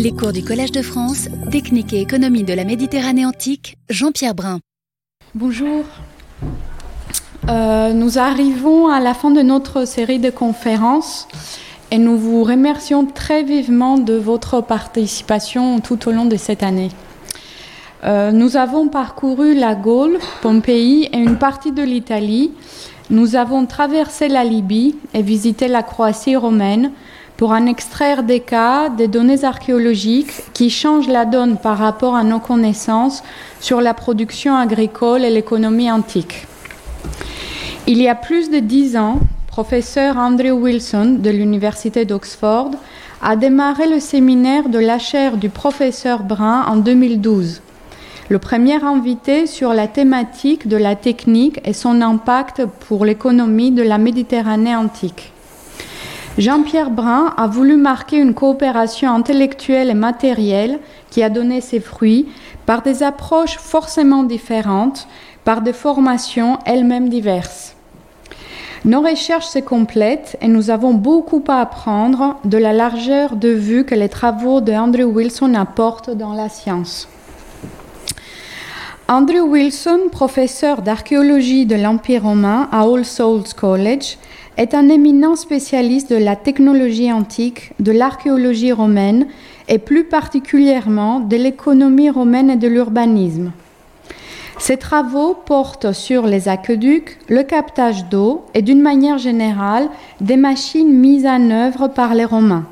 Les 0.00 0.12
cours 0.12 0.32
du 0.32 0.44
Collège 0.44 0.70
de 0.70 0.80
France, 0.80 1.28
Technique 1.50 1.92
et 1.92 2.00
économie 2.00 2.44
de 2.44 2.54
la 2.54 2.62
Méditerranée 2.62 3.26
antique, 3.26 3.78
Jean-Pierre 3.90 4.32
Brun. 4.32 4.60
Bonjour. 5.34 5.82
Euh, 7.48 7.92
nous 7.92 8.16
arrivons 8.16 8.86
à 8.86 9.00
la 9.00 9.12
fin 9.12 9.32
de 9.32 9.40
notre 9.40 9.86
série 9.86 10.20
de 10.20 10.30
conférences 10.30 11.26
et 11.90 11.98
nous 11.98 12.16
vous 12.16 12.44
remercions 12.44 13.06
très 13.06 13.42
vivement 13.42 13.98
de 13.98 14.14
votre 14.14 14.60
participation 14.60 15.80
tout 15.80 16.08
au 16.08 16.12
long 16.12 16.26
de 16.26 16.36
cette 16.36 16.62
année. 16.62 16.90
Euh, 18.04 18.30
nous 18.30 18.56
avons 18.56 18.86
parcouru 18.86 19.56
la 19.56 19.74
Gaule, 19.74 20.20
Pompéi 20.42 21.08
et 21.12 21.18
une 21.18 21.38
partie 21.38 21.72
de 21.72 21.82
l'Italie. 21.82 22.52
Nous 23.10 23.34
avons 23.34 23.66
traversé 23.66 24.28
la 24.28 24.44
Libye 24.44 24.94
et 25.12 25.22
visité 25.22 25.66
la 25.66 25.82
Croatie 25.82 26.36
romaine 26.36 26.92
pour 27.38 27.52
en 27.52 27.66
extraire 27.66 28.24
des 28.24 28.40
cas, 28.40 28.88
des 28.88 29.06
données 29.06 29.44
archéologiques 29.44 30.32
qui 30.54 30.70
changent 30.70 31.06
la 31.06 31.24
donne 31.24 31.56
par 31.56 31.78
rapport 31.78 32.16
à 32.16 32.24
nos 32.24 32.40
connaissances 32.40 33.22
sur 33.60 33.80
la 33.80 33.94
production 33.94 34.56
agricole 34.56 35.24
et 35.24 35.30
l'économie 35.30 35.90
antique. 35.90 36.48
Il 37.86 38.02
y 38.02 38.08
a 38.08 38.16
plus 38.16 38.50
de 38.50 38.58
dix 38.58 38.96
ans, 38.96 39.20
professeur 39.46 40.16
Andrew 40.16 40.50
Wilson 40.50 41.18
de 41.20 41.30
l'Université 41.30 42.04
d'Oxford 42.04 42.72
a 43.22 43.36
démarré 43.36 43.88
le 43.88 44.00
séminaire 44.00 44.68
de 44.68 44.80
la 44.80 44.98
chaire 44.98 45.36
du 45.36 45.48
professeur 45.48 46.24
Brun 46.24 46.64
en 46.66 46.76
2012 46.76 47.62
le 48.30 48.38
premier 48.38 48.84
invité 48.84 49.46
sur 49.46 49.72
la 49.72 49.86
thématique 49.86 50.68
de 50.68 50.76
la 50.76 50.96
technique 50.96 51.60
et 51.64 51.72
son 51.72 52.02
impact 52.02 52.66
pour 52.86 53.06
l'économie 53.06 53.70
de 53.70 53.82
la 53.82 53.96
Méditerranée 53.96 54.76
antique. 54.76 55.32
Jean-Pierre 56.38 56.92
Brun 56.92 57.34
a 57.36 57.48
voulu 57.48 57.76
marquer 57.76 58.18
une 58.18 58.32
coopération 58.32 59.12
intellectuelle 59.12 59.90
et 59.90 59.94
matérielle 59.94 60.78
qui 61.10 61.24
a 61.24 61.30
donné 61.30 61.60
ses 61.60 61.80
fruits 61.80 62.28
par 62.64 62.82
des 62.82 63.02
approches 63.02 63.58
forcément 63.58 64.22
différentes, 64.22 65.08
par 65.44 65.62
des 65.62 65.72
formations 65.72 66.60
elles-mêmes 66.64 67.08
diverses. 67.08 67.74
Nos 68.84 69.00
recherches 69.00 69.48
se 69.48 69.58
complètent 69.58 70.36
et 70.40 70.46
nous 70.46 70.70
avons 70.70 70.94
beaucoup 70.94 71.42
à 71.48 71.60
apprendre 71.60 72.36
de 72.44 72.56
la 72.56 72.72
largeur 72.72 73.34
de 73.34 73.48
vue 73.48 73.84
que 73.84 73.96
les 73.96 74.08
travaux 74.08 74.60
de 74.60 74.72
Andrew 74.72 75.10
Wilson 75.12 75.54
apportent 75.54 76.10
dans 76.10 76.34
la 76.34 76.48
science. 76.48 77.08
Andrew 79.08 79.40
Wilson, 79.40 80.02
professeur 80.12 80.82
d'archéologie 80.82 81.66
de 81.66 81.74
l'Empire 81.74 82.22
romain 82.22 82.68
à 82.70 82.82
All 82.82 83.04
Souls 83.04 83.54
College, 83.56 84.18
est 84.58 84.74
un 84.74 84.88
éminent 84.88 85.36
spécialiste 85.36 86.10
de 86.10 86.16
la 86.16 86.34
technologie 86.36 87.12
antique, 87.12 87.72
de 87.78 87.92
l'archéologie 87.92 88.72
romaine 88.72 89.28
et 89.68 89.78
plus 89.78 90.04
particulièrement 90.04 91.20
de 91.20 91.36
l'économie 91.36 92.10
romaine 92.10 92.50
et 92.50 92.56
de 92.56 92.66
l'urbanisme. 92.66 93.52
Ses 94.58 94.76
travaux 94.76 95.34
portent 95.34 95.92
sur 95.92 96.26
les 96.26 96.48
aqueducs, 96.48 97.18
le 97.28 97.44
captage 97.44 98.06
d'eau 98.06 98.44
et 98.54 98.62
d'une 98.62 98.82
manière 98.82 99.18
générale 99.18 99.88
des 100.20 100.36
machines 100.36 100.92
mises 100.92 101.26
en 101.26 101.50
œuvre 101.50 101.86
par 101.86 102.14
les 102.14 102.24
Romains. 102.24 102.66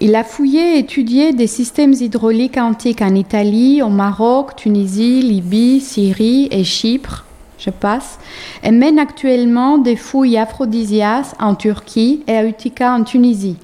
Il 0.00 0.14
a 0.14 0.22
fouillé 0.22 0.76
et 0.76 0.78
étudié 0.80 1.32
des 1.32 1.46
systèmes 1.46 1.94
hydrauliques 1.94 2.58
antiques 2.58 3.02
en 3.02 3.14
Italie, 3.14 3.82
au 3.82 3.88
Maroc, 3.88 4.54
Tunisie, 4.56 5.22
Libye, 5.22 5.80
Syrie 5.80 6.48
et 6.50 6.62
Chypre, 6.62 7.24
je 7.58 7.70
passe, 7.70 8.18
et 8.62 8.70
mène 8.70 8.98
actuellement 8.98 9.78
des 9.78 9.96
fouilles 9.96 10.38
aphrodisiaques 10.38 11.34
en 11.40 11.54
Turquie 11.54 12.22
et 12.26 12.36
à 12.36 12.44
Utica 12.44 12.92
en 12.92 13.04
Tunisie. 13.04 13.56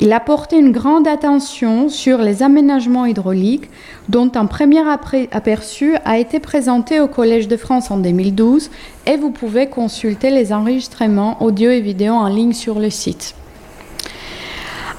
Il 0.00 0.12
a 0.12 0.20
porté 0.20 0.56
une 0.56 0.70
grande 0.70 1.08
attention 1.08 1.88
sur 1.88 2.18
les 2.18 2.44
aménagements 2.44 3.04
hydrauliques, 3.04 3.68
dont 4.08 4.30
un 4.36 4.46
premier 4.46 4.82
aperçu 4.88 5.96
a 6.04 6.18
été 6.18 6.38
présenté 6.38 7.00
au 7.00 7.08
Collège 7.08 7.48
de 7.48 7.56
France 7.56 7.90
en 7.90 7.98
2012, 7.98 8.70
et 9.06 9.16
vous 9.16 9.30
pouvez 9.30 9.66
consulter 9.66 10.30
les 10.30 10.52
enregistrements 10.52 11.42
audio 11.42 11.70
et 11.70 11.80
vidéo 11.80 12.12
en 12.12 12.28
ligne 12.28 12.52
sur 12.52 12.78
le 12.78 12.90
site. 12.90 13.34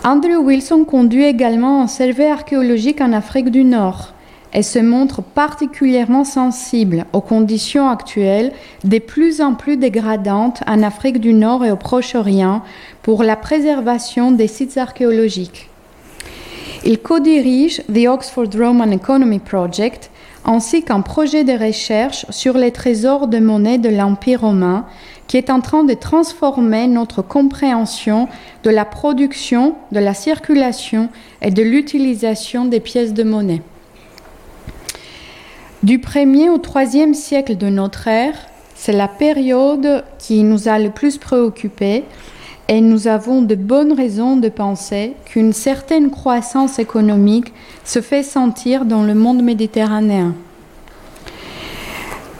Andrew 0.03 0.43
Wilson 0.43 0.83
conduit 0.83 1.25
également 1.25 1.81
un 1.81 1.87
survey 1.87 2.29
archéologique 2.29 2.99
en 2.99 3.13
Afrique 3.13 3.51
du 3.51 3.63
Nord 3.63 4.13
et 4.53 4.63
se 4.63 4.79
montre 4.79 5.21
particulièrement 5.21 6.23
sensible 6.23 7.05
aux 7.13 7.21
conditions 7.21 7.89
actuelles 7.89 8.51
de 8.83 8.99
plus 8.99 9.41
en 9.41 9.53
plus 9.53 9.77
dégradantes 9.77 10.61
en 10.67 10.81
Afrique 10.83 11.19
du 11.19 11.33
Nord 11.33 11.65
et 11.65 11.71
au 11.71 11.75
Proche-Orient 11.75 12.63
pour 13.03 13.23
la 13.23 13.35
préservation 13.35 14.31
des 14.31 14.47
sites 14.47 14.77
archéologiques. 14.77 15.69
Il 16.85 16.99
co-dirige 16.99 17.81
The 17.93 18.07
Oxford 18.07 18.49
Roman 18.57 18.91
Economy 18.91 19.39
Project 19.39 20.09
ainsi 20.45 20.83
qu'un 20.83 21.01
projet 21.01 21.43
de 21.43 21.51
recherche 21.51 22.25
sur 22.29 22.57
les 22.57 22.71
trésors 22.71 23.27
de 23.27 23.39
monnaie 23.39 23.77
de 23.77 23.89
l'Empire 23.89 24.41
romain 24.41 24.85
qui 25.27 25.37
est 25.37 25.51
en 25.51 25.61
train 25.61 25.83
de 25.83 25.93
transformer 25.93 26.87
notre 26.87 27.21
compréhension 27.21 28.27
de 28.63 28.71
la 28.71 28.83
production, 28.83 29.75
de 29.91 29.99
la 29.99 30.15
circulation 30.15 31.09
et 31.41 31.51
de 31.51 31.61
l'utilisation 31.61 32.65
des 32.65 32.79
pièces 32.79 33.13
de 33.13 33.23
monnaie. 33.23 33.61
Du 35.81 35.99
1er 35.99 36.49
au 36.49 36.57
3e 36.57 37.13
siècle 37.13 37.55
de 37.55 37.67
notre 37.67 38.09
ère, 38.09 38.35
c'est 38.75 38.91
la 38.91 39.07
période 39.07 40.03
qui 40.17 40.43
nous 40.43 40.67
a 40.67 40.77
le 40.77 40.89
plus 40.89 41.17
préoccupés 41.17 42.03
et 42.67 42.81
nous 42.81 43.07
avons 43.07 43.41
de 43.41 43.55
bonnes 43.55 43.93
raisons 43.93 44.35
de 44.35 44.49
penser 44.49 45.13
qu'une 45.23 45.53
certaine 45.53 46.11
croissance 46.11 46.79
économique 46.79 47.53
se 47.85 48.01
fait 48.01 48.23
sentir 48.23 48.83
dans 48.83 49.03
le 49.03 49.15
monde 49.15 49.41
méditerranéen. 49.41 50.35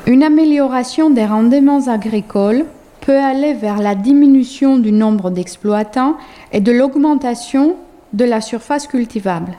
Une 0.06 0.24
amélioration 0.24 1.10
des 1.10 1.26
rendements 1.26 1.88
agricoles 1.88 2.66
peut 3.00 3.20
aller 3.20 3.54
vers 3.54 3.78
la 3.78 3.96
diminution 3.96 4.78
du 4.78 4.92
nombre 4.92 5.30
d'exploitants 5.30 6.18
et 6.52 6.60
de 6.60 6.74
l'augmentation 6.74 7.78
de 8.12 8.26
la 8.26 8.42
surface 8.42 8.86
cultivable. 8.86 9.54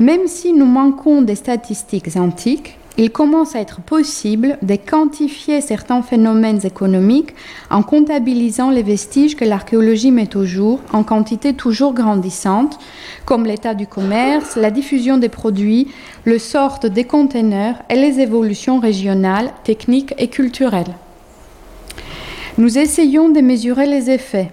Même 0.00 0.28
si 0.28 0.54
nous 0.54 0.64
manquons 0.64 1.20
des 1.20 1.34
statistiques 1.34 2.16
antiques, 2.16 2.78
il 2.98 3.10
commence 3.10 3.54
à 3.54 3.60
être 3.60 3.80
possible 3.80 4.58
de 4.62 4.76
quantifier 4.76 5.60
certains 5.60 6.02
phénomènes 6.02 6.64
économiques 6.64 7.34
en 7.70 7.82
comptabilisant 7.82 8.70
les 8.70 8.82
vestiges 8.82 9.36
que 9.36 9.44
l'archéologie 9.44 10.10
met 10.10 10.36
au 10.36 10.44
jour 10.44 10.80
en 10.92 11.02
quantité 11.02 11.52
toujours 11.52 11.92
grandissante, 11.92 12.78
comme 13.26 13.44
l'état 13.44 13.74
du 13.74 13.86
commerce, 13.86 14.56
la 14.56 14.70
diffusion 14.70 15.18
des 15.18 15.28
produits, 15.28 15.88
le 16.24 16.38
sort 16.38 16.78
des 16.78 17.04
conteneurs 17.04 17.76
et 17.90 17.96
les 17.96 18.20
évolutions 18.20 18.80
régionales, 18.80 19.52
techniques 19.64 20.14
et 20.18 20.28
culturelles. 20.28 20.94
Nous 22.58 22.78
essayons 22.78 23.28
de 23.28 23.40
mesurer 23.40 23.86
les 23.86 24.10
effets, 24.10 24.50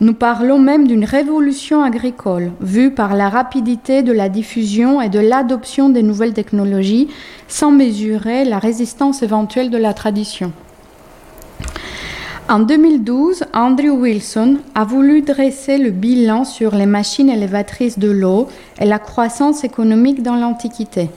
nous 0.00 0.14
parlons 0.14 0.58
même 0.58 0.86
d'une 0.86 1.04
révolution 1.04 1.82
agricole, 1.82 2.52
vue 2.60 2.90
par 2.90 3.14
la 3.14 3.28
rapidité 3.28 4.02
de 4.02 4.12
la 4.12 4.28
diffusion 4.28 5.00
et 5.00 5.08
de 5.08 5.20
l'adoption 5.20 5.88
des 5.88 6.02
nouvelles 6.02 6.32
technologies, 6.32 7.08
sans 7.48 7.70
mesurer 7.70 8.44
la 8.44 8.58
résistance 8.58 9.22
éventuelle 9.22 9.70
de 9.70 9.78
la 9.78 9.94
tradition. 9.94 10.52
En 12.48 12.58
2012, 12.58 13.44
Andrew 13.54 13.98
Wilson 14.00 14.58
a 14.74 14.84
voulu 14.84 15.22
dresser 15.22 15.78
le 15.78 15.90
bilan 15.90 16.44
sur 16.44 16.74
les 16.74 16.84
machines 16.86 17.30
élévatrices 17.30 17.98
de 17.98 18.10
l'eau 18.10 18.48
et 18.78 18.84
la 18.84 18.98
croissance 18.98 19.64
économique 19.64 20.22
dans 20.22 20.36
l'Antiquité. 20.36 21.08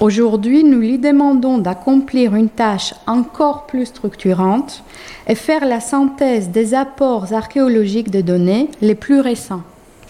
Aujourd'hui, 0.00 0.64
nous 0.64 0.80
lui 0.80 0.98
demandons 0.98 1.58
d'accomplir 1.58 2.34
une 2.34 2.48
tâche 2.48 2.94
encore 3.06 3.66
plus 3.66 3.86
structurante 3.86 4.82
et 5.28 5.34
faire 5.34 5.64
la 5.64 5.80
synthèse 5.80 6.48
des 6.48 6.74
apports 6.74 7.32
archéologiques 7.32 8.10
de 8.10 8.20
données 8.20 8.68
les 8.80 8.94
plus 8.94 9.20
récents. 9.20 9.62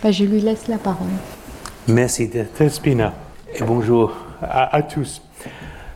Ben, 0.03 0.13
je 0.13 0.25
lui 0.25 0.41
laisse 0.41 0.69
la 0.69 0.79
parole. 0.79 1.09
Merci, 1.89 2.31
Tespina, 2.31 3.13
et 3.55 3.63
bonjour 3.63 4.13
à, 4.41 4.83
tous. 4.83 5.23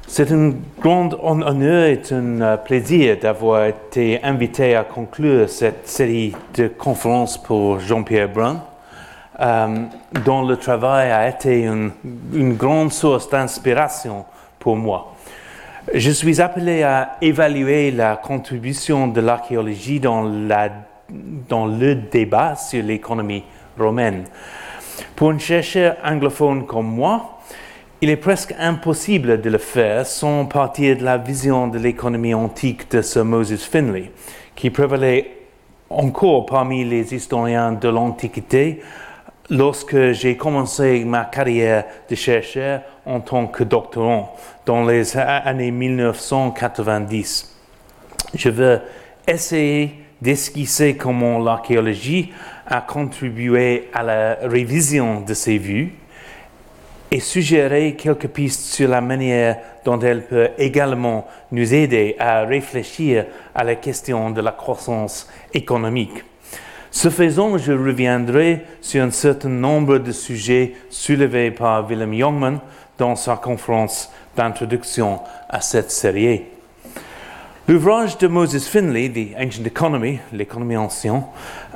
C'est 0.07 0.31
un 0.31 0.53
grand 0.81 1.15
honneur 1.23 1.87
et 1.87 2.01
un 2.13 2.41
euh, 2.41 2.57
plaisir 2.57 3.17
d'avoir 3.21 3.67
été 3.67 4.23
invité 4.23 4.77
à 4.77 4.85
conclure 4.85 5.49
cette 5.49 5.89
série 5.89 6.33
de 6.55 6.69
conférences 6.69 7.43
pour 7.43 7.81
Jean-Pierre 7.81 8.29
Brun. 8.29 8.63
Euh, 9.39 9.85
dont 10.25 10.47
le 10.47 10.57
travail 10.57 11.11
a 11.11 11.29
été 11.29 11.65
une, 11.65 12.55
grande 12.55 12.91
source 12.91 13.29
d'inspiration 13.29 14.25
pour 14.59 14.77
moi. 14.77 15.15
Je 15.93 16.11
suis 16.11 16.41
appelé 16.41 16.83
à 16.83 17.19
évaluer 17.21 17.91
la 17.91 18.17
contribution 18.17 19.09
de 19.09 19.21
l'archéologie 19.21 20.01
dans, 20.01 20.25
dans 21.51 21.67
le 21.67 21.95
débat 21.97 22.57
sur 22.57 22.83
l'économie 22.83 23.45
romaine. 23.79 24.25
Pour 25.15 25.33
un 25.33 25.39
chercheur 25.39 25.97
anglophone 26.03 26.65
comme 26.65 26.87
moi, 26.87 27.39
il 28.01 28.09
est 28.09 28.17
presque 28.17 28.55
impossible 28.59 29.43
de 29.43 29.51
le 29.51 29.59
faire 29.59 30.07
sans 30.07 30.47
partir 30.47 30.97
de 30.97 31.05
la 31.05 31.19
vision 31.19 31.69
de 31.69 31.79
l'économie 31.79 32.33
antique 32.33 32.91
de 32.91 33.03
Sir 33.03 33.27
Moses 33.27 33.63
Finlay, 33.65 34.13
qui 34.55 34.71
prévalait 34.71 35.31
encore 35.91 36.47
parmi 36.47 36.85
les 36.87 37.15
historiens 37.15 37.73
de 37.73 37.89
l'Antiquité 37.89 38.81
lorsque 39.51 40.13
j'ai 40.13 40.37
commencé 40.37 41.05
ma 41.05 41.25
carrière 41.25 41.85
de 42.09 42.15
chercheur 42.15 42.81
en 43.05 43.21
tant 43.21 43.47
que 43.47 43.65
doctorant 43.65 44.35
dans 44.65 44.85
les 44.85 45.17
années 45.17 45.71
1990. 45.71 47.55
Je 48.35 48.49
veux 48.49 48.81
essayer 49.27 49.95
d'esquisser 50.21 50.97
comment 50.97 51.39
l'archéologie 51.39 52.33
a 52.67 52.81
contribué 52.81 53.89
à 53.93 54.03
la 54.03 54.35
révision 54.43 55.21
de 55.21 55.35
ces 55.35 55.59
vues 55.59 55.93
et 57.11 57.21
suggérer 57.21 57.95
quelques 57.95 58.29
pistes 58.29 58.63
sur 58.63 58.89
la 58.89 59.01
manière 59.01 59.59
dont 59.85 60.01
elle 60.01 60.27
peut 60.27 60.49
également 60.59 61.29
nous 61.53 61.73
aider 61.73 62.17
à 62.19 62.43
réfléchir 62.43 63.27
à 63.55 63.63
la 63.63 63.77
question 63.77 64.31
de 64.31 64.41
la 64.41 64.51
croissance 64.51 65.29
économique. 65.55 66.25
Ce 66.97 67.11
faisant, 67.11 67.59
je 67.59 67.73
reviendrai 67.73 68.65
sur 68.81 69.05
un 69.05 69.11
certain 69.11 69.51
nombre 69.51 69.99
de 69.99 70.13
sujets 70.13 70.73
soulevés 70.89 71.51
par 71.51 71.87
Willem 71.87 72.15
Jongman 72.15 72.59
dans 72.97 73.15
sa 73.17 73.37
conférence 73.37 74.11
d'introduction 74.35 75.21
à 75.47 75.61
cette 75.61 75.91
série. 75.91 76.45
L'ouvrage 77.69 78.17
de 78.17 78.29
Moses 78.29 78.67
Finley, 78.67 79.11
The 79.11 79.39
Ancient 79.39 79.67
Economy, 79.67 80.21
l'économie 80.33 80.79
ancienne, 80.79 81.25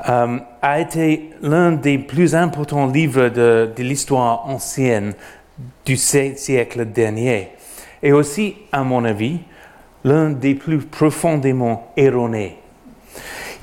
euh, 0.08 0.38
a 0.62 0.80
été 0.80 1.28
l'un 1.42 1.72
des 1.72 1.98
plus 1.98 2.34
importants 2.34 2.86
livres 2.86 3.28
de, 3.28 3.70
de 3.76 3.82
l'histoire 3.82 4.48
ancienne 4.48 5.12
du 5.84 5.98
siècle 5.98 6.86
dernier, 6.86 7.50
et 8.02 8.12
aussi, 8.12 8.56
à 8.72 8.82
mon 8.84 9.04
avis, 9.04 9.40
l'un 10.02 10.30
des 10.30 10.54
plus 10.54 10.78
profondément 10.78 11.92
erronés. 11.98 12.56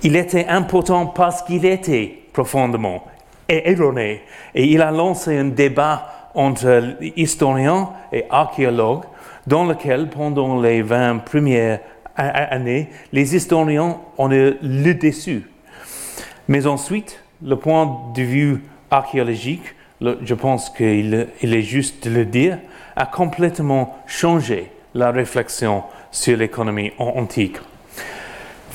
Il 0.04 0.16
était 0.16 0.48
important 0.48 1.08
parce 1.08 1.42
qu'il 1.42 1.66
était 1.66 2.20
profondément 2.34 3.04
erroné, 3.50 4.22
et 4.54 4.66
il 4.66 4.82
a 4.82 4.92
lancé 4.92 5.38
un 5.38 5.46
débat 5.46 6.30
entre 6.36 6.98
historiens 7.16 7.90
et 8.12 8.26
archéologues 8.30 9.06
dans 9.48 9.66
lequel, 9.66 10.10
pendant 10.10 10.62
les 10.62 10.82
20 10.82 11.20
premières 11.20 11.80
année, 12.16 12.90
les 13.14 13.36
historiens 13.36 13.98
ont 14.18 14.28
le 14.28 14.94
dessus. 14.94 15.50
Mais 16.48 16.66
ensuite, 16.66 17.22
le 17.44 17.56
point 17.56 18.12
de 18.16 18.22
vue 18.22 18.64
archéologique, 18.90 19.76
je 20.02 20.34
pense 20.34 20.70
qu'il 20.70 21.28
est 21.42 21.62
juste 21.62 22.08
de 22.08 22.14
le 22.14 22.26
dire, 22.26 22.60
a 22.96 23.06
complètement 23.06 23.98
changé 24.08 24.72
la 24.94 25.12
réflexion 25.12 25.84
sur 26.12 26.38
l'économie 26.38 26.92
antique. 26.98 27.58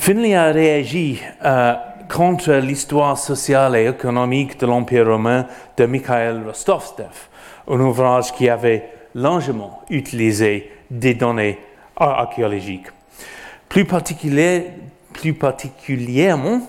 Finley 0.05 0.35
a 0.35 0.51
réagi 0.51 1.21
euh, 1.45 1.75
contre 2.13 2.51
l'histoire 2.55 3.17
sociale 3.17 3.77
et 3.77 3.87
économique 3.87 4.59
de 4.59 4.65
l'Empire 4.65 5.07
romain 5.07 5.47
de 5.77 5.85
Mikhail 5.85 6.41
Rostovtsev, 6.45 7.29
un 7.69 7.79
ouvrage 7.79 8.33
qui 8.33 8.49
avait 8.49 8.89
largement 9.15 9.81
utilisé 9.89 10.69
des 10.91 11.13
données 11.13 11.57
archéologiques. 11.95 12.87
Plus, 13.69 13.85
particulièrement, 13.85 16.59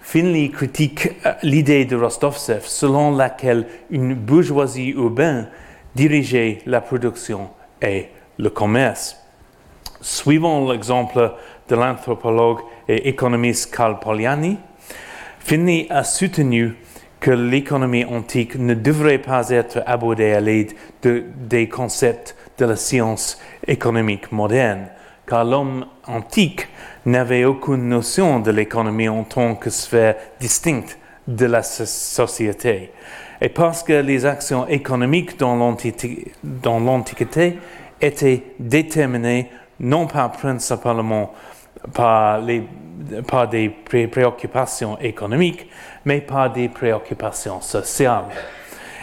Finley 0.00 0.50
critique 0.50 1.08
euh, 1.26 1.32
l'idée 1.42 1.86
de 1.86 1.96
Rostovtsev 1.96 2.64
selon 2.64 3.16
laquelle 3.16 3.66
une 3.90 4.14
bourgeoisie 4.14 4.90
urbaine 4.90 5.48
dirigeait 5.96 6.60
la 6.64 6.80
production 6.80 7.50
et 7.82 8.10
le 8.38 8.50
commerce. 8.50 9.16
Suivant 10.00 10.70
l'exemple 10.70 11.32
de 11.68 11.76
l'anthropologue 11.76 12.60
et 12.88 13.08
économiste 13.08 13.74
Karl 13.74 13.98
Polanyi, 13.98 14.58
Finley 15.38 15.86
a 15.90 16.04
soutenu 16.04 16.76
que 17.20 17.30
l'économie 17.30 18.04
antique 18.04 18.56
ne 18.56 18.74
devrait 18.74 19.18
pas 19.18 19.50
être 19.50 19.82
abordée 19.86 20.32
à 20.32 20.40
l'aide 20.40 20.72
de, 21.02 21.24
des 21.36 21.68
concepts 21.68 22.36
de 22.58 22.66
la 22.66 22.76
science 22.76 23.40
économique 23.66 24.30
moderne, 24.30 24.88
car 25.26 25.44
l'homme 25.44 25.86
antique 26.06 26.68
n'avait 27.06 27.44
aucune 27.44 27.88
notion 27.88 28.40
de 28.40 28.50
l'économie 28.50 29.08
en 29.08 29.24
tant 29.24 29.54
que 29.54 29.70
sphère 29.70 30.16
distincte 30.38 30.98
de 31.26 31.46
la 31.46 31.62
société. 31.62 32.92
Et 33.40 33.48
parce 33.48 33.82
que 33.82 33.92
les 33.92 34.26
actions 34.26 34.66
économiques 34.68 35.38
dans 35.38 35.56
l'Antiquité 35.56 37.58
étaient 38.00 38.42
déterminées 38.58 39.50
non 39.80 40.06
pas 40.06 40.28
principalement 40.28 41.32
par, 41.92 42.40
les, 42.40 42.62
des 43.50 44.08
préoccupations 44.08 44.98
économiques, 44.98 45.68
mais 46.04 46.20
par 46.20 46.52
des 46.52 46.68
préoccupations 46.68 47.60
sociales. 47.60 48.26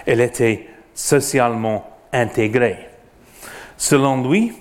Elle 0.05 0.21
était 0.21 0.67
socialement 0.93 1.85
intégrée. 2.11 2.89
Selon 3.77 4.29
lui, 4.29 4.53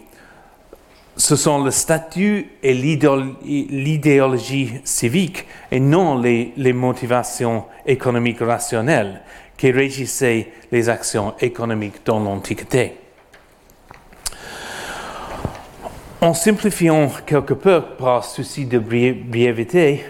ce 1.17 1.37
sont 1.37 1.63
le 1.63 1.71
statut 1.71 2.53
et 2.63 2.73
l'idéologie 2.73 4.81
civique 4.85 5.47
et 5.71 5.79
non 5.79 6.19
les, 6.19 6.73
motivations 6.73 7.67
économiques 7.85 8.41
rationnelles 8.41 9.21
qui 9.57 9.71
régissaient 9.71 10.51
les 10.73 10.89
actions 10.89 11.35
économiques 11.41 12.07
dans 12.07 12.21
l'Antiquité. 12.21 13.00
En 16.23 16.35
simplifiant 16.35 17.11
quelque 17.25 17.55
peu 17.55 17.81
par 17.81 18.27
souci 18.27 18.67
de 18.67 18.79
brièveté, 18.79 20.05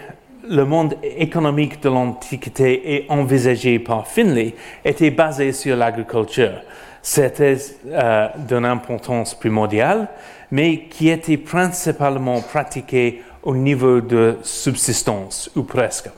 le 0.45 0.65
monde 0.65 0.95
économique 1.03 1.81
de 1.81 1.87
l'Antiquité 1.87 2.95
et 2.95 3.05
envisagé 3.07 3.79
par 3.79 4.05
Finlay 4.05 4.53
était 4.83 5.11
basé 5.11 5.53
sur 5.53 5.77
l'agriculture. 5.77 6.63
C'était 7.01 7.55
euh, 7.87 8.27
d'une 8.45 8.65
importance 8.65 9.33
primordiale, 9.35 10.09
mais 10.51 10.89
qui 10.89 11.07
était 11.07 11.37
principalement 11.37 12.41
pratiqué 12.41 13.23
au 13.43 13.55
niveau 13.55 14.01
de 14.01 14.37
subsistance, 14.43 15.49
ou 15.55 15.63
presque. 15.63 16.09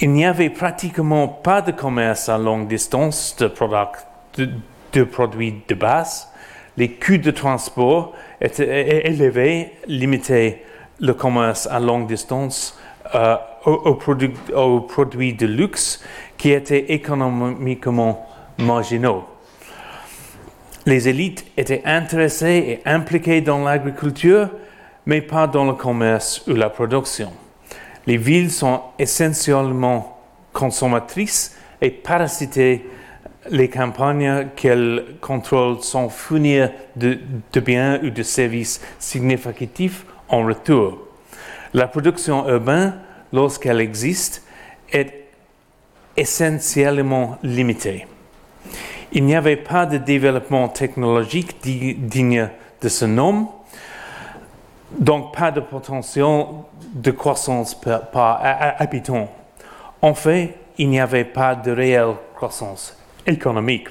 Il 0.00 0.10
n'y 0.10 0.26
avait 0.26 0.50
pratiquement 0.50 1.28
pas 1.28 1.62
de 1.62 1.70
commerce 1.70 2.28
à 2.28 2.36
longue 2.36 2.66
distance 2.66 3.36
de, 3.38 3.46
produits 5.04 5.62
de 5.68 5.74
base. 5.76 6.28
Les 6.78 6.90
coûts 6.90 7.18
de 7.18 7.32
transport 7.32 8.14
étaient 8.40 9.04
élevés, 9.04 9.72
limitaient 9.88 10.62
le 11.00 11.12
commerce 11.12 11.66
à 11.66 11.80
longue 11.80 12.06
distance 12.06 12.78
euh, 13.16 13.34
aux, 13.64 13.94
produits 13.94 15.34
de 15.34 15.46
luxe 15.46 16.00
qui 16.36 16.52
étaient 16.52 16.92
économiquement 16.92 18.28
marginaux. 18.58 19.24
Les 20.86 21.08
élites 21.08 21.46
étaient 21.56 21.82
intéressées 21.84 22.80
et 22.84 22.88
impliquées 22.88 23.40
dans 23.40 23.64
l'agriculture, 23.64 24.48
mais 25.04 25.20
pas 25.20 25.48
dans 25.48 25.64
le 25.64 25.72
commerce 25.72 26.46
ou 26.46 26.52
la 26.52 26.70
production. 26.70 27.32
Les 28.06 28.18
villes 28.18 28.52
sont 28.52 28.82
essentiellement 29.00 30.16
consommatrices 30.52 31.56
et 31.82 31.90
parasitées 31.90 32.86
les 33.50 33.68
campagnes 33.68 34.48
qu'elles 34.56 35.16
contrôlent 35.20 35.82
sans 35.82 36.08
fournir 36.08 36.70
de, 36.96 37.18
de, 37.52 37.60
biens 37.60 38.00
ou 38.02 38.10
de 38.10 38.22
services 38.22 38.80
significatifs 38.98 40.04
en 40.28 40.44
retour. 40.44 40.98
La 41.74 41.86
production 41.86 42.48
urbaine, 42.48 42.94
lorsqu'elle 43.32 43.80
existe, 43.80 44.42
est 44.92 45.28
essentiellement 46.16 47.38
limitée. 47.42 48.06
Il 49.12 49.24
n'y 49.24 49.34
avait 49.34 49.56
pas 49.56 49.86
de 49.86 49.98
développement 49.98 50.68
technologique 50.68 51.56
digne 51.62 52.48
de 52.82 52.88
ce 52.88 53.04
nom, 53.04 53.48
donc 54.98 55.34
pas 55.34 55.50
de 55.50 55.60
potentiel 55.60 56.44
de 56.94 57.10
croissance 57.10 57.78
par, 57.78 58.40
habitant. 58.78 59.28
En 60.02 60.14
fait, 60.14 60.56
il 60.78 60.88
n'y 60.90 61.00
avait 61.00 61.24
pas 61.24 61.54
de 61.54 61.70
réelle 61.70 62.14
croissance 62.34 62.98
économique. 63.26 63.88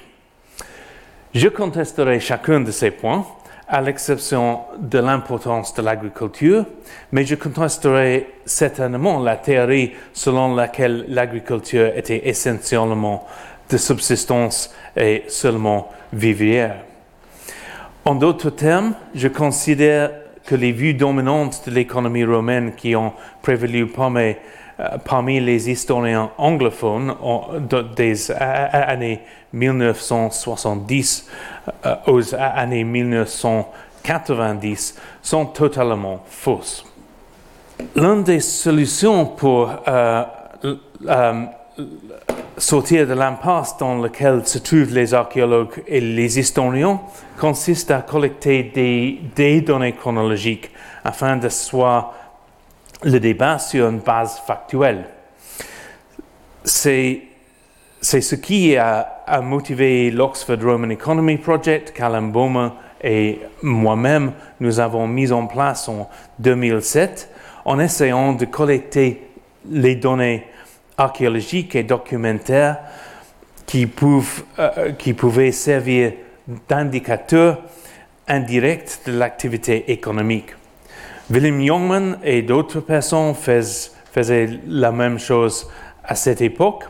Je 1.33 1.47
contesterai 1.49 2.19
chacun 2.19 2.61
de 2.61 2.71
ces 2.71 2.91
points, 2.91 3.25
à 3.67 3.81
l'exception 3.81 4.61
de 4.79 4.97
l'importance 4.97 5.73
de 5.73 5.81
l'agriculture, 5.81 6.65
mais 7.11 7.25
je 7.25 7.35
contesterai 7.35 8.27
certainement 8.45 9.19
la 9.19 9.35
théorie 9.35 9.91
selon 10.13 10.55
laquelle 10.55 11.05
l'agriculture 11.09 11.91
était 11.95 12.29
essentiellement 12.29 13.27
de 13.69 13.77
subsistance 13.77 14.73
et 14.95 15.23
seulement 15.27 15.91
vivrière. 16.13 16.77
En 18.05 18.15
d'autres 18.15 18.51
termes, 18.51 18.93
je 19.13 19.27
considère 19.27 20.11
que 20.45 20.55
les 20.55 20.71
vues 20.71 20.93
dominantes 20.93 21.63
de 21.67 21.71
l'économie 21.71 22.23
romaine 22.23 22.73
qui 22.73 22.95
ont 22.95 23.11
prévalu 23.41 23.85
parmi, 23.87 24.35
parmi 25.05 25.39
les 25.39 25.69
historiens 25.69 26.31
anglophones 26.37 27.15
des 27.95 28.31
années 28.31 29.21
1970 29.53 31.29
euh, 31.85 31.95
aux 32.07 32.33
années 32.35 32.83
1990 32.83 34.99
sont 35.21 35.45
totalement 35.47 36.23
fausses. 36.29 36.85
L'une 37.95 38.23
des 38.23 38.39
solutions 38.39 39.25
pour 39.25 39.69
euh, 39.87 40.23
sortir 42.57 43.05
de 43.07 43.13
l'impasse 43.13 43.77
dans 43.77 43.97
laquelle 43.97 44.47
se 44.47 44.57
trouvent 44.59 44.93
les 44.93 45.13
archéologues 45.13 45.83
et 45.87 46.01
les 46.01 46.39
historiens 46.39 46.99
consiste 47.39 47.91
à 47.91 48.01
collecter 48.01 48.63
des, 48.63 49.21
des 49.35 49.61
données 49.61 49.93
chronologiques 49.93 50.71
afin 51.03 51.37
de 51.37 51.49
soit 51.49 52.13
le 53.03 53.19
débat 53.19 53.59
sur 53.59 53.87
une 53.87 53.99
base 53.99 54.39
factuelle. 54.39 55.05
C'est 56.63 57.21
ce 58.01 58.35
qui 58.35 58.75
a, 58.77 59.41
motivé 59.41 60.11
l'Oxford 60.11 60.57
Roman 60.61 60.89
Economy 60.89 61.37
Project, 61.37 61.93
Callum 61.93 62.31
Bowman 62.31 62.71
et 63.03 63.39
moi-même, 63.61 64.33
nous 64.59 64.79
avons 64.79 65.07
mis 65.07 65.31
en 65.31 65.45
place 65.47 65.87
en 65.87 66.09
2007 66.39 67.29
en 67.65 67.79
essayant 67.79 68.33
de 68.33 68.45
collecter 68.45 69.27
les 69.69 69.95
données 69.95 70.47
archéologiques 70.97 71.75
et 71.75 71.83
documentaires 71.83 72.77
qui, 73.65 73.85
peuvent, 73.85 74.43
qui 74.97 75.13
pouvaient 75.13 75.51
servir 75.51 76.13
d'indicateurs 76.69 77.61
indirects 78.27 79.01
de 79.05 79.11
l'activité 79.11 79.91
économique. 79.91 80.55
William 81.29 81.59
Youngman 81.59 82.19
et 82.23 82.41
d'autres 82.41 82.79
personnes 82.79 83.33
faisaient 83.35 84.59
la 84.65 84.93
même 84.93 85.19
chose 85.19 85.69
à 86.03 86.15
cette 86.15 86.39
époque. 86.39 86.85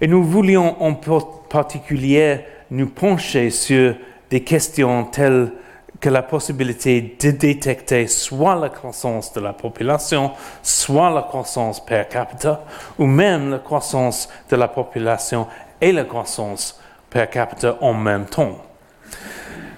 Et 0.00 0.08
nous 0.08 0.24
voulions 0.24 0.82
en 0.82 0.94
particulier 0.94 2.40
nous 2.70 2.88
pencher 2.88 3.50
sur 3.50 3.94
des 4.28 4.42
questions 4.42 5.04
telles 5.04 5.52
que 6.00 6.08
la 6.08 6.22
possibilité 6.22 7.16
de 7.20 7.30
détecter 7.30 8.08
soit 8.08 8.56
la 8.56 8.70
croissance 8.70 9.32
de 9.34 9.40
la 9.40 9.52
population, 9.52 10.32
soit 10.62 11.10
la 11.10 11.22
croissance 11.22 11.84
per 11.84 12.04
capita, 12.10 12.64
ou 12.98 13.06
même 13.06 13.50
la 13.50 13.58
croissance 13.58 14.28
de 14.48 14.56
la 14.56 14.66
population 14.68 15.46
et 15.80 15.92
la 15.92 16.04
croissance 16.04 16.80
per 17.08 17.28
capita 17.30 17.76
en 17.80 17.94
même 17.94 18.24
temps. 18.24 18.56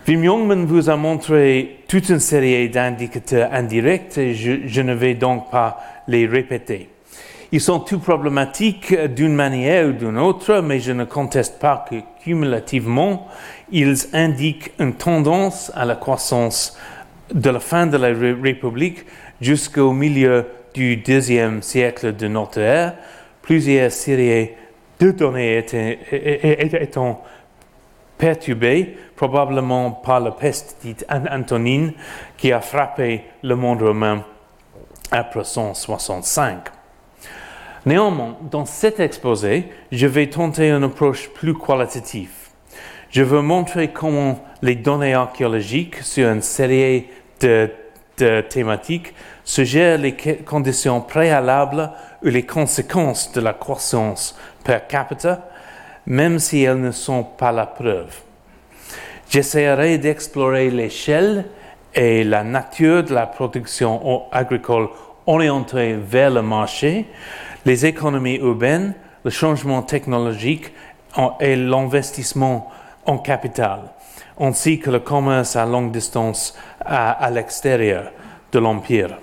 Wim 0.08 0.24
Jongman 0.24 0.64
vous 0.64 0.90
a 0.90 0.96
montré 0.96 1.84
toute 1.86 2.08
une 2.08 2.18
série 2.18 2.68
d'indicateurs 2.68 3.50
indirects 3.52 4.18
et 4.18 4.34
je 4.34 4.80
ne 4.80 4.94
vais 4.94 5.14
donc 5.14 5.48
pas 5.48 5.78
les 6.08 6.26
répéter. 6.26 6.88
Ils 7.52 7.60
sont 7.60 7.78
tous 7.78 7.98
problématiques 7.98 8.96
d'une 9.14 9.34
manière 9.34 9.86
ou 9.86 9.92
d'une 9.92 10.18
autre, 10.18 10.60
mais 10.60 10.80
je 10.80 10.90
ne 10.90 11.04
conteste 11.04 11.60
pas 11.60 11.84
que 11.88 11.96
cumulativement, 12.24 13.28
ils 13.70 13.94
indiquent 14.12 14.72
une 14.80 14.94
tendance 14.94 15.70
à 15.76 15.84
la 15.84 15.94
croissance 15.94 16.76
de 17.32 17.50
la 17.50 17.60
fin 17.60 17.86
de 17.86 17.96
la 17.96 18.08
République 18.08 19.04
jusqu'au 19.40 19.92
milieu 19.92 20.46
du 20.74 20.96
deuxième 20.96 21.62
siècle 21.62 22.16
de 22.16 22.26
notre 22.26 22.58
ère. 22.58 22.94
Plusieurs 23.40 23.92
séries 23.92 24.50
de 24.98 25.12
données 25.12 25.64
étant 26.10 27.22
perturbées, 28.18 28.96
probablement 29.22 29.92
par 29.92 30.18
la 30.18 30.32
peste 30.32 30.78
dite 30.82 31.06
Antonine 31.08 31.92
qui 32.36 32.50
a 32.50 32.60
frappé 32.60 33.22
le 33.44 33.54
monde 33.54 33.80
romain 33.80 34.24
après 35.12 35.44
165. 35.44 36.64
Néanmoins, 37.86 38.36
dans 38.50 38.64
cet 38.64 38.98
exposé, 38.98 39.68
je 39.92 40.08
vais 40.08 40.28
tenter 40.28 40.70
une 40.70 40.82
approche 40.82 41.28
plus 41.28 41.54
qualitative. 41.54 42.32
Je 43.10 43.22
veux 43.22 43.42
montrer 43.42 43.92
comment 43.92 44.40
les 44.60 44.74
données 44.74 45.14
archéologiques 45.14 45.98
sur 46.02 46.28
une 46.28 46.42
série 46.42 47.06
de, 47.40 47.70
thématiques 48.48 49.14
suggèrent 49.44 49.98
les 49.98 50.16
conditions 50.44 51.00
préalables 51.00 51.92
ou 52.24 52.26
les 52.26 52.44
conséquences 52.44 53.30
de 53.30 53.40
la 53.40 53.52
croissance 53.52 54.36
per 54.64 54.80
capita, 54.88 55.48
même 56.06 56.40
si 56.40 56.64
elles 56.64 56.80
ne 56.80 56.90
sont 56.90 57.22
pas 57.22 57.52
la 57.52 57.66
preuve. 57.66 58.12
J'essaierai 59.32 59.96
d'explorer 59.96 60.70
l'échelle 60.70 61.46
et 61.94 62.22
la 62.22 62.44
nature 62.44 63.02
de 63.02 63.14
la 63.14 63.24
production 63.26 64.24
agricole 64.30 64.90
orientée 65.26 65.94
vers 65.94 66.30
le 66.30 66.42
marché, 66.42 67.06
les 67.64 67.86
économies 67.86 68.36
urbaines, 68.36 68.92
le 69.24 69.30
changement 69.30 69.80
technologique 69.80 70.70
et 71.40 71.56
l'investissement 71.56 72.70
en 73.06 73.16
capital, 73.16 73.80
ainsi 74.38 74.78
que 74.78 74.90
le 74.90 75.00
commerce 75.00 75.56
à 75.56 75.64
longue 75.64 75.92
distance 75.92 76.54
à, 76.84 77.30
l'extérieur 77.30 78.12
de 78.52 78.58
l'Empire. 78.58 79.16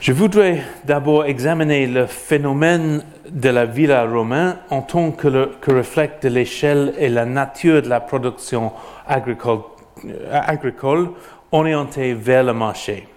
Je 0.00 0.12
voudrais 0.14 0.62
d'abord 0.86 1.26
examiner 1.26 1.86
le 1.86 2.06
phénomène 2.06 3.02
de 3.30 3.48
la 3.48 3.66
villa 3.66 4.04
romaine 4.04 4.56
en 4.70 4.82
tant 4.82 5.10
que, 5.12 5.50
que 5.60 5.72
reflète 5.72 6.22
de 6.22 6.28
l'échelle 6.28 6.94
et 6.98 7.08
la 7.08 7.24
nature 7.24 7.82
de 7.82 7.88
la 7.88 8.00
production 8.00 8.72
agricole, 9.06 9.60
euh, 10.04 10.28
agricole 10.32 11.10
orientée 11.52 12.14
vers 12.14 12.44
le 12.44 12.52
marché. 12.52 13.08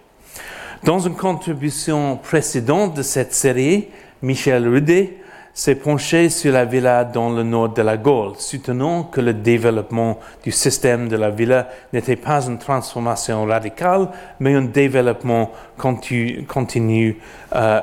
Dans 0.83 0.99
une 0.99 1.15
contribution 1.15 2.17
précédente 2.17 2.95
de 2.95 3.01
cette 3.01 3.33
série, 3.33 3.89
Michel 4.21 4.67
Rudet 4.67 5.17
s'est 5.53 5.75
penché 5.75 6.29
sur 6.29 6.53
la 6.53 6.63
villa 6.63 7.03
dans 7.03 7.31
le 7.31 7.43
nord 7.43 7.69
de 7.69 7.81
la 7.81 7.97
Gaule, 7.97 8.35
soutenant 8.37 9.03
que 9.03 9.19
le 9.19 9.33
développement 9.33 10.19
du 10.43 10.51
système 10.51 11.09
de 11.09 11.17
la 11.17 11.31
villa 11.31 11.67
n'était 11.91 12.15
pas 12.15 12.45
une 12.45 12.59
transformation 12.59 13.43
radicale, 13.45 14.07
mais 14.39 14.55
un 14.55 14.61
développement 14.61 15.51
continu, 15.77 17.19
euh, 17.55 17.81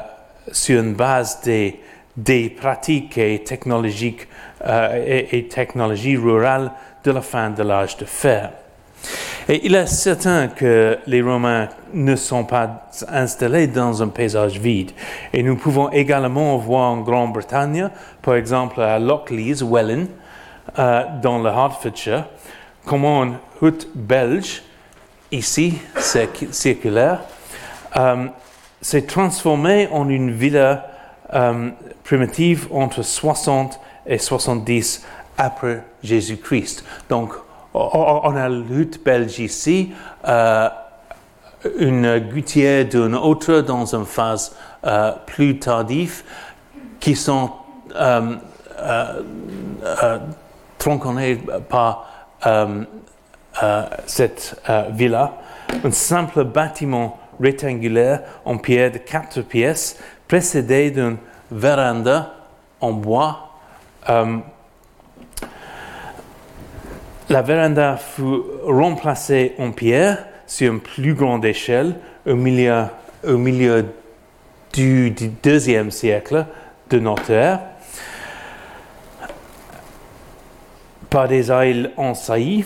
sur 0.52 0.80
une 0.80 0.94
base 0.94 1.40
des, 1.42 1.80
des 2.16 2.48
pratiques 2.48 3.18
et 3.18 3.42
technologiques 3.44 4.26
euh, 4.66 5.26
et, 5.30 5.48
technologies 5.48 6.16
rurales 6.16 6.72
de 7.04 7.10
la 7.10 7.20
fin 7.20 7.50
de 7.50 7.62
l'âge 7.62 7.96
de 7.98 8.04
fer. 8.04 8.52
Et 9.48 9.64
il 9.64 9.74
est 9.74 9.86
certain 9.86 10.48
que 10.48 10.98
les 11.06 11.22
Romains 11.22 11.68
ne 11.92 12.16
sont 12.16 12.44
pas 12.44 12.88
installés 13.08 13.68
dans 13.68 14.02
un 14.02 14.08
paysage 14.08 14.58
vide. 14.58 14.90
Et 15.32 15.42
nous 15.42 15.56
pouvons 15.56 15.90
également 15.90 16.56
voir 16.56 16.90
en 16.90 17.00
Grande-Bretagne, 17.02 17.90
par 18.22 18.34
exemple 18.34 18.80
à 18.80 18.98
Lockleys, 18.98 19.62
Welland, 19.62 20.06
euh, 20.78 21.04
dans 21.22 21.38
le 21.38 21.50
Hertfordshire, 21.50 22.24
comment 22.84 23.22
une 23.22 23.36
hutte 23.62 23.88
belge, 23.94 24.62
ici, 25.30 25.78
circulaire, 26.50 27.20
euh, 27.96 28.26
s'est 28.80 29.06
transformée 29.06 29.88
en 29.92 30.08
une 30.08 30.32
villa 30.32 30.95
euh, 31.34 31.70
primitive 32.04 32.68
entre 32.72 33.02
60 33.02 33.80
et 34.06 34.18
70 34.18 35.04
après 35.38 35.82
Jésus-Christ. 36.02 36.84
Donc, 37.08 37.32
on 37.76 38.36
a 38.36 38.48
lutte 38.48 39.04
belge 39.04 39.38
ici, 39.38 39.92
euh, 40.26 40.68
une 41.78 42.18
gouttière 42.32 42.86
d'une 42.86 43.14
autre 43.14 43.60
dans 43.60 43.94
une 43.94 44.06
phase 44.06 44.54
euh, 44.84 45.12
plus 45.26 45.58
tardive, 45.58 46.22
qui 47.00 47.14
sont 47.14 47.50
euh, 47.94 48.36
tronçonnées 50.78 51.38
par 51.68 52.08
cette 54.06 54.60
villa. 54.90 55.34
Un 55.84 55.90
simple 55.90 56.44
bâtiment 56.44 57.18
rectangulaire 57.40 58.22
en 58.44 58.56
pierre 58.58 58.92
de 58.92 58.98
quatre 58.98 59.40
pièces, 59.42 59.98
précédé 60.28 60.90
d'une 60.90 61.16
véranda 61.50 62.34
en 62.80 62.92
bois 62.92 63.46
la 67.28 67.42
véranda 67.42 67.96
fut 67.96 68.40
remplacée 68.64 69.54
en 69.58 69.72
pierre 69.72 70.24
sur 70.46 70.72
une 70.72 70.80
plus 70.80 71.14
grande 71.14 71.44
échelle 71.44 71.96
au 72.24 72.34
milieu, 72.34 72.84
milieu 73.24 73.86
du, 74.72 75.10
deuxième 75.42 75.90
siècle 75.90 76.46
de 76.90 76.98
notre 77.00 77.30
ère 77.30 77.60
par 81.10 81.26
des 81.26 81.50
ailes 81.50 81.90
en 81.96 82.14
saillie. 82.14 82.64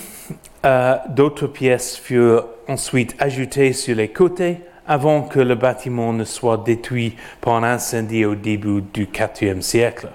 Euh, 0.66 0.96
d'autres 1.08 1.46
pièces 1.46 1.96
furent 1.96 2.44
ensuite 2.68 3.16
ajoutées 3.18 3.72
sur 3.72 3.96
les 3.96 4.08
côtés 4.08 4.60
avant 4.90 5.22
que 5.22 5.38
le 5.38 5.54
bâtiment 5.54 6.12
ne 6.12 6.24
soit 6.24 6.56
détruit 6.56 7.14
par 7.40 7.54
un 7.54 7.62
incendie 7.62 8.24
au 8.24 8.34
début 8.34 8.82
du 8.82 9.08
IVe 9.40 9.60
siècle. 9.60 10.08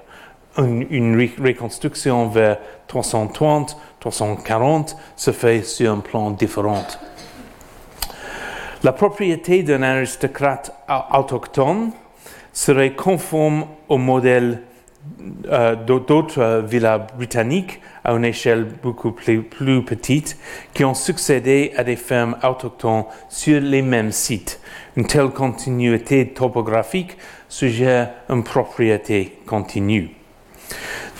Une, 0.58 1.18
reconstruction 1.42 2.28
vers 2.28 2.58
330 2.88 3.78
340 4.02 4.98
se 5.16 5.32
fait 5.32 5.64
sur 5.64 5.94
un 5.94 6.00
plan 6.00 6.30
différent. 6.30 6.84
La 8.84 8.92
propriété 8.92 9.64
d'un 9.64 9.82
aristocrate 9.82 10.76
autochtone 11.14 11.92
serait 12.52 12.96
conforme 12.96 13.68
au 13.88 13.98
modèle 13.98 14.62
euh, 15.52 15.76
d'autres 15.76 16.64
villas 16.66 17.08
britanniques 17.16 17.82
à 18.04 18.14
une 18.14 18.26
échelle 18.26 18.66
beaucoup 18.84 19.12
plus, 19.12 19.42
plus, 19.42 19.84
petite 19.84 20.38
qui 20.74 20.84
ont 20.84 20.94
succédé 20.94 21.74
à 21.78 21.84
des 21.84 21.96
fermes 21.96 22.38
autochtones 22.44 23.06
sur 23.30 23.62
les 23.62 23.82
mêmes 23.82 24.12
sites. 24.12 24.60
Une 24.96 25.06
telle 25.06 25.30
continuité 25.30 26.30
topographique 26.30 27.18
suggère 27.50 28.12
une 28.30 28.44
propriété 28.44 29.40
continue. 29.46 30.12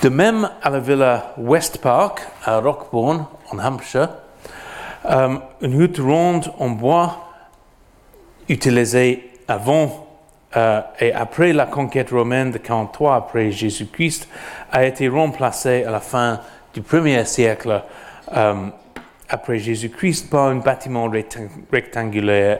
De 0.02 0.10
même, 0.10 0.50
à 0.62 0.70
la 0.70 0.80
villa 0.80 1.34
West 1.38 1.80
Park, 1.80 2.22
à 2.44 2.60
Rockbourne, 2.60 3.26
en 3.52 3.60
Hampshire, 3.60 4.10
euh, 5.10 5.38
une 5.62 5.82
hutte 5.82 6.00
ronde 6.00 6.52
en 6.60 6.70
bois 6.70 7.18
utilisée 8.50 9.32
avant 9.48 10.05
euh, 10.56 10.82
et 11.00 11.14
après 11.14 11.54
la 11.54 11.66
conquête 11.66 12.12
romaine 12.12 12.52
de 12.52 12.58
43 12.58 13.16
après 13.16 13.52
Jésus-Christ 13.52 14.30
a 14.72 14.86
été 14.86 15.08
remplacée 15.08 15.84
à 15.84 15.92
la 15.92 16.00
fin 16.00 16.40
du 16.74 16.82
premier 16.82 17.24
siècle 17.26 17.84
euh, 18.36 18.54
après 19.30 19.60
Jésus-Christ 19.60 20.30
par 20.30 20.48
un 20.48 20.56
bâtiment 20.56 21.12
rectangulaire 21.72 22.60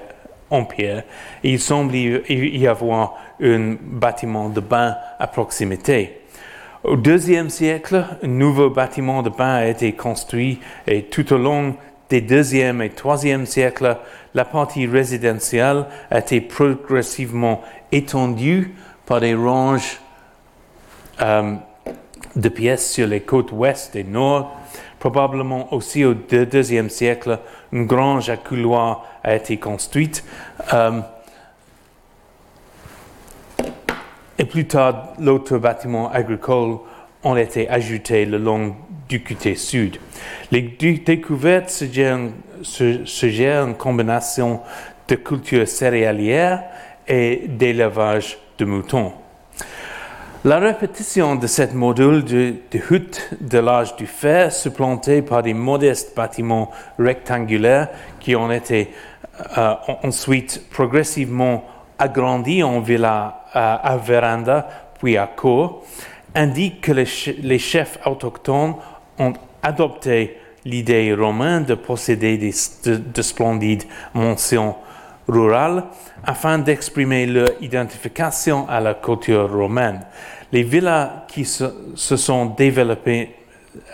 en 0.50 0.64
pierre. 0.64 1.04
il 1.44 1.60
semble 1.60 1.96
y 1.96 2.68
avoir 2.68 3.16
un 3.42 3.76
bâtiment 3.82 4.50
de 4.50 4.60
bain 4.60 4.96
à 5.20 5.28
proximité. 5.28 6.22
Au 6.84 6.96
deuxième 6.96 7.50
siècle, 7.50 8.06
un 8.22 8.28
nouveau 8.28 8.70
bâtiment 8.70 9.24
de 9.24 9.30
bain 9.30 9.56
a 9.56 9.66
été 9.66 9.94
construit 9.94 10.60
et 10.86 11.04
tout 11.04 11.34
au 11.34 11.38
long 11.38 11.76
des 12.10 12.22
deuxième 12.22 12.82
et 12.82 12.90
troisième 12.90 13.46
siècles, 13.48 13.98
la 14.36 14.44
partie 14.44 14.86
résidentielle 14.86 15.86
a 16.12 16.20
été 16.20 16.42
progressivement 16.42 17.64
étendue 17.92 18.76
par 19.06 19.22
des 19.22 19.34
ranges 19.34 20.00
euh, 21.22 21.56
de 22.36 22.50
pièces 22.50 22.92
sur 22.92 23.08
les 23.08 23.22
côtes 23.22 23.54
ouest 23.54 23.96
et 23.96 24.04
nord. 24.04 24.54
Probablement 25.00 25.74
aussi 25.74 26.04
au 26.04 26.14
deuxième 26.14 26.90
siècle, 26.90 27.40
une 27.72 27.86
grange 27.86 28.30
à 28.30 28.36
couloir 28.36 29.06
a 29.24 29.36
été 29.36 29.58
construite. 29.58 30.26
Euh, 30.74 31.00
et 34.38 34.46
plus 34.46 34.68
tard, 34.68 35.14
l'autre 35.18 35.58
bâtiment 35.58 36.12
agricole 36.12 36.80
ont 37.24 37.38
été 37.38 37.70
ajoutés 37.70 38.26
le 38.26 38.38
long 38.38 38.76
du 39.10 39.24
côté 39.24 39.56
sud. 39.56 39.98
Les 40.52 40.62
découvertes 40.62 41.70
suggèrent, 41.70 43.68
une 43.68 43.76
combination 43.76 44.62
de 45.08 45.16
culture 45.16 45.68
céréalière 45.68 46.64
et 47.08 47.44
d'élevage 47.48 48.38
de 48.58 48.66
moutons. 48.66 49.14
La 50.44 50.60
répétition 50.60 51.36
de 51.36 51.48
cette 51.48 51.74
module 51.74 52.24
de, 52.24 52.56
de 52.72 52.80
hutte 52.92 53.30
de 53.42 53.58
l'âge 53.58 53.96
du 53.96 54.06
fer, 54.06 54.52
supplanté 54.52 55.24
par 55.24 55.42
des 55.42 55.56
modestes 55.56 56.16
bâtiments 56.16 56.70
rectangulaires 57.00 57.90
qui 58.20 58.36
ont 58.36 58.52
été 58.52 58.92
euh, 59.58 59.74
ensuite 60.04 60.70
progressivement 60.70 61.66
agrandis 61.98 62.64
en 62.64 62.80
villa 62.80 63.44
euh, 63.56 63.78
à 63.82 63.98
véranda 63.98 64.68
puis 65.00 65.18
à 65.18 65.28
cour, 65.28 65.84
indique 66.36 66.82
que 66.82 66.92
les, 66.92 67.60
chefs 67.60 68.00
autochtones 68.06 68.76
ont 69.20 69.34
adopté 69.62 70.38
l'idée 70.66 71.14
romaine 71.14 71.64
de 71.64 71.76
posséder 71.76 72.38
de, 72.38 73.22
splendides 73.22 73.84
mentions 74.14 74.76
rurales 75.28 75.84
afin 76.24 76.58
d'exprimer 76.58 77.26
leur 77.26 77.50
identification 77.62 78.68
à 78.68 78.80
la 78.80 78.96
culture 78.96 79.52
romaine. 79.52 80.02
Les 80.52 80.64
villas 80.64 81.26
qui 81.28 81.46
se, 81.46 81.66
sont 81.96 82.48
développées 82.48 83.36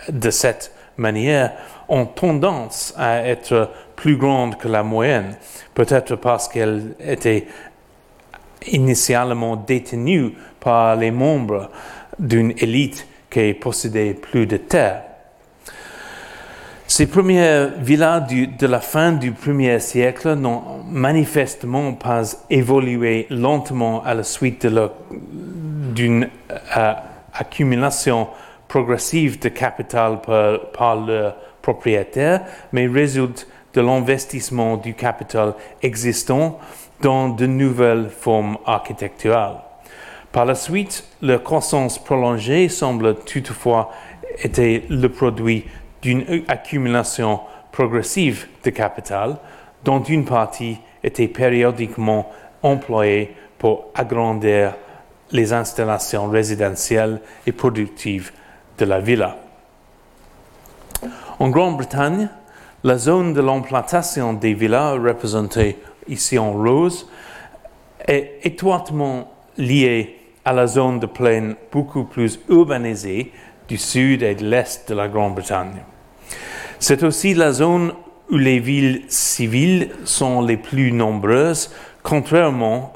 de 0.08 0.30
cette 0.30 0.72
manière 0.96 1.52
ont 1.88 2.06
tendance 2.06 2.94
à 2.96 3.26
être 3.26 3.70
plus 3.96 4.16
grandes 4.16 4.56
que 4.56 4.68
la 4.68 4.82
moyenne, 4.82 5.36
peut-être 5.74 6.16
parce 6.16 6.48
qu'elles 6.48 6.94
étaient 7.00 7.46
initialement 8.70 9.56
détenues 9.56 10.34
par 10.60 10.96
les 10.96 11.10
membres 11.10 11.70
d'une 12.18 12.52
élite 12.52 13.06
qui 13.30 13.54
possédait 13.54 14.14
plus 14.14 14.46
de 14.46 14.58
terres. 14.58 15.02
Ces 16.94 17.06
premières 17.06 17.70
villas 17.78 18.20
de 18.20 18.66
la 18.66 18.80
fin 18.80 19.12
du 19.12 19.32
premier 19.32 19.80
siècle 19.80 20.34
n'ont 20.34 20.84
manifestement 20.90 21.94
pas 21.94 22.22
évolué 22.50 23.26
lentement 23.30 24.04
à 24.04 24.12
la 24.12 24.22
suite 24.22 24.66
d'une 24.66 26.28
euh, 26.76 26.92
accumulation 27.32 28.28
progressive 28.68 29.40
de 29.40 29.48
capital 29.48 30.20
par, 30.20 30.60
par 30.72 30.96
leurs 30.96 31.34
propriétaires, 31.62 32.42
mais 32.72 32.86
résultent 32.86 33.48
de 33.72 33.80
l'investissement 33.80 34.76
du 34.76 34.92
capital 34.92 35.54
existant 35.80 36.58
dans 37.00 37.30
de 37.30 37.46
nouvelles 37.46 38.10
formes 38.10 38.58
architecturales. 38.66 39.62
Par 40.30 40.44
la 40.44 40.54
suite, 40.54 41.06
leur 41.22 41.42
croissance 41.42 41.98
prolongée 41.98 42.68
semble 42.68 43.14
toutefois 43.24 43.90
être 44.44 44.82
le 44.90 45.08
produit 45.08 45.64
d'une 46.02 46.42
accumulation 46.48 47.40
progressive 47.70 48.46
de 48.64 48.70
capital, 48.70 49.36
dont 49.84 50.02
une 50.02 50.24
partie 50.24 50.78
était 51.02 51.28
périodiquement 51.28 52.30
employée 52.62 53.34
pour 53.58 53.86
agrandir 53.94 54.74
les 55.30 55.52
installations 55.52 56.28
résidentielles 56.28 57.20
et 57.46 57.52
productives 57.52 58.32
de 58.78 58.84
la 58.84 59.00
villa. 59.00 59.38
En 61.38 61.48
Grande-Bretagne, 61.48 62.28
la 62.84 62.98
zone 62.98 63.32
de 63.32 63.40
l'implantation 63.40 64.32
des 64.32 64.54
villas, 64.54 64.98
représentée 64.98 65.78
ici 66.08 66.38
en 66.38 66.52
rose, 66.52 67.08
est 68.06 68.40
étroitement 68.42 69.32
liée 69.56 70.18
à 70.44 70.52
la 70.52 70.66
zone 70.66 70.98
de 70.98 71.06
plaine 71.06 71.54
beaucoup 71.70 72.04
plus 72.04 72.40
urbanisée 72.48 73.32
du 73.68 73.78
sud 73.78 74.22
et 74.22 74.34
de 74.34 74.44
l'est 74.44 74.88
de 74.88 74.94
la 74.94 75.08
Grande-Bretagne. 75.08 75.82
C'est 76.78 77.02
aussi 77.02 77.34
la 77.34 77.52
zone 77.52 77.92
où 78.30 78.36
les 78.36 78.58
villes 78.58 79.04
civiles 79.08 79.90
sont 80.04 80.42
les 80.42 80.56
plus 80.56 80.92
nombreuses, 80.92 81.70
contrairement 82.02 82.92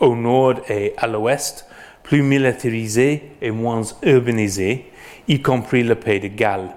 au 0.00 0.14
nord 0.14 0.54
et 0.68 0.94
à 0.96 1.06
l'ouest, 1.06 1.66
plus 2.02 2.22
militarisées 2.22 3.32
et 3.42 3.50
moins 3.50 3.82
urbanisées, 4.02 4.86
y 5.26 5.42
compris 5.42 5.82
le 5.82 5.94
pays 5.94 6.20
de 6.20 6.28
Galles. 6.28 6.70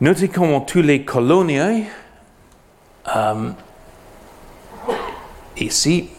Notez 0.00 0.28
comment 0.28 0.60
tous 0.60 0.82
les 0.82 1.04
colonies, 1.04 1.84
euh, 3.16 3.50
ici, 5.56 6.10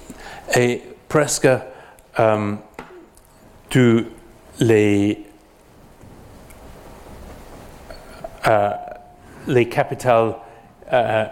et 0.56 0.82
presque 1.08 1.48
euh, 2.20 2.56
tous 3.70 4.06
les, 4.60 5.24
euh, 7.89 7.94
les 9.47 9.67
capitales 9.67 10.36
euh, 10.91 11.25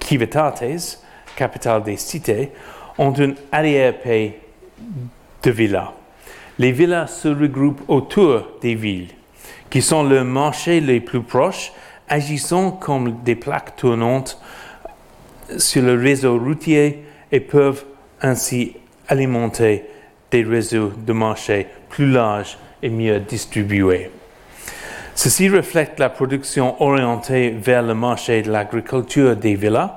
civitates, 0.00 0.98
capitales 1.36 1.82
des 1.82 1.96
cités, 1.96 2.52
ont 2.98 3.14
un 3.18 3.34
arrière-pays 3.50 4.34
de 5.42 5.50
villas. 5.50 5.92
Les 6.58 6.72
villas 6.72 7.08
se 7.08 7.28
regroupent 7.28 7.82
autour 7.88 8.46
des 8.60 8.74
villes, 8.74 9.08
qui 9.70 9.80
sont 9.80 10.02
le 10.02 10.22
marché 10.24 10.80
les 10.80 11.00
plus 11.00 11.22
proches, 11.22 11.72
agissant 12.08 12.72
comme 12.72 13.22
des 13.22 13.36
plaques 13.36 13.76
tournantes 13.76 14.38
sur 15.56 15.82
le 15.82 15.94
réseau 15.94 16.38
routier 16.38 17.04
et 17.30 17.40
peuvent 17.40 17.84
ainsi 18.20 18.76
alimenter 19.08 19.84
des 20.30 20.42
réseaux 20.42 20.92
de 20.96 21.12
marché 21.12 21.66
plus 21.88 22.10
larges 22.10 22.58
et 22.82 22.90
mieux 22.90 23.20
distribués. 23.20 24.10
Ceci 25.14 25.48
reflète 25.48 25.98
la 25.98 26.08
production 26.08 26.82
orientée 26.82 27.50
vers 27.50 27.82
le 27.82 27.94
marché 27.94 28.42
de 28.42 28.50
l'agriculture 28.50 29.36
des 29.36 29.54
villas, 29.54 29.90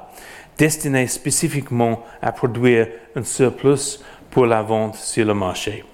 destinée 0.58 1.08
spécifiquement 1.08 2.04
à 2.22 2.32
produire 2.32 2.88
un 3.16 3.24
surplus 3.24 4.00
pour 4.30 4.46
la 4.46 4.62
vente 4.62 4.96
sur 4.96 5.26
le 5.26 5.34
marché. 5.34 5.86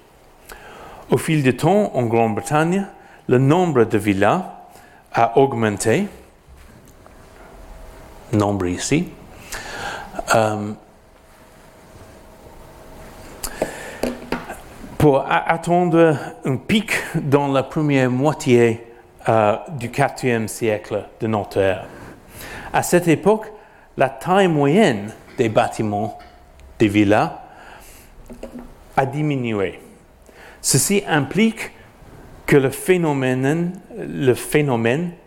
Au 1.10 1.16
fil 1.18 1.42
du 1.42 1.56
temps, 1.56 1.92
en 1.94 2.02
Grande-Bretagne, 2.04 2.86
le 3.28 3.38
nombre 3.38 3.84
de 3.84 3.96
villas 3.96 4.42
a 5.12 5.38
augmenté, 5.38 6.08
nombre 8.32 8.66
ici, 8.66 9.08
euh, 10.34 10.72
pour 14.98 15.24
attendre 15.28 16.16
un 16.44 16.56
pic 16.56 16.92
dans 17.14 17.48
la 17.48 17.62
première 17.62 18.10
moitié 18.10 18.91
du 19.78 19.90
IVe 20.22 20.46
siècle 20.46 21.04
de 21.20 21.26
notre 21.26 21.58
ère. 21.58 21.86
À 22.72 22.82
cette 22.82 23.08
époque, 23.08 23.52
la 23.96 24.08
taille 24.08 24.48
moyenne 24.48 25.12
des 25.36 25.48
bâtiments 25.48 26.18
des 26.78 26.88
villas 26.88 27.38
a 28.96 29.06
diminué. 29.06 29.78
Ceci 30.60 31.02
implique 31.06 31.72
que 32.46 32.56
le 32.56 32.70
phénomène, 32.70 33.72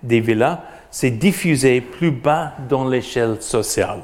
des 0.03 0.19
villas 0.19 0.59
s'est 0.91 1.11
diffusé 1.11 1.81
plus 1.81 2.11
bas 2.11 2.53
dans 2.69 2.87
l'échelle 2.87 3.41
sociale. 3.41 4.01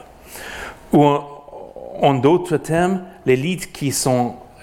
Ou 0.92 1.06
en, 1.06 2.14
d'autres 2.16 2.58
termes, 2.58 3.04
l'élite 3.26 3.72
qui 3.72 3.94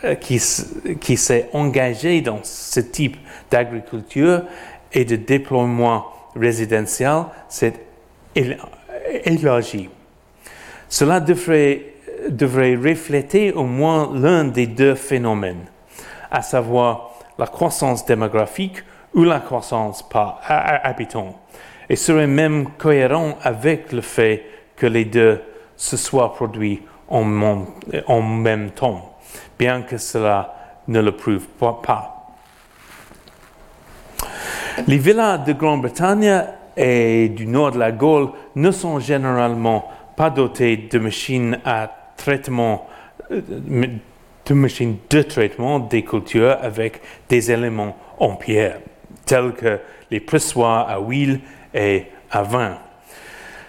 euh, 0.04 1.16
s'est 1.16 1.48
engagé 1.52 2.20
dans 2.20 2.40
ce 2.42 2.80
type 2.80 3.16
d'agriculture 3.50 4.42
et 4.92 5.04
de 5.04 5.16
déploiement 5.16 6.06
résidentiel 6.34 7.24
s'est 7.48 7.74
élargi. 8.34 9.88
Cela 10.88 11.20
devrait, 11.20 11.94
refléter 12.30 13.52
au 13.52 13.64
moins 13.64 14.10
l'un 14.14 14.44
des 14.44 14.66
deux 14.66 14.94
phénomènes, 14.94 15.66
à 16.30 16.42
savoir 16.42 17.10
la 17.38 17.46
croissance 17.46 18.04
démographique 18.06 18.82
ou 19.14 19.24
la 19.24 19.40
croissance 19.40 20.08
par 20.08 20.40
habitant, 20.46 21.38
et 21.88 21.96
serait 21.96 22.26
même 22.26 22.70
cohérent 22.78 23.38
avec 23.42 23.92
le 23.92 24.00
fait 24.00 24.44
que 24.76 24.86
les 24.86 25.04
deux 25.04 25.42
se 25.76 25.96
soient 25.96 26.34
produits 26.34 26.82
en 27.08 27.24
même 27.24 28.70
temps, 28.70 29.16
bien 29.58 29.82
que 29.82 29.96
cela 29.96 30.54
ne 30.88 31.00
le 31.00 31.12
prouve 31.12 31.46
pas. 31.82 32.17
Les 34.86 34.98
villas 34.98 35.38
de 35.38 35.52
Grande-Bretagne 35.52 36.44
et 36.76 37.28
du 37.30 37.46
nord 37.46 37.72
de 37.72 37.78
la 37.78 37.90
Gaule 37.90 38.28
ne 38.54 38.70
sont 38.70 39.00
généralement 39.00 39.88
pas 40.16 40.30
dotées 40.30 40.76
de 40.76 40.98
machines 40.98 41.58
euh, 41.66 41.86
de 44.46 44.54
machines 44.54 44.96
de 45.10 45.22
traitement 45.22 45.78
des 45.78 46.02
cultures 46.04 46.56
avec 46.62 47.00
des 47.28 47.50
éléments 47.50 47.96
en 48.18 48.34
pierre, 48.36 48.80
tels 49.26 49.52
que 49.52 49.80
les 50.10 50.20
pressoirs 50.20 50.88
à 50.88 51.00
huile 51.00 51.40
et 51.74 52.06
à 52.30 52.42
vin. 52.42 52.78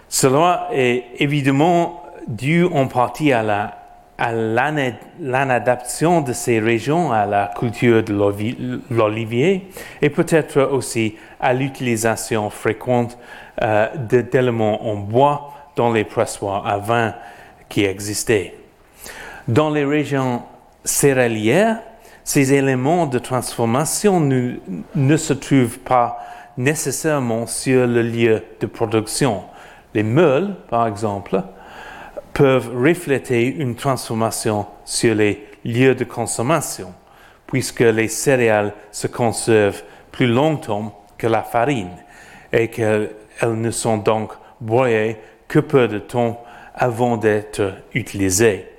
Cela 0.07 0.69
est 0.71 1.03
évidemment 1.19 2.03
dû 2.27 2.65
en 2.65 2.87
partie 2.87 3.33
à 3.33 3.43
la 3.43 3.78
à 4.19 4.33
l'adaptation 4.33 6.19
de 6.19 6.33
ces 6.33 6.59
régions 6.59 7.11
à 7.11 7.25
la 7.25 7.51
culture 7.57 8.03
de 8.03 8.13
l'olivier 8.91 9.69
et 10.01 10.09
peut-être 10.09 10.61
aussi 10.61 11.15
à 11.39 11.53
l'utilisation 11.53 12.49
fréquente 12.49 13.17
euh, 13.61 13.87
d'éléments 13.95 14.85
en 14.89 14.95
bois 14.95 15.53
dans 15.77 15.91
les 15.91 16.03
pressoirs 16.03 16.67
à 16.67 16.77
vin 16.77 17.15
qui 17.69 17.85
existaient. 17.85 18.55
Dans 19.47 19.69
les 19.69 19.85
régions 19.85 20.43
céréalières, 20.83 21.79
ces 22.25 22.53
éléments 22.53 23.05
de 23.05 23.19
transformation 23.19 24.19
ne, 24.19 24.55
ne 24.95 25.17
se 25.17 25.33
trouvent 25.33 25.79
pas 25.79 26.19
nécessairement 26.57 27.47
sur 27.47 27.87
le 27.87 28.01
lieu 28.01 28.43
de 28.59 28.65
production. 28.65 29.43
Les 29.93 30.03
meules, 30.03 30.55
par 30.69 30.87
exemple, 30.87 31.41
peuvent 32.39 32.71
refléter 32.73 33.47
une 33.47 33.75
transformation 33.75 34.65
sur 34.85 35.13
les 35.13 35.45
lieux 35.65 35.93
de 35.93 36.05
consommation, 36.05 36.93
puisque 37.47 37.81
les 37.81 38.07
céréales 38.07 38.73
se 38.93 39.07
conservent 39.07 39.83
plus 40.09 40.27
longtemps 40.27 41.03
que 41.17 41.27
la 41.27 41.43
farine 41.43 41.91
et 42.53 42.69
qu'elles 42.69 43.09
ne 43.43 43.71
sont 43.71 43.97
donc 43.97 44.31
broyées 44.61 45.17
que 45.49 45.59
peu 45.59 45.89
de 45.89 45.99
temps 45.99 46.41
avant 46.73 47.17
d'être 47.17 47.73
utilisées. 47.93 48.69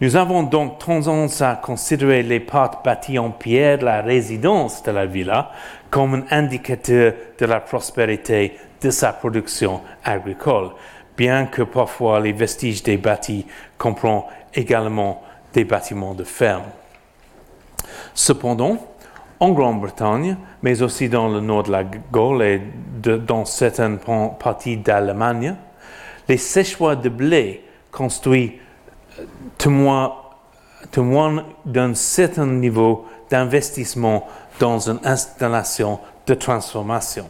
Nous 0.00 0.16
avons 0.16 0.42
donc 0.42 0.78
tendance 0.78 1.42
à 1.42 1.56
considérer 1.56 2.22
les 2.22 2.40
pâtes 2.40 2.82
bâties 2.82 3.18
en 3.18 3.30
pierre 3.30 3.76
de 3.76 3.84
la 3.84 4.00
résidence 4.00 4.82
de 4.82 4.90
la 4.90 5.04
villa 5.04 5.50
comme 5.90 6.14
un 6.14 6.24
indicateur 6.30 7.12
de 7.38 7.44
la 7.44 7.60
prospérité 7.60 8.56
de 8.80 8.88
sa 8.88 9.12
production 9.12 9.82
agricole, 10.02 10.70
bien 11.20 11.44
que 11.44 11.60
parfois 11.60 12.18
les 12.18 12.32
vestiges 12.32 12.82
des 12.82 12.96
bâtis 12.96 13.44
comprennent 13.76 14.22
également 14.54 15.22
des 15.52 15.64
bâtiments 15.64 16.14
de 16.14 16.24
ferme. 16.24 16.64
Cependant, 18.14 18.78
en 19.38 19.50
Grande-Bretagne, 19.50 20.38
mais 20.62 20.80
aussi 20.80 21.10
dans 21.10 21.28
le 21.28 21.40
nord 21.40 21.64
de 21.64 21.72
la 21.72 21.84
Gaule 21.84 22.42
et 22.42 22.62
dans 23.02 23.44
certaines 23.44 23.98
parties 24.38 24.78
d'Allemagne, 24.78 25.56
les 26.26 26.38
séchoirs 26.38 26.96
de 26.96 27.10
blé 27.10 27.66
construits 27.92 28.58
euh, 29.18 29.24
témoignent 30.90 31.44
d'un 31.66 31.92
certain 31.92 32.46
niveau 32.46 33.06
d'investissement 33.28 34.26
dans 34.58 34.88
une 34.88 35.00
installation 35.04 36.00
de 36.26 36.32
transformation. 36.32 37.28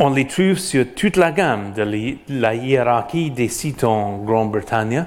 On 0.00 0.10
les 0.10 0.28
trouve 0.28 0.58
sur 0.58 0.86
toute 0.94 1.16
la 1.16 1.32
gamme 1.32 1.72
de 1.72 2.14
la 2.28 2.54
hiérarchie 2.54 3.32
des 3.32 3.48
sites 3.48 3.82
en 3.82 4.18
Grande-Bretagne, 4.18 5.06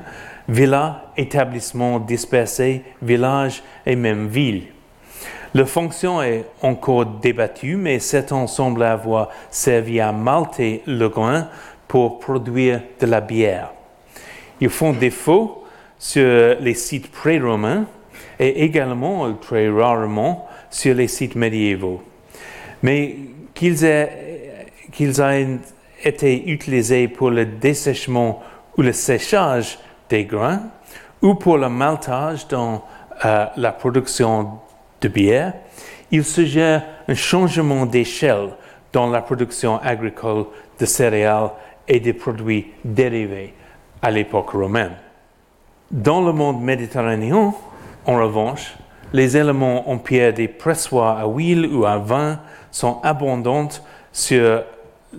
villas, 0.50 0.98
établissements 1.16 1.98
dispersés, 1.98 2.82
villages 3.02 3.64
et 3.86 3.96
même 3.96 4.28
villes. 4.28 4.64
Leur 5.54 5.70
fonction 5.70 6.22
est 6.22 6.44
encore 6.62 7.06
débattue, 7.06 7.78
mais 7.78 8.00
certains 8.00 8.48
semblent 8.48 8.84
avoir 8.84 9.30
servi 9.50 10.02
à 10.02 10.12
malter 10.12 10.84
le 10.86 11.08
grain 11.08 11.48
pour 11.88 12.20
produire 12.20 12.82
de 13.00 13.06
la 13.06 13.22
bière. 13.22 13.72
Ils 14.60 14.70
font 14.70 14.92
défaut 14.92 15.64
sur 15.98 16.58
les 16.60 16.74
sites 16.74 17.10
pré-romains 17.10 17.86
et 18.38 18.66
également, 18.66 19.32
très 19.36 19.70
rarement, 19.70 20.50
sur 20.70 20.96
les 20.96 21.08
sites 21.08 21.36
médiévaux. 21.36 22.04
Mais 22.84 23.16
qu'ils 23.54 23.86
aient 23.86 24.41
qu'ils 24.92 25.20
aient 25.22 25.60
été 26.04 26.50
utilisés 26.50 27.08
pour 27.08 27.30
le 27.30 27.46
dessèchement 27.46 28.42
ou 28.78 28.82
le 28.82 28.94
séchage 28.94 29.80
des 30.10 30.26
grains 30.26 30.62
ou 31.22 31.36
pour 31.36 31.58
le 31.58 31.70
maltage 31.70 32.48
dans 32.48 32.84
euh, 33.24 33.46
la 33.56 33.72
production 33.72 34.60
de 35.02 35.08
bière, 35.08 35.54
il 36.12 36.26
suggère 36.26 36.84
un 37.08 37.14
changement 37.14 37.86
d'échelle 37.86 38.50
dans 38.92 39.10
la 39.10 39.22
production 39.22 39.80
agricole 39.82 40.46
de 40.80 40.86
céréales 40.86 41.52
et 41.88 42.00
des 42.00 42.14
produits 42.14 42.68
dérivés 42.84 43.54
à 44.02 44.12
l'époque 44.12 44.50
romaine. 44.50 44.94
Dans 45.92 46.22
le 46.22 46.34
monde 46.34 46.62
méditerranéen, 46.62 47.54
en 48.06 48.16
revanche, 48.18 48.76
les 49.14 49.38
éléments 49.38 49.90
en 49.90 49.98
pierre 49.98 50.34
des 50.34 50.48
pressoirs 50.48 51.20
à 51.20 51.28
huile 51.28 51.68
ou 51.68 51.86
à 51.86 51.98
vin 51.98 52.40
sont 52.72 53.00
abondants 53.04 53.70
sur 54.12 54.64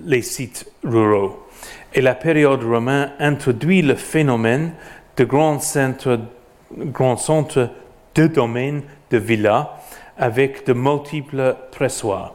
les 0.04 0.22
sites 0.22 0.66
ruraux. 0.84 1.46
Et 1.94 2.00
la 2.00 2.14
période 2.14 2.62
romaine 2.62 3.12
introduit 3.18 3.82
le 3.82 3.94
phénomène 3.94 4.72
de 5.16 5.24
grands 5.24 5.58
centres, 5.60 6.18
de 8.14 8.26
domaines 8.26 8.82
de 9.10 9.18
villas 9.18 9.68
avec 10.18 10.66
de 10.66 10.72
multiples 10.72 11.56
pressoirs, 11.70 12.34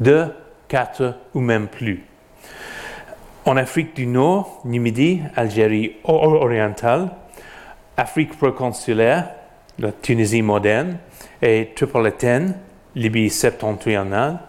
deux, 0.00 0.26
quatre 0.68 1.14
ou 1.34 1.40
même 1.40 1.68
plus. 1.68 2.04
En 3.44 3.56
Afrique 3.56 3.96
du 3.96 4.06
Nord, 4.06 4.60
Numidie, 4.64 5.22
Algérie 5.34 5.96
orientale, 6.04 7.10
Afrique 7.96 8.36
proconsulaire, 8.36 9.30
la 9.78 9.92
Tunisie 9.92 10.42
moderne 10.42 10.98
et 11.40 11.70
tripolitaine, 11.74 12.54
Libye 12.94 13.30
septentrionale, 13.30 14.40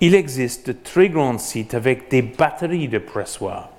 il 0.00 0.14
existe 0.14 0.68
de 0.68 0.72
très 0.72 1.08
grands 1.08 1.38
sites 1.38 1.74
avec 1.74 2.10
des 2.10 2.22
batteries 2.22 2.88
de 2.88 2.98
pressoirs 2.98 3.70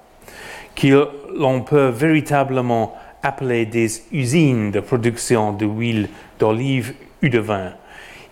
que 0.76 1.08
l'on 1.38 1.62
peut 1.62 1.88
véritablement 1.88 2.96
appeler 3.24 3.66
des 3.66 4.04
usines 4.12 4.72
de 4.72 4.80
production 4.80 5.54
d'huile 5.54 6.10
d'olive 6.38 6.94
ou 7.24 7.30
de 7.30 7.40
vin. 7.40 7.72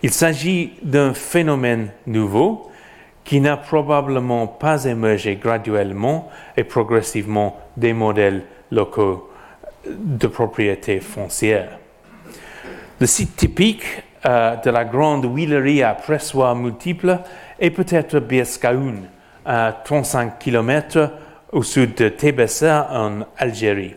Il 0.02 0.10
s'agit 0.10 0.74
d'un 0.82 1.14
phénomène 1.14 1.90
nouveau 2.06 2.70
qui 3.24 3.40
n'a 3.40 3.56
probablement 3.56 4.46
pas 4.46 4.84
émergé 4.84 5.36
graduellement 5.36 6.30
et 6.56 6.64
progressivement 6.64 7.58
des 7.76 7.94
modèles 7.94 8.42
locaux 8.70 9.30
de 9.86 10.26
propriété 10.26 11.00
foncière. 11.00 11.78
Le 13.00 13.06
site 13.06 13.36
typique 13.36 13.84
euh, 14.26 14.56
de 14.56 14.70
la 14.70 14.84
grande 14.84 15.24
huilerie 15.24 15.82
à 15.82 15.94
pressoirs 15.94 16.54
multiples 16.54 17.18
et 17.58 17.70
peut-être 17.70 18.18
Birskaoun, 18.18 19.02
à 19.44 19.72
35 19.84 20.38
km 20.38 21.10
au 21.52 21.62
sud 21.62 21.94
de 21.94 22.08
Tébessa 22.08 22.88
en 22.90 23.20
Algérie. 23.36 23.94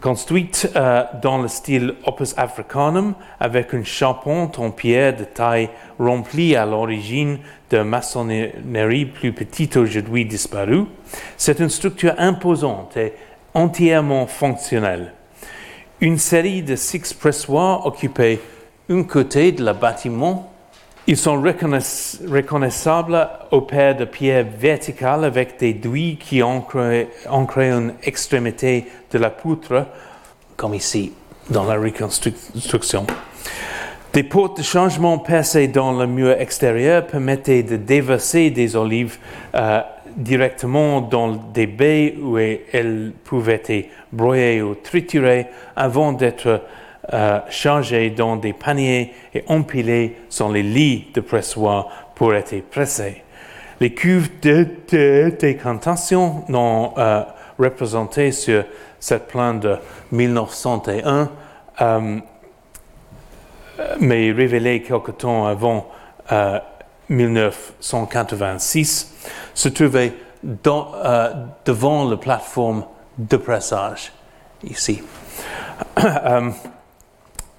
Construite 0.00 0.70
euh, 0.76 1.04
dans 1.20 1.42
le 1.42 1.48
style 1.48 1.94
opus 2.06 2.32
africanum 2.38 3.14
avec 3.38 3.74
une 3.74 3.84
charpente 3.84 4.58
en 4.58 4.70
pierre 4.70 5.14
de 5.14 5.24
taille 5.24 5.68
remplie 5.98 6.56
à 6.56 6.64
l'origine 6.64 7.38
de 7.68 7.82
maçonnerie 7.82 9.04
plus 9.04 9.32
petite 9.32 9.76
aujourd'hui 9.76 10.24
disparue, 10.24 10.84
c'est 11.36 11.60
une 11.60 11.68
structure 11.68 12.14
imposante 12.16 12.96
et 12.96 13.12
entièrement 13.52 14.26
fonctionnelle. 14.26 15.12
Une 16.00 16.16
série 16.16 16.62
de 16.62 16.76
six 16.76 17.12
pressoirs 17.12 17.84
occupait 17.84 18.40
un 18.88 19.02
côté 19.02 19.52
de 19.52 19.62
le 19.62 19.74
bâtiment 19.74 20.49
ils 21.10 21.16
sont 21.16 21.42
reconnaissables 21.42 23.28
au 23.50 23.62
paires 23.62 23.96
de 23.96 24.04
pierres 24.04 24.46
verticales 24.56 25.24
avec 25.24 25.58
des 25.58 25.74
douilles 25.74 26.16
qui 26.16 26.40
ancrent, 26.40 27.04
une 27.56 27.94
extrémité 28.04 28.86
de 29.10 29.18
la 29.18 29.30
poutre, 29.30 29.86
comme 30.56 30.72
ici. 30.72 31.12
dans 31.50 31.64
la 31.64 31.74
reconstruction. 31.74 33.08
Des 34.12 34.22
portes 34.22 34.58
de 34.58 34.62
changement 34.62 35.18
percées 35.18 35.66
dans 35.66 35.90
le 35.98 36.06
mur 36.06 36.30
extérieur 36.30 37.04
permettaient 37.04 37.64
de 37.64 37.74
déverser 37.74 38.50
des 38.50 38.76
olives 38.76 39.18
euh, 39.56 39.80
directement 40.16 41.00
dans 41.00 41.32
des 41.32 41.66
baies 41.66 42.14
où 42.22 42.38
elles 42.38 43.12
pouvaient 43.24 43.62
être 43.66 43.88
broyées 44.12 44.62
ou 44.62 44.76
triturées 44.76 45.48
avant 45.74 46.12
d'être 46.12 46.62
euh, 47.12 47.40
changées 47.48 48.10
dans 48.10 48.36
des 48.36 48.52
paniers 48.52 49.12
et 49.34 49.44
empilées 49.46 50.16
sur 50.28 50.50
les 50.50 50.62
lits 50.62 51.08
de 51.14 51.20
pressoir 51.20 51.88
pour 52.14 52.34
être 52.34 52.60
pressées. 52.70 53.22
Les 53.80 53.94
cuves 53.94 54.40
de, 54.40 55.30
décantation 55.38 56.44
non 56.48 56.92
euh, 56.98 57.22
représentées 57.58 58.32
sur 58.32 58.64
cette 58.98 59.28
plan 59.28 59.54
de 59.54 59.76
1901 60.12 61.30
mais 64.00 64.32
révélé 64.32 64.82
quelque 64.82 65.12
temps 65.12 65.46
avant 65.46 65.88
1986, 67.08 69.02
euh, 69.02 69.06
se 69.54 69.68
trouvait 69.68 70.12
euh, 70.44 71.32
devant 71.64 72.08
la 72.08 72.16
plateforme 72.16 72.84
de 73.18 73.36
pressage, 73.36 74.12
ici. 74.64 75.02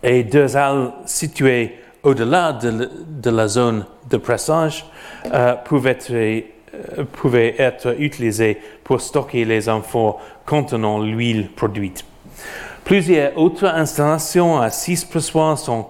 Euh, 0.04 0.10
et 0.10 0.24
deux 0.24 0.56
halles 0.56 0.92
situées 1.06 1.78
au-delà 2.04 2.54
de, 2.54 3.30
la 3.30 3.48
zone 3.48 3.86
de 4.10 4.18
pressage 4.18 4.86
pouvaient 5.66 5.92
être, 5.92 6.44
pouvaient 7.12 7.56
être 7.60 7.96
utilisées 8.00 8.58
pour 8.84 9.02
stocker 9.02 9.46
les 9.46 9.70
infos 9.70 10.18
contenant 10.46 11.00
l'huile 11.00 11.50
produite. 11.56 12.04
Plusieurs 12.84 13.38
autres 13.38 13.66
installations 13.66 14.60
à 14.60 14.72
six 14.72 15.06
pressoirs 15.06 15.58
sont 15.58 15.84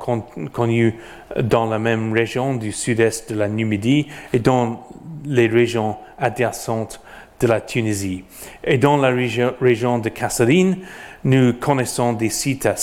connues 0.52 0.95
dans 1.41 1.65
la 1.65 1.80
même 1.80 2.12
région 2.12 2.56
du 2.56 2.71
sud-est 2.71 3.32
de 3.32 3.39
la 3.39 3.47
Numidie 3.47 4.08
et 4.34 4.39
dans 4.39 4.88
les 5.26 5.47
régions 5.47 5.95
adjacentes 6.19 7.02
de 7.39 7.47
la 7.47 7.62
Tunisie. 7.62 8.24
Et 8.63 8.78
dans 8.78 8.97
la 8.97 9.10
région, 9.10 10.00
de 10.00 10.10
Kasserine, 10.10 10.78
nous 11.24 11.54
connaissons 11.54 12.13
des 12.13 12.30
sites 12.30 12.65
à, 12.65 12.76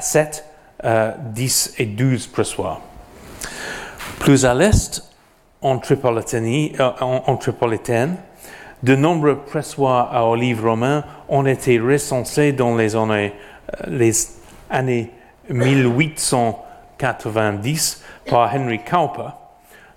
7, 0.00 0.44
10 0.82 0.84
euh, 0.84 1.82
et 1.82 1.86
12 1.86 2.26
pressoirs. 2.28 2.80
Plus 4.18 4.44
à 4.44 4.54
l'est, 4.54 5.04
en 5.60 5.80
euh, 5.80 6.90
en 7.00 7.36
Tripolitaine 7.36 8.16
de 8.82 8.94
nombreux 8.94 9.38
pressoirs 9.38 10.14
à 10.14 10.26
olives 10.26 10.62
romains 10.64 11.02
ont 11.28 11.46
été 11.46 11.80
recensés 11.80 12.52
dans 12.52 12.76
les 12.76 12.94
années, 12.94 13.32
euh, 13.72 13.76
les 13.88 14.12
années 14.70 15.10
1890 15.50 18.04
par 18.28 18.54
Henry 18.54 18.84
Cowper, 18.84 19.30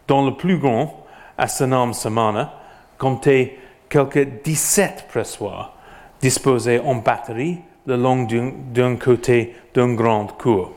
dont 0.07 0.25
le 0.25 0.35
plus 0.35 0.57
grand, 0.57 1.05
à 1.37 1.47
Sanam 1.47 1.93
Samana, 1.93 2.53
comptait 2.97 3.59
quelques 3.89 4.41
17 4.43 5.05
pressoirs 5.09 5.73
disposés 6.21 6.79
en 6.79 6.95
batterie 6.95 7.59
le 7.85 7.95
long 7.95 8.27
d'un 8.73 8.95
côté 8.95 9.55
d'une 9.73 9.95
grande 9.95 10.35
cour. 10.37 10.71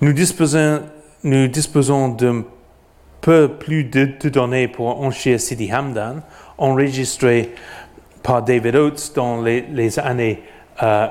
Nous 0.00 0.12
disposons, 0.12 0.82
nous 1.22 1.48
d'un 1.48 2.44
peu 3.20 3.48
plus 3.48 3.84
de, 3.84 4.28
données 4.28 4.66
pour 4.68 5.00
encher 5.00 5.38
Sidi 5.38 5.72
Hamdan, 5.72 6.22
enregistré 6.58 7.54
par 8.22 8.42
David 8.42 8.76
Oates 8.76 9.12
dans 9.14 9.40
les, 9.40 9.98
années 9.98 10.42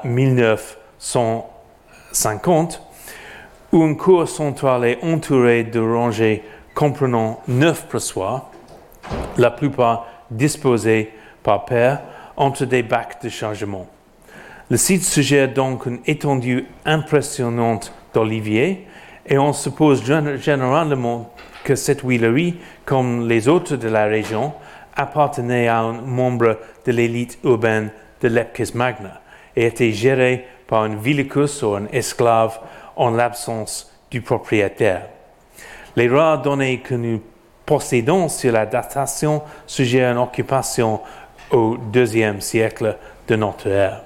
1950, 0.04 2.82
où 3.72 3.84
une 3.84 3.98
cour 3.98 4.30
centrale 4.30 4.86
est 4.86 5.04
entourée 5.04 5.64
de 5.64 5.80
rangées 5.80 6.44
comprenant 6.76 7.42
neuf 7.48 7.88
pressoirs, 7.88 8.52
la 9.38 9.52
plupart 9.52 10.08
disposés 10.30 11.12
par 11.42 11.66
paire 11.66 12.02
entre 12.38 12.66
des 12.66 12.84
bacs 12.84 13.24
de 13.24 13.30
chargement. 13.30 13.88
Le 14.72 14.78
site 14.78 15.04
suggère 15.04 15.54
donc 15.54 15.86
une 15.86 16.00
étendue 16.08 16.66
impressionnante 16.86 17.94
d'oliviers 18.16 18.88
et 19.28 19.38
on 19.38 19.54
suppose 19.54 20.04
généralement 20.04 21.32
que 21.64 21.76
cette 21.76 22.02
huilerie, 22.02 22.56
comme 22.84 23.28
les 23.28 23.48
autres 23.48 23.76
de 23.76 23.88
la 23.88 24.06
région, 24.06 24.54
appartenait 24.96 25.68
à 25.68 25.82
un 25.82 25.94
membre 26.02 26.58
de 26.84 26.92
l'élite 26.92 27.38
urbaine 27.44 27.92
de 28.22 28.28
Lepkis 28.28 28.72
Magna 28.74 29.22
et 29.56 29.68
était 29.68 29.92
géré 29.92 30.48
par 30.66 30.82
un 30.82 30.96
villicus 30.96 31.62
ou 31.62 31.76
un 31.76 31.86
esclave 31.92 32.60
en 32.96 33.12
l'absence 33.12 33.96
du 34.10 34.22
propriétaire. 34.22 35.10
Les 35.96 36.10
rares 36.10 36.42
données 36.42 36.80
que 36.80 36.96
nous 36.96 37.22
possédons 37.68 38.30
sur 38.30 38.52
la 38.52 38.66
datation 38.66 39.44
suggèrent 39.68 40.14
une 40.14 40.18
occupation 40.18 41.02
au 41.52 41.78
deuxième 41.78 42.42
siècle 42.42 42.98
de 43.28 43.36
notre 43.36 43.68
ère. 43.68 44.02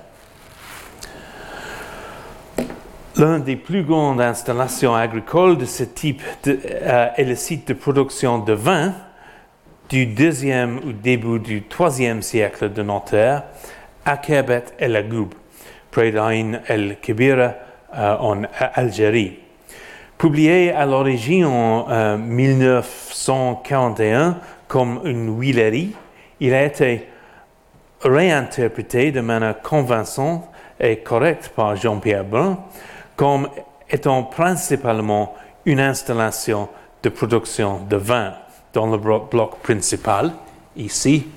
L'une 3.19 3.43
des 3.43 3.57
plus 3.57 3.83
grandes 3.83 4.21
installations 4.21 4.95
agricoles 4.95 5.57
de 5.57 5.65
ce 5.65 5.83
type 5.83 6.21
euh, 6.47 7.07
est 7.17 7.25
le 7.25 7.35
site 7.35 7.67
de 7.67 7.73
production 7.73 8.39
de 8.39 8.53
vin 8.53 8.93
du 9.89 10.05
deuxième 10.05 10.77
ou 10.85 10.93
début 10.93 11.39
du 11.39 11.63
troisième 11.63 12.21
siècle 12.21 12.71
de 12.71 12.81
notre 12.81 13.15
ère 13.15 13.43
à 14.05 14.21
el 14.79 14.95
Agoub, 14.95 15.27
près 15.91 16.11
d'Ain 16.11 16.61
el 16.69 16.95
Kebira 17.01 17.55
euh, 17.93 18.15
en 18.19 18.43
Algérie. 18.57 19.39
Publié 20.17 20.71
à 20.71 20.85
l'origine 20.85 21.45
en 21.45 22.17
1941 22.17 24.29
euh, 24.29 24.31
comme 24.69 25.01
une 25.03 25.37
huilerie, 25.37 25.93
il 26.39 26.53
a 26.53 26.63
été 26.63 27.05
réinterprété 28.01 29.11
de 29.11 29.19
manière 29.19 29.61
convaincante 29.61 30.45
et 30.79 30.99
correcte 30.99 31.51
par 31.53 31.75
Jean-Pierre 31.75 32.23
Brun 32.23 32.59
comme 33.19 33.49
étant 33.89 34.23
principalement 34.23 35.35
une 35.65 35.81
installation 35.81 36.69
de 37.03 37.09
production 37.09 37.81
de 37.89 37.97
vin 37.97 38.31
dans 38.71 38.87
le 38.87 38.97
bloc 38.97 39.57
principal, 39.61 40.31
ici, 40.77 41.27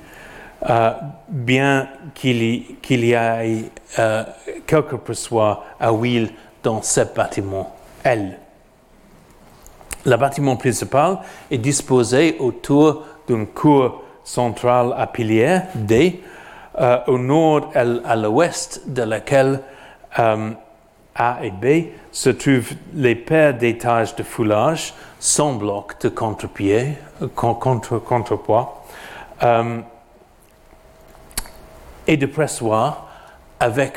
euh, 0.70 0.92
bien 1.28 1.88
qu'il 2.14 2.40
y, 3.04 3.12
ait 3.14 3.64
euh, 3.98 4.22
quelques 4.64 4.94
pressoirs 4.98 5.64
à 5.80 5.90
huile 5.90 6.30
dans 6.62 6.82
ce 6.82 7.00
bâtiment 7.00 7.74
L. 8.04 8.38
Le 10.06 10.16
bâtiment 10.16 10.54
principal 10.54 11.18
est 11.50 11.58
disposé 11.58 12.36
autour 12.38 13.02
d'une 13.26 13.48
cour 13.48 14.04
centrale 14.22 14.94
à 14.96 15.08
piliers 15.08 15.62
D, 15.74 16.22
euh, 16.80 16.98
au 17.08 17.18
nord 17.18 17.72
et 17.74 17.78
à 18.04 18.14
l'ouest 18.14 18.82
de 18.86 19.02
laquelle 19.02 19.62
A 21.14 21.38
et 21.42 21.50
B 21.50 21.90
se 22.10 22.30
trouvent 22.30 22.72
les 22.94 23.14
paires 23.14 23.54
d'étages 23.54 24.16
de 24.16 24.22
foulage 24.22 24.94
sans 25.18 25.54
bloc 25.54 26.00
de 26.00 26.08
contre-pied, 26.08 26.96
contre, 27.34 27.98
contrepoids, 27.98 28.84
euh, 29.42 29.80
et 32.06 32.16
de 32.16 32.26
pressoir 32.26 33.08
avec 33.60 33.96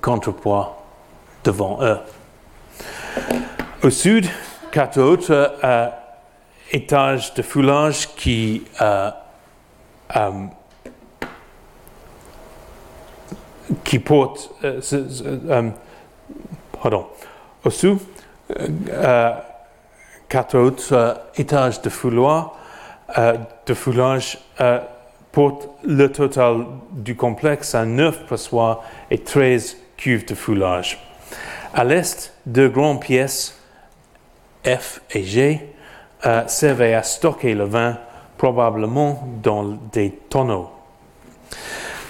contrepoids 0.00 0.82
devant 1.44 1.78
eux. 1.82 1.98
Au 3.82 3.90
sud, 3.90 4.26
quatre 4.70 5.00
autres 5.00 5.58
euh, 5.64 5.88
étages 6.70 7.34
de 7.34 7.42
foulage 7.42 8.14
qui 8.14 8.62
euh, 8.80 9.10
qui 13.84 13.98
portent 13.98 14.50
au-dessous 17.64 18.00
quatre 20.32 20.56
autres 20.56 20.94
euh, 20.94 21.14
étages 21.36 21.82
de 21.82 21.90
fouloir, 21.90 22.56
euh, 23.18 23.36
de 23.66 23.74
foulage 23.74 24.38
euh, 24.62 24.80
portent 25.30 25.68
le 25.84 26.10
total 26.10 26.64
du 26.90 27.16
complexe 27.16 27.74
à 27.74 27.84
9 27.84 28.24
pressoirs 28.24 28.82
et 29.10 29.18
13 29.18 29.76
cuves 29.98 30.24
de 30.24 30.34
foulage. 30.34 30.98
À 31.74 31.84
l'est, 31.84 32.32
deux 32.46 32.70
grandes 32.70 33.02
pièces, 33.02 33.58
F 34.64 35.02
et 35.10 35.22
G, 35.22 35.68
servaient 36.46 36.94
à 36.94 37.02
stocker 37.02 37.54
le 37.54 37.64
vin, 37.64 37.98
probablement 38.38 39.28
dans 39.42 39.64
des 39.64 40.12
tonneaux. 40.28 40.70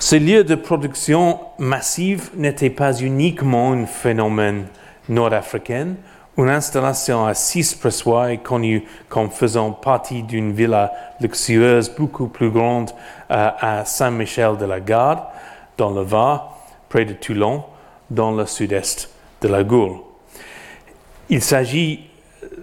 Ce 0.04 0.16
lieu 0.16 0.42
de 0.42 0.56
production 0.56 1.38
massive 1.58 2.30
n'était 2.34 2.70
pas 2.70 2.92
uniquement 2.92 3.70
un 3.70 3.86
phénomène 3.86 4.66
nord-africain, 5.08 5.94
une 6.36 6.48
installation 6.48 7.24
à 7.24 7.34
six 7.34 7.76
pressoirs 7.76 8.26
est 8.26 8.42
connue 8.42 8.84
comme 9.08 9.30
faisant 9.30 9.70
partie 9.70 10.24
d'une 10.24 10.50
villa 10.54 10.92
luxueuse 11.20 11.88
beaucoup 11.94 12.26
plus 12.26 12.50
grande 12.50 12.90
euh, 13.30 13.50
à 13.60 13.84
Saint-Michel 13.84 14.56
de 14.56 14.64
la 14.64 14.80
Garde, 14.80 15.20
dans 15.78 15.92
le 15.92 16.02
Var, 16.02 16.58
près 16.88 17.04
de 17.04 17.12
Toulon, 17.12 17.62
dans 18.10 18.32
le 18.32 18.44
sud-est 18.44 19.08
de 19.40 19.46
la 19.46 19.62
Gaule. 19.62 19.98
Il 21.28 21.42
s'agit 21.42 22.10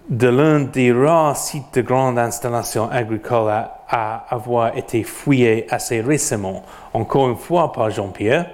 de 0.09 0.27
l'un 0.27 0.59
des 0.59 0.91
rares 0.91 1.37
sites 1.37 1.73
de 1.73 1.81
grandes 1.83 2.19
installations 2.19 2.91
agricoles 2.91 3.49
à, 3.49 3.78
avoir 3.89 4.77
été 4.77 5.03
fouillé 5.03 5.65
assez 5.69 6.01
récemment, 6.01 6.63
encore 6.93 7.29
une 7.29 7.37
fois 7.37 7.71
par 7.71 7.89
Jean-Pierre, 7.89 8.49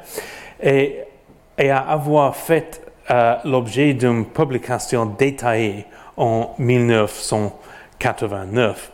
et, 0.64 1.00
à 1.58 1.78
avoir 1.78 2.36
fait 2.36 2.82
euh, 3.10 3.36
l'objet 3.46 3.94
d'une 3.94 4.26
publication 4.26 5.06
détaillée 5.06 5.86
en 6.18 6.54
1989. 6.58 8.92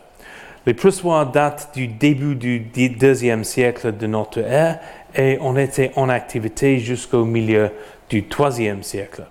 Les 0.64 0.74
pressoirs 0.74 1.26
datent 1.26 1.70
du 1.74 1.88
début 1.88 2.36
du 2.36 2.60
deuxième 2.90 3.42
siècle 3.42 3.96
de 3.96 4.06
notre 4.06 4.38
ère 4.38 4.78
et 5.14 5.38
ont 5.40 5.56
été 5.56 5.90
en 5.96 6.08
activité 6.08 6.78
jusqu'au 6.78 7.24
milieu 7.24 7.72
du 8.08 8.28
troisième 8.28 8.84
siècle. 8.84 9.24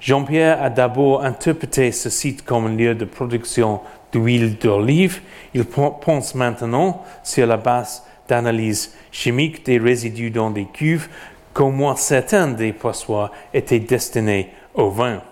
Jean-Pierre 0.00 0.62
a 0.62 0.70
d'abord 0.70 1.24
interprété 1.24 1.90
ce 1.90 2.08
site 2.08 2.44
comme 2.44 2.66
un 2.66 2.76
lieu 2.76 2.94
de 2.94 3.04
production 3.04 3.80
d'huile 4.12 4.58
d'olive. 4.58 5.20
Il 5.54 5.64
pense 5.64 6.34
maintenant, 6.34 7.04
sur 7.22 7.46
la 7.46 7.56
base 7.56 8.04
d'analyse 8.28 8.94
chimique 9.10 9.64
des 9.64 9.78
résidus 9.78 10.30
dans 10.30 10.50
des 10.50 10.66
cuves, 10.66 11.08
qu'au 11.54 11.70
moins 11.70 11.96
certains 11.96 12.48
des 12.48 12.72
poissoirs 12.72 13.32
étaient 13.52 13.80
destinés 13.80 14.50
au 14.74 14.90
vin. 14.90 15.22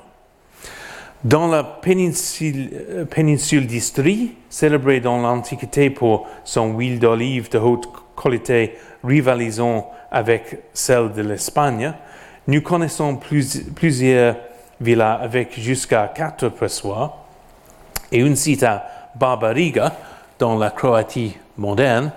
Dans 1.25 1.49
la 1.49 1.65
péninsule, 1.65 2.71
euh, 2.73 3.05
péninsule 3.05 3.67
d'Istrie, 3.67 4.35
célébrée 4.49 5.01
dans 5.01 5.19
l'Antiquité 5.19 5.91
pour 5.91 6.27
son 6.45 6.77
huile 6.77 6.99
d'olive 6.99 7.51
de 7.51 7.59
haute 7.59 7.89
qualité 8.21 8.77
rivalisant 9.03 9.91
avec 10.11 10.61
celle 10.73 11.13
de 11.13 11.23
l'Espagne, 11.23 11.93
nous 12.47 12.63
connaissons 12.63 13.19
plusieurs 13.75 14.37
villas 14.81 15.19
avec 15.21 15.59
jusqu'à 15.59 16.13
quatre 16.15 16.49
pressoirs 16.49 17.26
et 18.13 18.19
une 18.19 18.37
site 18.37 18.63
à 18.63 18.87
Barbariga, 19.15 19.93
dans 20.39 20.59
la 20.59 20.71
Croatie 20.71 21.37
moderne, 21.57 22.13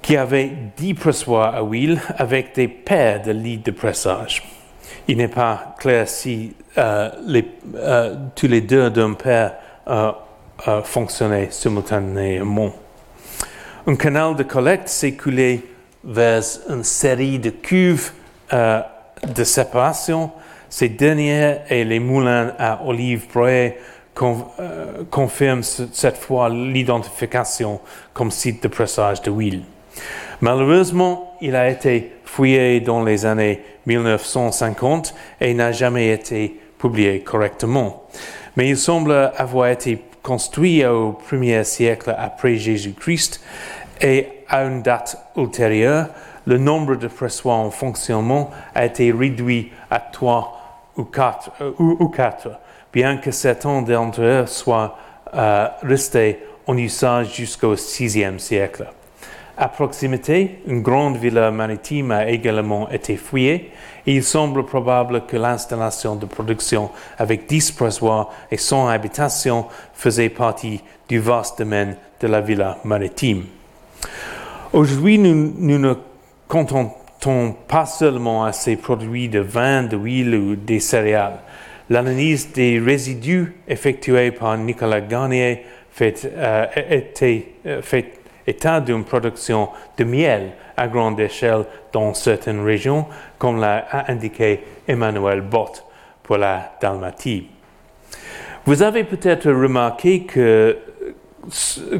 qui 0.00 0.16
avait 0.16 0.52
dix 0.76 0.94
pressoirs 0.94 1.54
à 1.54 1.62
huile 1.62 2.00
avec 2.18 2.54
des 2.54 2.68
paires 2.68 3.22
de 3.22 3.32
lits 3.32 3.58
de 3.58 3.70
pressage. 3.70 4.42
Il 5.08 5.16
n'est 5.16 5.28
pas 5.28 5.74
clair 5.78 6.08
si 6.08 6.54
euh, 6.78 7.10
euh, 7.74 8.16
tous 8.34 8.46
les 8.46 8.60
deux 8.60 8.90
d'un 8.90 9.14
paire 9.14 9.54
euh, 9.88 10.12
fonctionnaient 10.82 11.48
simultanément. 11.50 12.72
Un 13.86 13.96
canal 13.96 14.36
de 14.36 14.42
collecte 14.42 14.88
s'écoulait 14.88 15.60
vers 16.04 16.42
une 16.68 16.84
série 16.84 17.38
de 17.38 17.50
cuves 17.50 18.12
de 18.52 19.44
séparation. 19.44 20.30
Ces 20.68 20.88
dernières 20.90 21.62
et 21.70 21.84
les 21.84 21.98
moulins 21.98 22.52
à 22.58 22.84
olives 22.84 23.26
broyées 23.32 23.76
confirment 24.14 25.62
cette 25.62 26.16
fois 26.16 26.48
l'identification 26.48 27.80
comme 28.12 28.30
site 28.30 28.62
de 28.62 28.68
pressage 28.68 29.22
de 29.22 29.30
huile. 29.30 29.62
Malheureusement, 30.40 31.36
il 31.40 31.56
a 31.56 31.68
été 31.68 32.12
fouillé 32.24 32.80
dans 32.80 33.02
les 33.02 33.26
années 33.26 33.62
1950 33.86 35.14
et 35.40 35.54
n'a 35.54 35.72
jamais 35.72 36.10
été 36.10 36.60
publié 36.78 37.20
correctement. 37.20 38.04
Mais 38.56 38.68
il 38.68 38.76
semble 38.76 39.32
avoir 39.36 39.68
été 39.68 40.02
construit 40.22 40.84
au 40.84 41.12
premier 41.12 41.64
siècle 41.64 42.14
après 42.16 42.56
Jésus-Christ 42.56 43.40
et 44.00 44.28
à 44.48 44.64
une 44.64 44.82
date 44.82 45.18
ultérieure, 45.36 46.08
le 46.46 46.58
nombre 46.58 46.96
de 46.96 47.08
pressoirs 47.08 47.58
en 47.58 47.70
fonctionnement 47.70 48.50
a 48.74 48.84
été 48.84 49.12
réduit 49.12 49.72
à 49.90 49.98
trois 49.98 50.60
ou 50.96 51.04
quatre, 51.04 51.50
euh, 51.60 51.72
ou, 51.78 52.08
quatre 52.08 52.48
bien 52.94 53.16
que 53.16 53.32
certains 53.32 53.82
d'entre 53.82 54.22
eux 54.22 54.46
soient 54.46 54.96
euh, 55.34 55.66
restés 55.82 56.38
en 56.66 56.78
usage 56.78 57.34
jusqu'au 57.34 57.74
VIe 57.74 58.38
siècle. 58.38 58.86
À 59.56 59.68
proximité, 59.68 60.60
une 60.66 60.82
grande 60.82 61.16
villa 61.16 61.50
maritime 61.50 62.12
a 62.12 62.28
également 62.28 62.88
été 62.90 63.16
fouillée 63.16 63.72
et 64.06 64.14
il 64.14 64.24
semble 64.24 64.64
probable 64.64 65.26
que 65.26 65.36
l'installation 65.36 66.16
de 66.16 66.26
production 66.26 66.90
avec 67.18 67.46
10 67.46 67.72
pressoirs 67.72 68.30
et 68.50 68.56
son 68.56 68.86
habitation 68.86 69.66
faisait 69.94 70.28
partie 70.28 70.80
du 71.08 71.18
vaste 71.18 71.58
domaine 71.58 71.96
de 72.20 72.26
la 72.28 72.40
villa 72.40 72.78
maritime. 72.84 73.44
Aujourd'hui, 74.72 75.18
nous, 75.18 75.54
nous 75.56 75.78
ne 75.78 75.94
contentons 76.48 77.54
pas 77.68 77.86
seulement 77.86 78.44
à 78.44 78.52
ces 78.52 78.76
produits 78.76 79.28
de 79.28 79.40
vin, 79.40 79.84
d'huile 79.84 80.34
ou 80.34 80.56
des 80.56 80.80
céréales. 80.80 81.38
L'analyse 81.90 82.52
des 82.52 82.78
résidus 82.78 83.54
effectuée 83.68 84.30
par 84.30 84.56
Nicolas 84.56 85.02
Garnier 85.02 85.64
fait, 85.90 86.26
euh, 86.34 86.66
euh, 87.66 87.82
fait 87.82 88.12
état 88.46 88.80
d'une 88.80 89.04
production 89.04 89.68
de 89.96 90.04
miel 90.04 90.52
à 90.76 90.88
grande 90.88 91.20
échelle 91.20 91.64
dans 91.92 92.14
certaines 92.14 92.64
régions, 92.64 93.06
comme 93.38 93.60
l'a 93.60 93.86
indiqué 94.08 94.60
Emmanuel 94.88 95.40
Bott 95.40 95.84
pour 96.22 96.38
la 96.38 96.72
Dalmatie. 96.80 97.48
Vous 98.64 98.82
avez 98.82 99.04
peut-être 99.04 99.50
remarqué 99.50 100.24
que, 100.24 100.78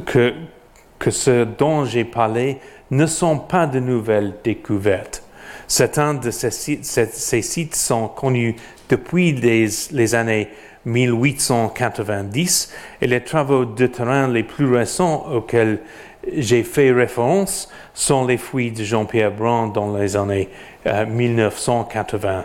que 0.09 1.11
ce 1.11 1.45
dont 1.45 1.85
j'ai 1.85 2.05
parlé 2.05 2.59
ne 2.91 3.07
sont 3.07 3.39
pas 3.39 3.67
de 3.67 3.81
nouvelles 3.81 4.35
découvertes. 4.43 5.24
Certains 5.77 6.15
de 6.15 6.31
ces 6.31 7.43
sites, 7.43 7.75
sont 7.75 8.07
connus 8.07 8.55
depuis 8.89 9.33
les, 9.33 9.67
les 9.91 10.15
années 10.15 10.49
1890 10.85 12.73
et 13.01 13.09
les 13.09 13.25
travaux 13.25 13.65
de 13.65 13.89
terrain 13.89 14.29
les 14.29 14.45
plus 14.45 14.73
récents 14.73 15.27
auxquels 15.33 15.81
j'ai 16.33 16.63
fait 16.63 16.93
référence 16.93 17.69
sont 17.93 18.25
les 18.25 18.37
fouilles 18.37 18.71
de 18.71 18.85
Jean-Pierre 18.85 19.33
Brand 19.33 19.73
dans 19.73 19.97
les 19.97 20.17
années 20.17 20.49
1980. 20.87 22.29
Euh, 22.29 22.43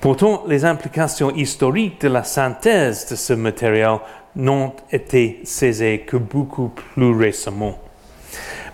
Pourtant, 0.00 0.42
les 0.48 0.64
implications 0.64 1.30
historiques 1.30 2.00
de 2.00 2.08
la 2.08 2.24
synthèse 2.24 3.06
de 3.08 3.14
ce 3.14 3.34
matériel 3.34 3.98
n'ont 4.34 4.72
été 4.90 5.42
saisies 5.44 6.00
que 6.04 6.16
beaucoup 6.16 6.70
plus 6.70 7.14
récemment. 7.14 7.78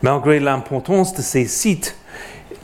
Malgré 0.01 0.41
l'importance 0.41 1.13
de 1.13 1.21
ces 1.21 1.45
sites, 1.45 1.97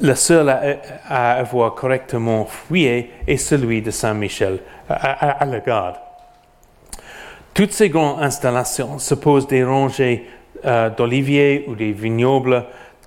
le 0.00 0.14
seul 0.14 0.48
à, 0.48 1.32
avoir 1.32 1.74
correctement 1.74 2.44
fouillé 2.44 3.10
est 3.26 3.36
celui 3.36 3.82
de 3.82 3.90
Saint-Michel 3.90 4.60
à, 4.88 5.42
à, 5.42 5.44
la 5.44 5.60
garde. 5.60 5.96
Toutes 7.54 7.72
ces 7.72 7.88
grandes 7.88 8.22
installations 8.22 8.98
se 8.98 9.14
posent 9.14 9.48
des 9.48 9.64
rangées 9.64 10.26
euh, 10.64 10.90
d'oliviers 10.90 11.64
ou 11.68 11.74
des 11.74 11.92
vignobles 11.92 12.64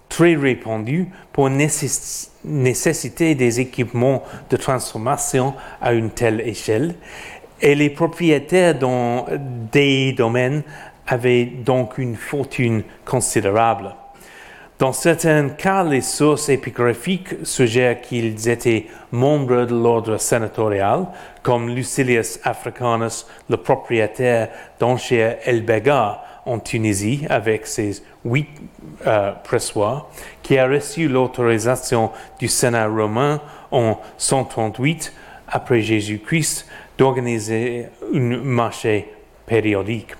très 0.09 0.35
répandus 0.35 1.07
pour 1.31 1.49
nécessiter 1.49 3.35
des 3.35 3.59
équipements 3.61 4.23
de 4.49 4.57
transformation 4.57 5.53
à 5.81 5.93
une 5.93 6.09
telle 6.09 6.41
échelle. 6.41 6.95
Et 7.61 7.75
les 7.75 7.89
propriétaires 7.89 8.77
dans 8.77 9.25
des 9.71 10.11
domaines 10.11 10.63
avaient 11.07 11.45
donc 11.45 11.97
une 11.97 12.17
fortune 12.17 12.83
considérable. 13.05 13.95
Dans 14.81 14.93
certains 14.93 15.49
cas, 15.49 15.83
les 15.83 16.01
sources 16.01 16.49
épigraphiques 16.49 17.35
suggèrent 17.45 18.01
qu'ils 18.01 18.49
étaient 18.49 18.87
membres 19.11 19.65
de 19.65 19.75
l'ordre 19.75 20.17
sénatorial, 20.17 21.05
comme 21.43 21.69
Lucilius 21.69 22.39
Africanus, 22.43 23.27
le 23.47 23.57
propriétaire 23.57 24.49
d'Ancher 24.79 25.35
El 25.45 25.63
Bega, 25.63 26.23
en 26.47 26.57
Tunisie 26.57 27.27
avec 27.29 27.67
ses 27.67 28.01
huit 28.25 28.49
euh, 29.05 29.33
pressoirs, 29.43 30.07
qui 30.41 30.57
a 30.57 30.67
reçu 30.67 31.07
l'autorisation 31.07 32.09
du 32.39 32.47
Sénat 32.47 32.87
romain 32.87 33.39
en 33.69 33.99
138 34.17 35.13
après 35.47 35.81
Jésus-Christ 35.81 36.65
d'organiser 36.97 37.85
un 38.15 38.37
marché 38.37 39.13
périodique. 39.45 40.15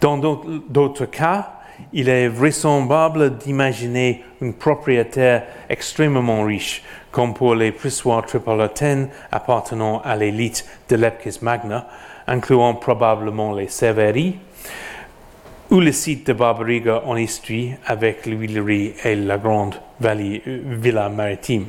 Dans 0.00 0.16
d'autres 0.16 1.06
cas, 1.06 1.53
il 1.92 2.08
est 2.08 2.28
vraisemblable 2.28 3.38
d'imaginer 3.38 4.24
un 4.42 4.52
propriétaire 4.52 5.44
extrêmement 5.68 6.42
riche, 6.44 6.82
comme 7.10 7.34
pour 7.34 7.54
les 7.54 7.72
pressoirs 7.72 8.24
tripolitaines 8.26 9.08
appartenant 9.30 10.00
à 10.04 10.16
l'élite 10.16 10.66
de 10.88 10.96
l'Epcis 10.96 11.38
Magna, 11.42 11.86
incluant 12.26 12.74
probablement 12.74 13.54
les 13.54 13.68
Sévéris, 13.68 14.36
ou 15.70 15.80
le 15.80 15.92
site 15.92 16.26
de 16.26 16.32
Barbariga 16.32 17.02
en 17.06 17.16
Istrie 17.16 17.74
avec 17.86 18.26
l'huilerie 18.26 18.94
et 19.02 19.16
la 19.16 19.38
grande 19.38 19.74
vallée, 19.98 20.42
euh, 20.46 20.60
villa 20.64 21.08
maritime. 21.08 21.66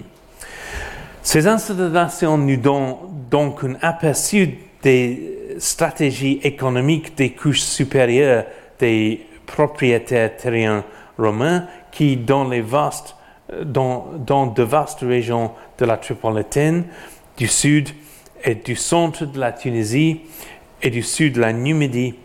Ces 1.21 1.47
installations 1.47 2.37
nous 2.37 2.57
donnent 2.57 2.95
donc 3.31 3.63
un 3.63 3.75
aperçu 3.81 4.59
des 4.83 5.55
stratégies 5.57 6.39
économiques 6.43 7.15
des 7.17 7.31
couches 7.31 7.61
supérieures 7.61 8.45
des 8.79 9.25
propriétaires 9.45 10.35
terriens 10.37 10.83
romains 11.17 11.67
qui, 11.91 12.17
dans 12.17 12.47
les 12.47 12.61
vastes 12.61 13.15
dans, 13.63 14.07
dans 14.17 14.47
de 14.47 14.63
vastes 14.63 15.01
régions 15.01 15.51
de 15.77 15.85
la 15.85 15.97
Tripolitaine, 15.97 16.85
du 17.37 17.47
sud 17.47 17.89
et 18.43 18.55
du 18.55 18.75
centre 18.75 19.25
de 19.25 19.39
la 19.39 19.51
Tunisie 19.51 20.21
et 20.81 20.89
du 20.89 21.03
sud 21.03 21.33
de 21.33 21.41
la 21.41 21.53
Numidie, 21.53 22.15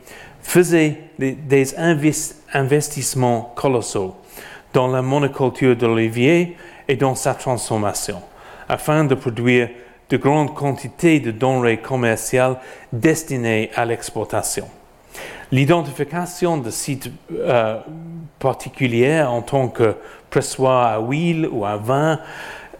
faisaient 0.42 0.98
des 1.18 1.74
investissements 2.52 3.52
colossaux 3.56 4.16
dans 4.72 4.88
la 4.88 5.02
monoculture 5.02 5.76
de 5.76 5.86
l'olivier 5.86 6.56
et 6.88 6.96
dans 6.96 7.14
sa 7.14 7.34
transformation, 7.34 8.22
afin 8.68 9.04
de 9.04 9.14
produire 9.14 9.68
de 10.08 10.16
grandes 10.16 10.54
quantités 10.54 11.20
de 11.20 11.30
denrées 11.30 11.78
commerciales 11.78 12.58
destinées 12.92 13.70
à 13.76 13.84
l'exportation. 13.84 14.68
L'identification 15.52 16.58
de 16.58 16.70
sites 16.70 17.10
euh, 17.32 17.78
particuliers 18.38 19.22
en 19.22 19.42
tant 19.42 19.68
que 19.68 19.96
pressoir 20.30 20.92
à 20.92 21.00
huile 21.00 21.48
ou 21.50 21.64
à 21.64 21.76
vin 21.76 22.20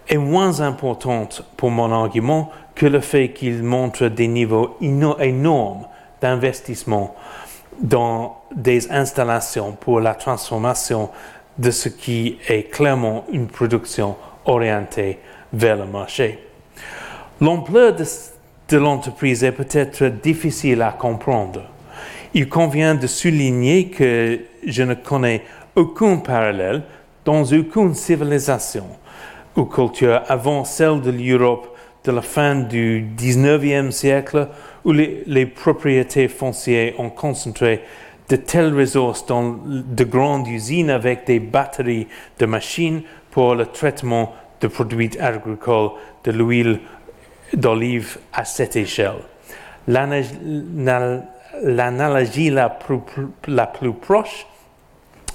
est 0.08 0.16
moins 0.16 0.60
importante 0.60 1.44
pour 1.56 1.70
mon 1.70 1.92
argument 1.92 2.50
que 2.74 2.86
le 2.86 3.00
fait 3.00 3.32
qu'il 3.32 3.62
montre 3.62 4.06
des 4.06 4.28
niveaux 4.28 4.76
énormes 4.80 5.86
d'investissement 6.20 7.14
dans 7.80 8.40
des 8.54 8.90
installations 8.92 9.72
pour 9.72 10.00
la 10.00 10.14
transformation 10.14 11.10
de 11.58 11.70
ce 11.70 11.88
qui 11.88 12.38
est 12.48 12.70
clairement 12.70 13.24
une 13.32 13.46
production 13.48 14.16
orientée 14.44 15.18
vers 15.52 15.76
le 15.76 15.86
marché. 15.86 16.38
L'ampleur 17.40 17.94
de 17.94 18.76
l'entreprise 18.76 19.44
est 19.44 19.52
peut-être 19.52 20.04
difficile 20.04 20.82
à 20.82 20.92
comprendre. 20.92 21.62
Il 22.32 22.48
convient 22.48 22.94
de 22.94 23.06
souligner 23.06 23.88
que 23.88 24.38
je 24.64 24.82
ne 24.82 24.94
connais 24.94 25.42
aucun 25.74 26.16
parallèle 26.18 26.82
dans 27.24 27.42
aucune 27.44 27.94
civilisation 27.94 28.86
ou 29.56 29.64
culture 29.64 30.22
avant 30.28 30.64
celle 30.64 31.00
de 31.00 31.10
l'Europe 31.10 31.76
de 32.04 32.12
la 32.12 32.22
fin 32.22 32.54
du 32.54 33.04
19e 33.18 33.90
siècle 33.90 34.48
où 34.84 34.92
les, 34.92 35.22
les 35.26 35.46
propriétés 35.46 36.28
foncières 36.28 36.98
ont 36.98 37.10
concentré 37.10 37.82
de 38.28 38.36
telles 38.36 38.74
ressources 38.74 39.26
dans 39.26 39.56
de 39.66 40.04
grandes 40.04 40.46
usines 40.46 40.90
avec 40.90 41.26
des 41.26 41.40
batteries 41.40 42.06
de 42.38 42.46
machines 42.46 43.02
pour 43.32 43.56
le 43.56 43.66
traitement 43.66 44.32
de 44.60 44.68
produits 44.68 45.18
agricoles, 45.18 45.90
de 46.24 46.30
l'huile 46.30 46.78
d'olive 47.54 48.18
à 48.32 48.44
cette 48.44 48.76
échelle. 48.76 49.18
L'analogie 51.62 52.50
la, 52.50 52.68
plus 52.70 53.92
proche 53.92 54.46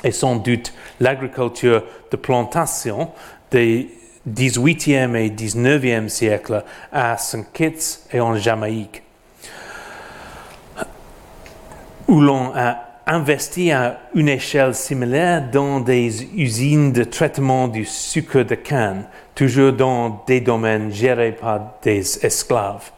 est 0.03 0.11
sans 0.11 0.37
doute 0.37 0.73
l'agriculture 0.99 1.83
de 2.11 2.17
plantation 2.17 3.11
des 3.51 3.89
18e 4.27 5.15
et 5.15 5.29
19e 5.29 6.09
siècles 6.09 6.63
à 6.91 7.17
St. 7.17 7.51
Kitts 7.53 8.07
et 8.11 8.19
en 8.19 8.35
Jamaïque, 8.35 9.03
où 12.07 12.19
l'on 12.21 12.51
a 12.55 12.77
investi 13.07 13.71
à 13.71 13.99
une 14.15 14.29
échelle 14.29 14.73
similaire 14.73 15.49
dans 15.51 15.79
des 15.79 16.23
usines 16.35 16.91
de 16.91 17.03
traitement 17.03 17.67
du 17.67 17.85
sucre 17.85 18.41
de 18.41 18.55
canne, 18.55 19.05
toujours 19.35 19.73
dans 19.73 20.23
des 20.25 20.41
domaines 20.41 20.91
gérés 20.91 21.33
par 21.33 21.75
des 21.83 22.25
esclaves. 22.25 22.91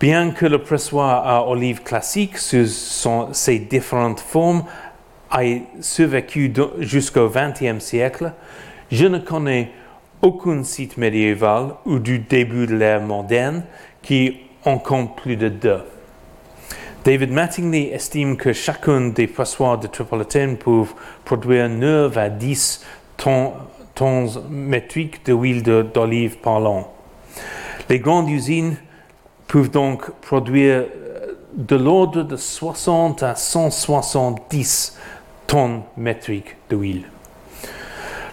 Bien 0.00 0.30
que 0.30 0.46
le 0.46 0.62
pressoir 0.62 1.28
à 1.28 1.46
olive 1.46 1.82
classique, 1.82 2.38
sous 2.38 3.28
ses 3.32 3.58
différentes 3.58 4.20
formes, 4.20 4.64
ait 5.38 5.60
survécu 5.82 6.50
jusqu'au 6.78 7.28
XXe 7.28 7.84
siècle, 7.84 8.32
je 8.90 9.04
ne 9.04 9.18
connais 9.18 9.70
aucun 10.22 10.64
site 10.64 10.96
médiéval 10.96 11.74
ou 11.84 11.98
du 11.98 12.18
début 12.18 12.66
de 12.66 12.76
l'ère 12.76 13.02
moderne 13.02 13.62
qui 14.00 14.38
en 14.64 14.78
compte 14.78 15.16
plus 15.16 15.36
de 15.36 15.50
deux. 15.50 15.82
David 17.04 17.30
Mattingly 17.30 17.90
estime 17.92 18.38
que 18.38 18.54
chacun 18.54 19.08
des 19.08 19.26
pressoirs 19.26 19.76
de 19.76 19.86
Tripolitaine 19.86 20.56
peut 20.56 20.84
produire 21.26 21.68
9 21.68 22.16
à 22.16 22.30
10 22.30 22.86
tonnes, 23.18 24.30
métriques 24.48 25.26
d'huile 25.26 25.62
d'olive 25.62 26.38
par 26.38 26.66
an. 26.66 26.90
Les 27.90 27.98
grandes 27.98 28.30
usines 28.30 28.76
peuvent 29.50 29.70
donc 29.70 30.10
produire 30.20 30.84
euh, 30.84 31.34
de 31.54 31.76
l'ordre 31.76 32.22
de 32.22 32.36
60 32.36 33.22
à 33.24 33.34
170 33.34 34.96
tonnes 35.46 35.82
métriques 35.96 36.56
d'huile. 36.68 37.04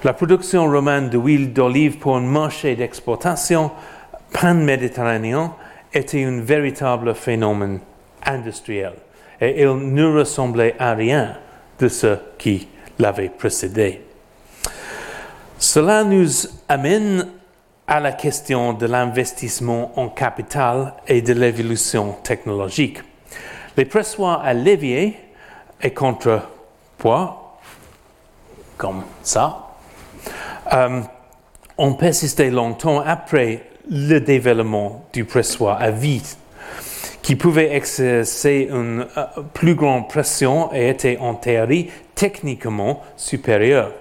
La 0.03 0.13
production 0.13 0.70
romaine 0.70 1.09
d'huile 1.09 1.53
d'olive 1.53 1.97
pour 1.97 2.18
un 2.18 2.22
marché 2.22 2.76
d'exportation 2.76 3.72
pan-méditerranéen 4.32 5.55
était 5.91 6.24
un 6.24 6.39
véritable 6.41 7.15
phénomène 7.15 7.80
industriel 8.24 8.93
et 9.41 9.63
il 9.63 9.93
ne 9.93 10.20
ressemblait 10.20 10.76
à 10.78 10.93
rien 10.93 11.36
de 11.80 11.88
ce 11.88 12.18
qui 12.38 12.68
l'avait 12.99 13.30
précédé. 13.30 14.01
Cela 15.57 16.03
nous 16.03 16.30
amène 16.70 17.28
à 17.88 18.02
la 18.02 18.12
question 18.12 18.74
de 18.74 18.86
l'investissement 18.86 19.98
en 19.98 20.10
capital 20.10 20.94
et 21.08 21.22
de 21.22 21.34
l'évolution 21.34 22.18
technologique. 22.24 23.00
Les 23.78 23.86
pressoirs 23.86 24.42
à 24.44 24.54
levier 24.54 25.18
et 25.82 25.92
contrepoids, 25.92 27.58
comme 28.78 29.04
ça, 29.24 29.78
euh, 30.74 31.02
ont 31.78 31.94
persisté 31.94 32.50
longtemps 32.50 33.00
après 33.00 33.70
le 33.90 34.20
développement 34.20 35.06
du 35.14 35.24
pressoir 35.24 35.82
à 35.82 35.92
vide 35.92 36.26
qui 37.22 37.36
pouvait 37.36 37.76
exercer 37.76 38.70
une 38.70 39.06
euh, 39.18 39.26
plus 39.54 39.76
grande 39.76 40.10
pression 40.10 40.74
et 40.74 40.90
était 40.90 41.18
en 41.20 41.36
théorie 41.36 41.90
techniquement 42.16 43.04
supérieur. 43.16 43.92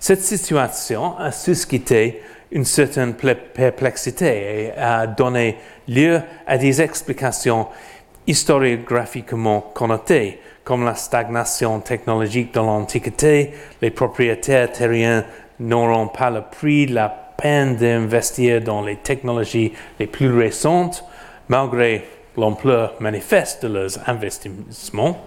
Cette 0.00 0.22
situation 0.22 1.16
a 1.18 1.32
suscité 1.32 2.20
une 2.54 2.64
certaine 2.64 3.14
perplexité 3.14 4.26
et 4.26 4.72
a 4.78 5.06
donné 5.08 5.56
lieu 5.88 6.20
à 6.46 6.56
des 6.56 6.80
explications 6.80 7.66
historiographiquement 8.26 9.72
connotées, 9.74 10.40
comme 10.62 10.84
la 10.84 10.94
stagnation 10.94 11.80
technologique 11.80 12.54
de 12.54 12.60
l'Antiquité, 12.60 13.52
les 13.82 13.90
propriétaires 13.90 14.72
terriens 14.72 15.24
n'auront 15.60 16.08
pas 16.08 16.30
le 16.30 16.42
prix 16.50 16.86
la 16.86 17.08
peine 17.08 17.76
d'investir 17.76 18.62
dans 18.62 18.82
les 18.82 18.96
technologies 18.96 19.72
les 19.98 20.06
plus 20.06 20.32
récentes, 20.32 21.04
malgré 21.48 22.04
l'ampleur 22.36 22.94
manifeste 23.00 23.64
de 23.66 23.74
leurs 23.74 24.08
investissements, 24.08 25.26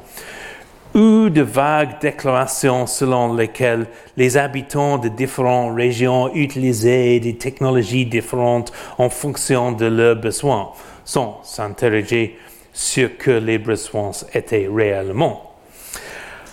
ou 0.98 1.30
de 1.30 1.44
vagues 1.44 2.00
déclarations 2.02 2.88
selon 2.88 3.36
lesquelles 3.36 3.86
les 4.18 4.36
habitants 4.36 4.98
de 4.98 5.10
différentes 5.10 5.76
régions 5.76 6.34
utilisaient 6.34 7.20
des 7.20 7.38
technologies 7.38 8.08
différentes 8.08 8.74
en 8.98 9.08
fonction 9.10 9.72
de 9.74 9.86
leurs 9.86 10.16
besoins, 10.16 10.72
sans 11.06 11.40
s'interroger 11.44 12.40
sur 12.74 13.16
que 13.18 13.30
les 13.30 13.60
besoins 13.60 14.10
étaient 14.34 14.68
réellement. 14.74 15.54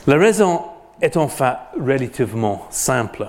La 0.07 0.17
raison 0.17 0.61
est 1.01 1.17
en 1.17 1.29
fait 1.29 1.57
relativement 1.81 2.67
simple. 2.69 3.29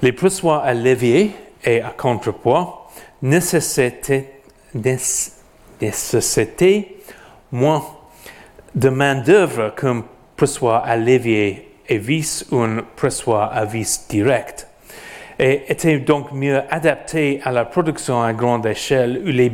Les 0.00 0.12
pressoirs 0.12 0.62
à 0.64 0.74
levier 0.74 1.32
et 1.64 1.80
à 1.80 1.90
contrepoids 1.90 2.88
nécessitaient, 3.20 4.30
nécessité 5.80 7.00
moins 7.50 7.82
de 8.74 8.88
main-d'œuvre 8.88 9.74
qu'un 9.74 10.04
pressoir 10.36 10.82
à 10.84 10.96
levier 10.96 11.68
et 11.88 11.98
vis 11.98 12.46
ou 12.50 12.58
un 12.58 12.82
pressoir 12.96 13.56
à 13.56 13.64
vis 13.64 14.06
direct 14.08 14.68
et 15.38 15.62
était 15.68 15.98
donc 15.98 16.32
mieux 16.32 16.62
adapté 16.70 17.40
à 17.42 17.50
la 17.50 17.64
production 17.64 18.22
à 18.22 18.32
grande 18.32 18.66
échelle 18.66 19.22
où, 19.24 19.28
les, 19.28 19.52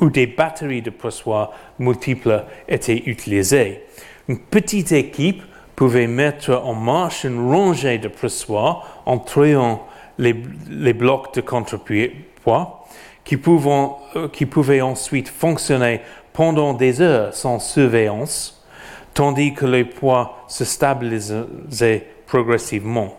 où 0.00 0.10
des 0.10 0.26
batteries 0.26 0.82
de 0.82 0.90
pressoirs 0.90 1.52
multiples 1.78 2.44
étaient 2.68 3.02
utilisées? 3.06 3.82
Une 4.28 4.38
petite 4.38 4.92
équipe 4.92 5.42
pouvait 5.76 6.06
mettre 6.06 6.50
en 6.64 6.74
marche 6.74 7.24
une 7.24 7.50
rangée 7.50 7.98
de 7.98 8.08
pressoirs 8.08 9.02
en 9.06 9.18
triant 9.18 9.86
les, 10.18 10.36
les 10.70 10.92
blocs 10.92 11.34
de 11.34 11.40
contrepoids 11.40 12.86
qui, 13.24 13.38
euh, 13.46 14.28
qui 14.28 14.46
pouvaient 14.46 14.80
ensuite 14.80 15.28
fonctionner 15.28 16.00
pendant 16.40 16.72
des 16.72 17.02
heures 17.02 17.34
sans 17.34 17.58
surveillance, 17.58 18.64
tandis 19.12 19.52
que 19.52 19.66
les 19.66 19.84
poids 19.84 20.38
se 20.48 20.64
stabilisaient 20.64 22.06
progressivement. 22.26 23.14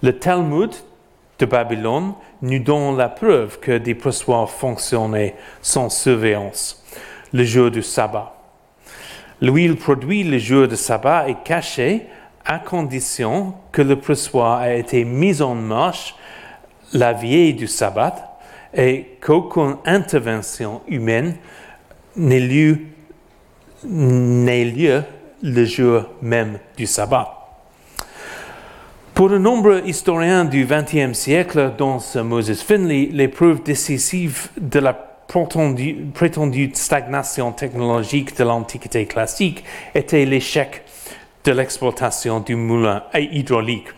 Le 0.00 0.16
Talmud 0.16 0.70
de 1.40 1.44
Babylone 1.44 2.12
nous 2.42 2.60
donne 2.60 2.96
la 2.96 3.08
preuve 3.08 3.58
que 3.58 3.78
des 3.78 3.96
pressoirs 3.96 4.48
fonctionnaient 4.48 5.34
sans 5.60 5.88
surveillance 5.88 6.84
le 7.32 7.42
jour 7.42 7.72
du 7.72 7.82
sabbat. 7.82 8.36
L'huile 9.40 9.74
produite 9.74 10.28
le 10.28 10.38
jour 10.38 10.68
du 10.68 10.76
sabbat 10.76 11.28
est 11.28 11.42
cachée 11.42 12.06
à 12.44 12.60
condition 12.60 13.54
que 13.72 13.82
le 13.82 13.96
pressoir 13.96 14.62
ait 14.62 14.78
été 14.78 15.04
mis 15.04 15.42
en 15.42 15.56
marche 15.56 16.14
la 16.92 17.12
veille 17.12 17.54
du 17.54 17.66
sabbat 17.66 18.38
et 18.72 19.16
qu'aucune 19.20 19.78
intervention 19.84 20.82
humaine 20.86 21.34
n'ait 22.16 22.40
lieu, 22.40 22.78
lieu 23.84 25.02
le 25.42 25.64
jour 25.64 26.04
même 26.22 26.58
du 26.76 26.86
sabbat. 26.86 27.32
Pour 29.14 29.30
de 29.30 29.38
nombreux 29.38 29.82
historiens 29.86 30.44
du 30.44 30.66
XXe 30.66 31.16
siècle, 31.16 31.72
dont 31.78 31.98
Moses 32.22 32.62
Finley, 32.62 33.08
l'épreuve 33.12 33.62
décisive 33.62 34.48
de 34.60 34.78
la 34.78 34.92
prétendue, 34.92 36.70
stagnation 36.74 37.52
technologique 37.52 38.36
de 38.36 38.44
l'Antiquité 38.44 39.06
classique 39.06 39.64
était 39.94 40.24
l'échec 40.24 40.82
de 41.44 41.52
l'exploitation 41.52 42.40
du 42.40 42.56
moulin 42.56 43.04
hydraulique. 43.14 43.88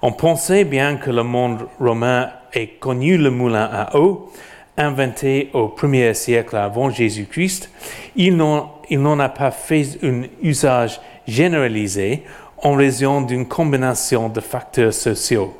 On 0.00 0.12
pensait 0.12 0.64
bien 0.64 0.96
que 0.96 1.10
le 1.10 1.22
monde 1.22 1.66
romain 1.80 2.30
ait 2.52 2.68
connu 2.68 3.16
le 3.16 3.30
moulin 3.30 3.68
à 3.72 3.96
eau, 3.96 4.30
inventé 4.76 5.50
au 5.52 5.68
premier 5.68 6.14
siècle 6.14 6.56
avant 6.56 6.90
Jésus-Christ. 6.90 7.70
Il 8.16 8.36
n'en 8.36 9.18
a 9.18 9.28
pas 9.28 9.50
fait 9.50 9.98
un 10.02 10.22
usage 10.42 11.00
généralisé 11.26 12.22
en 12.58 12.74
raison 12.74 13.22
d'une 13.22 13.46
combinaison 13.46 14.28
de 14.28 14.40
facteurs 14.40 14.94
sociaux. 14.94 15.56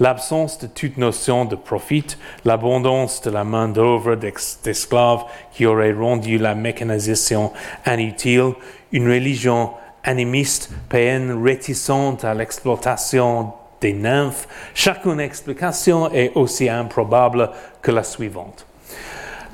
L'absence 0.00 0.58
de 0.58 0.66
toute 0.66 0.96
notion 0.96 1.44
de 1.44 1.56
profit, 1.56 2.04
l'abondance 2.44 3.22
de 3.22 3.30
la 3.30 3.44
main-d'œuvre 3.44 4.16
d'esclaves 4.16 5.24
qui 5.52 5.64
aurait 5.66 5.92
rendu 5.92 6.38
la 6.38 6.54
mécanisation 6.54 7.52
inutile, 7.86 8.52
une 8.90 9.08
religion 9.08 9.70
animiste, 10.04 10.70
païenne, 10.88 11.42
réticente 11.42 12.24
à 12.24 12.34
l'exploitation 12.34 13.52
des 13.82 13.92
nymphes, 13.92 14.48
chacune 14.74 15.20
explication 15.20 16.10
est 16.12 16.32
aussi 16.34 16.68
improbable 16.68 17.50
que 17.82 17.90
la 17.90 18.04
suivante. 18.04 18.64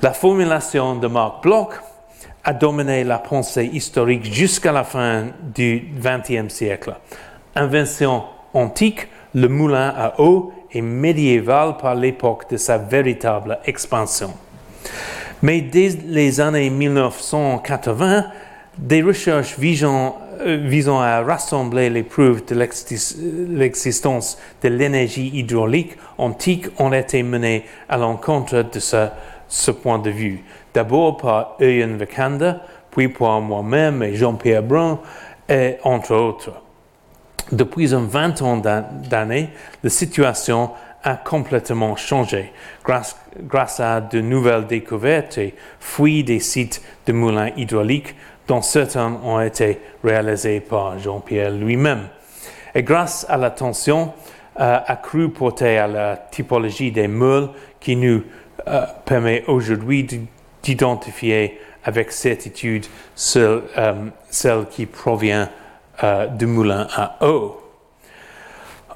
La 0.01 0.13
formulation 0.13 0.95
de 0.95 1.07
Marc 1.07 1.43
Bloch 1.43 1.73
a 2.45 2.53
dominé 2.53 3.03
la 3.03 3.17
pensée 3.19 3.65
historique 3.65 4.31
jusqu'à 4.33 4.71
la 4.71 4.85
fin 4.85 5.25
du 5.53 5.89
XXe 5.99 6.53
siècle. 6.53 6.95
Invention 7.55 8.23
antique, 8.53 9.07
le 9.33 9.49
moulin 9.49 9.93
à 9.97 10.21
eau 10.21 10.53
est 10.71 10.81
médiéval 10.81 11.75
par 11.77 11.95
l'époque 11.95 12.49
de 12.49 12.57
sa 12.57 12.77
véritable 12.77 13.59
expansion. 13.65 14.33
Mais 15.41 15.61
dès 15.61 15.89
les 16.05 16.39
années 16.39 16.69
1980, 16.69 18.25
des 18.77 19.01
recherches 19.01 19.57
visant, 19.59 20.17
visant 20.45 21.01
à 21.01 21.21
rassembler 21.21 21.89
les 21.89 22.03
preuves 22.03 22.45
de 22.45 22.55
l'existence 22.55 24.37
de 24.63 24.69
l'énergie 24.69 25.31
hydraulique 25.33 25.97
antique 26.17 26.67
ont 26.79 26.93
été 26.93 27.23
menées 27.23 27.65
à 27.89 27.97
l'encontre 27.97 28.63
de 28.63 28.79
ce, 28.79 29.71
point 29.71 29.99
de 29.99 30.09
vue 30.09 30.43
d'abord 30.73 31.17
par 31.17 31.55
Ewan 31.59 31.97
Vikander, 31.97 32.53
puis 32.91 33.09
par 33.09 33.41
moi-même 33.41 34.03
et 34.03 34.15
Jean-Pierre 34.15 34.63
Brun, 34.63 34.99
et 35.49 35.77
entre 35.83 36.15
autres. 36.15 36.61
Depuis 37.51 37.95
un 37.95 38.01
20 38.01 38.41
ans 38.43 38.57
d'années, 39.09 39.49
la 39.83 39.89
situation 39.89 40.69
a 41.03 41.15
complètement 41.15 41.95
changé 41.95 42.51
grâce, 42.83 43.15
grâce, 43.41 43.79
à 43.79 44.01
de 44.01 44.21
nouvelles 44.21 44.67
découvertes 44.67 45.37
et 45.37 45.55
fouilles 45.79 46.23
des 46.23 46.39
sites 46.39 46.81
de 47.07 47.13
moulins 47.13 47.51
hydrauliques 47.55 48.15
dont 48.49 48.63
certains 48.63 49.13
ont 49.23 49.39
été 49.39 49.79
réalisés 50.03 50.59
par 50.59 50.97
Jean-Pierre 50.97 51.51
lui-même. 51.51 52.07
Et 52.73 52.81
grâce 52.81 53.25
à 53.29 53.37
l'attention 53.37 54.11
euh, 54.59 54.79
accrue 54.87 55.29
portée 55.29 55.77
à 55.77 55.87
la 55.87 56.17
typologie 56.17 56.91
des 56.91 57.07
meules 57.07 57.49
qui 57.79 57.95
nous 57.95 58.23
euh, 58.67 58.85
permet 59.05 59.43
aujourd'hui 59.45 60.07
d'identifier 60.63 61.59
avec 61.83 62.11
certitude 62.11 62.87
celle, 63.13 63.61
euh, 63.77 64.63
qui 64.71 64.85
provient 64.87 65.47
du 66.37 66.45
moulin 66.45 66.87
à 66.95 67.17
eau. 67.27 67.61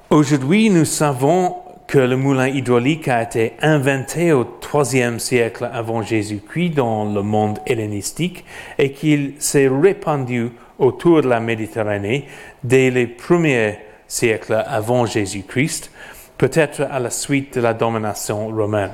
Aujourd'hui, 0.10 0.70
nous 0.70 0.86
savons 0.86 1.62
que 1.88 1.99
le 1.99 2.15
moulin 2.15 2.47
hydraulique 2.47 3.07
a 3.07 3.23
été 3.23 3.53
inventé 3.61 4.31
au 4.31 4.47
IIIe 4.73 5.19
siècle 5.19 5.69
avant 5.71 6.01
Jésus-Christ 6.01 6.71
dans 6.71 7.05
le 7.05 7.21
monde 7.21 7.59
hellénistique 7.65 8.45
et 8.77 8.91
qu'il 8.91 9.34
s'est 9.39 9.67
répandu 9.69 10.51
autour 10.79 11.21
de 11.21 11.29
la 11.29 11.39
Méditerranée 11.39 12.27
dès 12.63 12.89
les 12.89 13.07
premiers 13.07 13.79
siècles 14.07 14.63
avant 14.67 15.05
Jésus-Christ, 15.05 15.91
peut-être 16.38 16.81
à 16.81 16.99
la 16.99 17.09
suite 17.09 17.55
de 17.55 17.61
la 17.61 17.73
domination 17.73 18.47
romaine. 18.47 18.91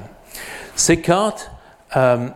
Ces 0.76 1.02
cartes 1.02 1.52
euh, 1.96 2.28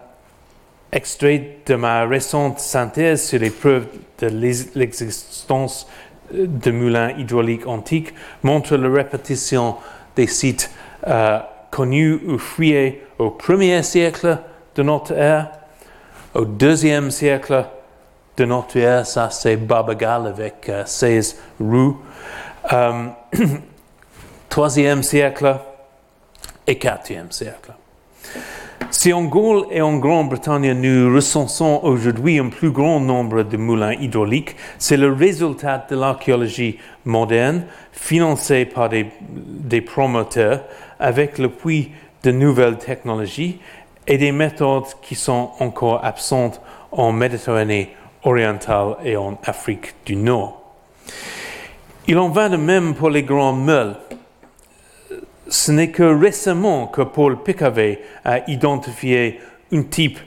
extrait 0.92 1.58
de 1.66 1.76
ma 1.76 2.06
récente 2.06 2.60
synthèse 2.60 3.28
sur 3.28 3.40
les 3.40 3.50
preuves 3.50 3.88
de 4.20 4.28
l'existence 4.76 5.88
de 6.32 6.72
moulins 6.72 7.12
hydrauliques 7.12 7.68
antiques 7.68 8.14
montre 8.44 8.76
la 8.78 8.90
répétition 8.90 9.76
des 10.16 10.28
sites 10.28 10.72
euh, 11.08 11.40
connus 11.72 12.20
ou 12.28 12.38
fouillés 12.38 13.06
au 13.18 13.32
premier 13.32 13.84
siècle 13.84 14.38
de 14.76 14.84
notre 14.84 15.14
ère, 15.14 15.52
au 16.34 16.46
deuxième 16.46 17.12
siècle 17.12 17.66
de 18.38 18.46
notre 18.46 18.78
ère, 18.78 19.06
ça 19.06 19.30
c'est 19.30 19.58
Barbagal 19.58 20.28
avec 20.28 20.72
16 20.86 21.38
euh, 21.62 21.64
roues, 21.64 22.02
euh, 22.72 23.08
troisième 24.50 25.04
siècle 25.04 25.58
et 26.66 26.78
quatrième 26.78 27.32
siècle. 27.32 27.74
Si 28.96 29.12
en 29.12 29.24
Gaule 29.24 29.66
et 29.72 29.82
en 29.82 29.98
Grande-Bretagne 29.98 30.72
nous 30.74 31.14
recensons 31.14 31.80
aujourd'hui 31.82 32.38
un 32.38 32.50
plus 32.50 32.70
grand 32.70 33.00
nombre 33.00 33.42
de 33.42 33.58
moulins 33.58 33.94
hydrauliques, 33.94 34.56
c'est 34.78 34.98
le 34.98 35.12
résultat 35.12 35.84
de 35.90 35.96
l'archéologie 35.96 36.78
moderne 37.04 37.66
financée 37.92 38.66
par 38.66 38.90
des, 38.90 39.08
des 39.32 39.82
promoteurs 39.82 40.62
avec 41.00 41.40
l'appui 41.40 41.90
de 42.22 42.32
nouvelles 42.32 42.78
technologies 42.78 43.60
et 44.06 44.20
des 44.20 44.32
méthodes 44.32 44.86
qui 45.02 45.16
sont 45.16 45.50
encore 45.60 46.06
absentes 46.06 46.62
en 46.92 47.12
Méditerranée 47.12 47.96
orientale 48.24 48.98
et 49.04 49.18
en 49.18 49.40
Afrique 49.44 49.96
du 50.06 50.16
Nord. 50.16 50.62
Il 52.08 52.20
en 52.20 52.30
va 52.30 52.48
de 52.48 52.58
même 52.58 52.94
pour 52.94 53.10
les 53.10 53.24
grands 53.24 53.54
meules 53.54 53.96
ce 55.48 55.72
n'est 55.72 55.92
que 55.92 56.04
récemment 56.04 56.88
que 56.88 57.02
Paul 57.02 57.42
Picavet 57.44 58.02
a 58.24 58.50
identifié 58.50 59.40
un 59.72 59.84
type 59.84 60.20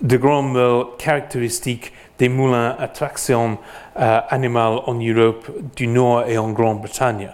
de 0.00 0.16
grand 0.16 0.42
meule 0.42 0.84
caractéristique 0.98 1.92
des 2.18 2.28
moulins 2.28 2.76
à 2.78 2.88
traction 2.88 3.58
euh, 3.98 4.20
animale 4.28 4.80
en 4.86 4.94
Europe 4.94 5.50
du 5.76 5.86
Nord 5.86 6.24
et 6.26 6.38
en 6.38 6.50
Grande-Bretagne. 6.50 7.30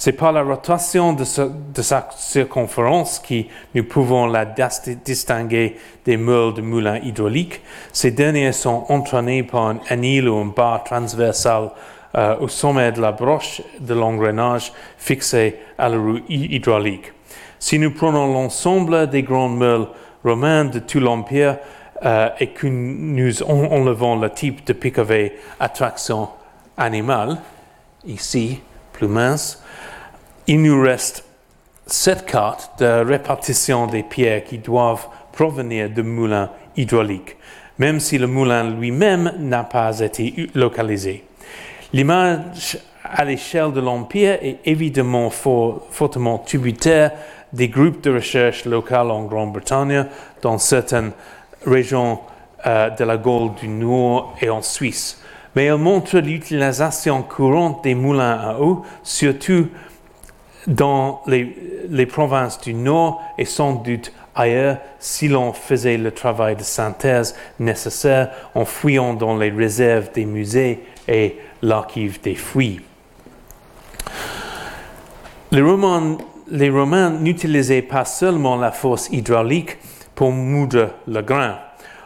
C'est 0.00 0.12
par 0.12 0.30
la 0.30 0.42
rotation 0.42 1.12
de, 1.12 1.24
sa 1.24 2.08
circonférence 2.16 3.18
que 3.18 3.42
nous 3.74 3.82
pouvons 3.82 4.26
la 4.26 4.44
distinguer 4.44 5.76
des 6.04 6.16
meules 6.16 6.54
de 6.54 6.62
moulins 6.62 6.98
hydrauliques. 6.98 7.60
Ces 7.92 8.12
derniers 8.12 8.52
sont 8.52 8.84
entraînés 8.90 9.42
par 9.42 9.66
un 9.66 9.80
anneau 9.88 10.36
ou 10.36 10.40
un 10.40 10.52
bar 10.54 10.84
transversal 10.84 11.70
euh, 12.14 12.36
au 12.40 12.48
sommet 12.48 12.92
de 12.92 13.00
la 13.00 13.12
broche 13.12 13.60
de 13.80 13.92
l'engrenage 13.92 14.72
fixé 14.96 15.56
à 15.76 15.88
la 15.88 15.98
roue 15.98 16.20
hydraulique. 16.28 17.12
Si 17.58 17.78
nous 17.78 17.90
prenons 17.90 18.32
l'ensemble 18.32 19.10
des 19.10 19.22
grandes 19.22 19.58
meules 19.58 19.86
romaines 20.24 20.70
de 20.70 20.78
tout 20.78 21.00
l'Empire 21.00 21.58
euh, 22.04 22.30
et 22.40 22.48
que 22.48 22.66
nous 22.66 23.42
enlevons 23.42 24.18
le 24.18 24.30
type 24.30 24.66
de 24.66 24.72
picavé 24.72 25.36
à 25.60 25.68
traction 25.68 26.28
animale, 26.76 27.38
ici 28.06 28.60
plus 28.92 29.08
mince, 29.08 29.62
il 30.46 30.62
nous 30.62 30.80
reste 30.80 31.24
cette 31.86 32.24
carte 32.24 32.80
de 32.80 33.04
répartition 33.04 33.86
des 33.86 34.02
pierres 34.02 34.44
qui 34.44 34.58
doivent 34.58 35.08
provenir 35.32 35.90
de 35.90 36.02
moulins 36.02 36.50
hydrauliques, 36.76 37.36
même 37.78 38.00
si 38.00 38.16
le 38.16 38.26
moulin 38.26 38.64
lui-même 38.64 39.34
n'a 39.38 39.64
pas 39.64 40.00
été 40.00 40.48
localisé. 40.54 41.27
L'image 41.92 42.78
à 43.02 43.24
l'échelle 43.24 43.72
de 43.72 43.80
l'Empire 43.80 44.38
est 44.42 44.58
évidemment 44.66 45.30
fortement 45.30 46.38
tributaire 46.38 47.12
des 47.54 47.68
groupes 47.68 48.02
de 48.02 48.12
recherche 48.12 48.66
locaux 48.66 48.94
en 48.94 49.24
Grande-Bretagne, 49.24 50.06
dans 50.42 50.58
certaines 50.58 51.12
régions 51.66 52.20
euh, 52.66 52.90
de 52.90 53.04
la 53.04 53.16
Gaule 53.16 53.54
du 53.54 53.68
Nord 53.68 54.34
et 54.42 54.50
en 54.50 54.60
Suisse. 54.60 55.22
Mais 55.56 55.64
elle 55.64 55.76
montre 55.76 56.18
l'utilisation 56.18 57.22
courante 57.22 57.82
des 57.84 57.94
moulins 57.94 58.38
à 58.38 58.58
eau, 58.60 58.84
surtout 59.02 59.68
dans 60.66 61.22
les, 61.26 61.56
les, 61.88 62.04
provinces 62.04 62.60
du 62.60 62.74
Nord 62.74 63.22
et 63.38 63.46
sans 63.46 63.72
doute 63.72 64.12
ailleurs 64.34 64.76
si 64.98 65.28
l'on 65.28 65.54
faisait 65.54 65.96
le 65.96 66.12
travail 66.12 66.56
de 66.56 66.62
synthèse 66.62 67.34
nécessaire 67.58 68.30
en 68.54 68.66
fouillant 68.66 69.14
dans 69.14 69.38
les 69.38 69.50
réserves 69.50 70.12
des 70.12 70.26
musées 70.26 70.84
et 71.08 71.38
l'archive 71.62 72.20
des 72.20 72.34
fouilles. 72.34 72.80
Les 75.50 75.62
Romains, 75.62 76.18
les 76.50 76.70
Romains 76.70 77.10
n'utilisaient 77.10 77.82
pas 77.82 78.04
seulement 78.04 78.56
la 78.56 78.70
force 78.70 79.08
hydraulique 79.10 79.78
pour 80.14 80.30
moudre 80.30 80.90
le 81.06 81.22
grain. 81.22 81.58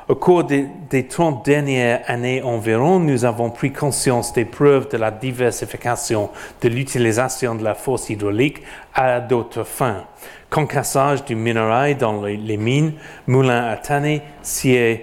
Au 0.09 0.16
cours 0.16 0.44
des, 0.44 0.66
des 0.90 1.07
30 1.07 1.44
dernières 1.44 2.03
années 2.07 2.42
environ, 2.42 2.98
nous 2.98 3.24
avons 3.24 3.50
pris 3.50 3.72
conscience 3.72 4.32
des 4.32 4.44
preuves 4.44 4.88
de 4.90 4.96
la 4.96 5.11
diversification 5.11 6.30
de 6.61 6.68
l'utilisation 6.68 7.55
de 7.55 7.64
la 7.64 7.74
force 7.74 8.11
hydraulique 8.11 8.62
à 8.94 9.20
d'autres 9.20 9.64
fins. 9.64 10.05
Concassage 10.50 11.24
du 11.24 11.34
minerai 11.34 11.94
dans 11.94 12.22
les, 12.22 12.57
mines, 12.57 12.92
moulins 13.26 13.68
à 13.68 13.76
tanner, 13.76 14.22
euh, 14.66 14.96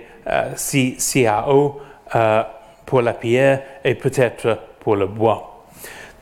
CAO 0.56 1.82
euh, 2.16 2.44
pour 2.90 3.04
la 3.04 3.14
pierre 3.14 3.62
et 3.86 3.94
peut-être 3.94 4.58
pour 4.80 4.96
le 4.96 5.06
bois. 5.06 5.64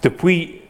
Depuis 0.03 0.61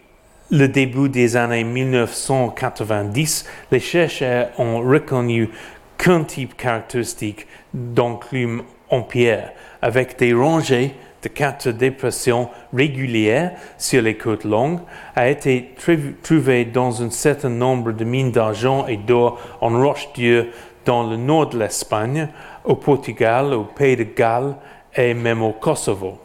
le 0.52 0.68
début 0.68 1.10
des 1.10 1.36
années 1.36 1.64
1990, 1.64 3.46
les 3.72 3.80
chercheurs 3.80 4.50
ont 4.60 4.80
reconnu 4.80 5.50
qu'un 5.98 6.24
type 6.24 6.56
caractéristique 6.56 7.48
d'enclume 7.74 8.62
en 8.92 9.02
pierre, 9.02 9.54
avec 9.82 10.20
des 10.20 10.36
rangées 10.36 10.94
de 11.24 11.30
quatre 11.30 11.70
dépressions 11.70 12.48
régulières 12.72 13.54
sur 13.80 14.04
les 14.04 14.18
côtes 14.18 14.44
longues, 14.44 14.82
a 15.16 15.28
été 15.28 15.74
trouvé 16.22 16.66
dans 16.66 17.02
un 17.02 17.10
certain 17.10 17.50
nombre 17.50 17.92
de 17.92 18.04
mines 18.04 18.32
d'argent 18.32 18.86
et 18.86 18.98
d'or 18.98 19.42
en 19.62 19.70
Roche-Dieu 19.70 20.52
dans 20.86 21.10
le 21.10 21.18
nord 21.18 21.50
de 21.50 21.58
l'Espagne, 21.58 22.30
au 22.64 22.76
Portugal, 22.76 23.52
au 23.56 23.64
Pays 23.64 23.96
de 23.96 24.04
Galles 24.04 24.56
et 24.98 25.14
même 25.14 25.42
au 25.44 25.54
Kosovo. 25.54 26.20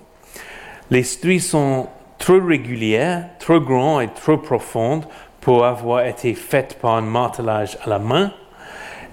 Les 0.91 1.03
stries 1.03 1.41
sont 1.41 1.89
trop 2.18 2.41
régulières, 2.45 3.29
trop 3.39 3.61
grandes 3.61 4.03
et 4.03 4.09
trop 4.09 4.39
profondes 4.39 5.05
pour 5.41 5.64
avoir 5.64 6.07
été 6.07 6.35
faites 6.35 6.79
par 6.81 6.95
un 6.95 7.03
martelage 7.03 7.79
à 7.85 7.91
la 7.91 7.99
main 7.99 8.33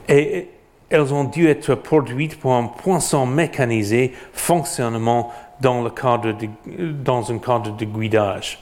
et 0.08 0.48
elles 0.90 1.14
ont 1.14 1.24
dû 1.24 1.48
être 1.48 1.76
produites 1.76 2.40
pour 2.40 2.54
un 2.56 2.66
poinçon 2.66 3.26
mécanisé 3.26 4.14
fonctionnement 4.34 5.32
dans, 5.62 5.84
le 5.84 5.90
cadre 5.90 6.34
dans 6.66 7.32
un 7.32 7.38
cadre 7.38 7.76
de 7.76 7.86
guidage. 7.86 8.60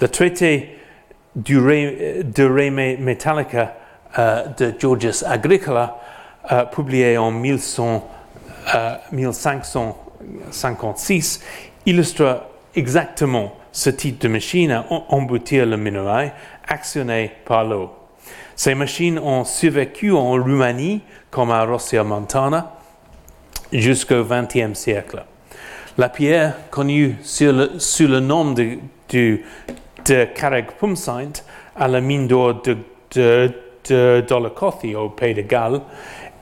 Le 0.00 0.08
traité 0.08 0.76
du 1.36 1.56
de 1.56 2.44
Re 2.44 2.70
Metallica 3.00 3.76
euh, 4.18 4.46
de 4.58 4.74
Georgius 4.76 5.22
Agricola, 5.22 5.96
euh, 6.50 6.64
publié 6.64 7.16
en 7.16 7.30
1100, 7.30 8.08
euh, 8.74 8.96
1556, 10.20 11.40
illustre 11.86 12.42
exactement 12.74 13.54
ce 13.72 13.90
type 13.90 14.20
de 14.20 14.28
machine 14.28 14.70
à 14.72 14.84
emboutir 15.08 15.66
le 15.66 15.76
minerai 15.76 16.32
actionné 16.66 17.32
par 17.44 17.64
l'eau. 17.64 17.90
Ces 18.56 18.74
machines 18.74 19.18
ont 19.18 19.44
survécu 19.44 20.12
en 20.12 20.32
Roumanie 20.32 21.00
comme 21.30 21.50
à 21.50 21.64
Rossia 21.64 22.04
Montana 22.04 22.74
jusqu'au 23.72 24.24
XXe 24.24 24.78
siècle. 24.78 25.24
La 25.96 26.08
pierre, 26.08 26.54
connue 26.70 27.16
sous 27.22 27.52
le, 27.52 28.20
nom 28.20 28.52
de, 28.52 28.78
de, 29.10 30.24
Carreg 30.34 30.66
Pumsaint 30.78 31.32
à 31.76 31.88
la 31.88 32.00
mine 32.00 32.26
d'or 32.26 32.62
de, 32.62 32.76
de, 33.14 33.52
de 33.88 34.94
au 34.96 35.08
Pays 35.08 35.34
de 35.34 35.42
Galles, 35.42 35.80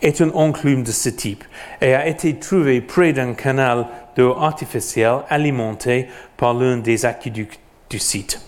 est 0.03 0.21
un 0.21 0.31
enclume 0.31 0.83
de 0.83 0.91
ce 0.91 1.09
type 1.09 1.45
et 1.81 1.95
a 1.95 2.07
été 2.07 2.35
trouvé 2.39 2.81
près 2.81 3.13
d'un 3.13 3.35
canal 3.35 3.87
d'eau 4.17 4.37
artificielle 4.39 5.21
alimenté 5.29 6.09
par 6.37 6.55
l'un 6.55 6.77
des 6.79 7.07
aqueducs 7.07 7.59
du 7.91 7.99
site. 7.99 8.41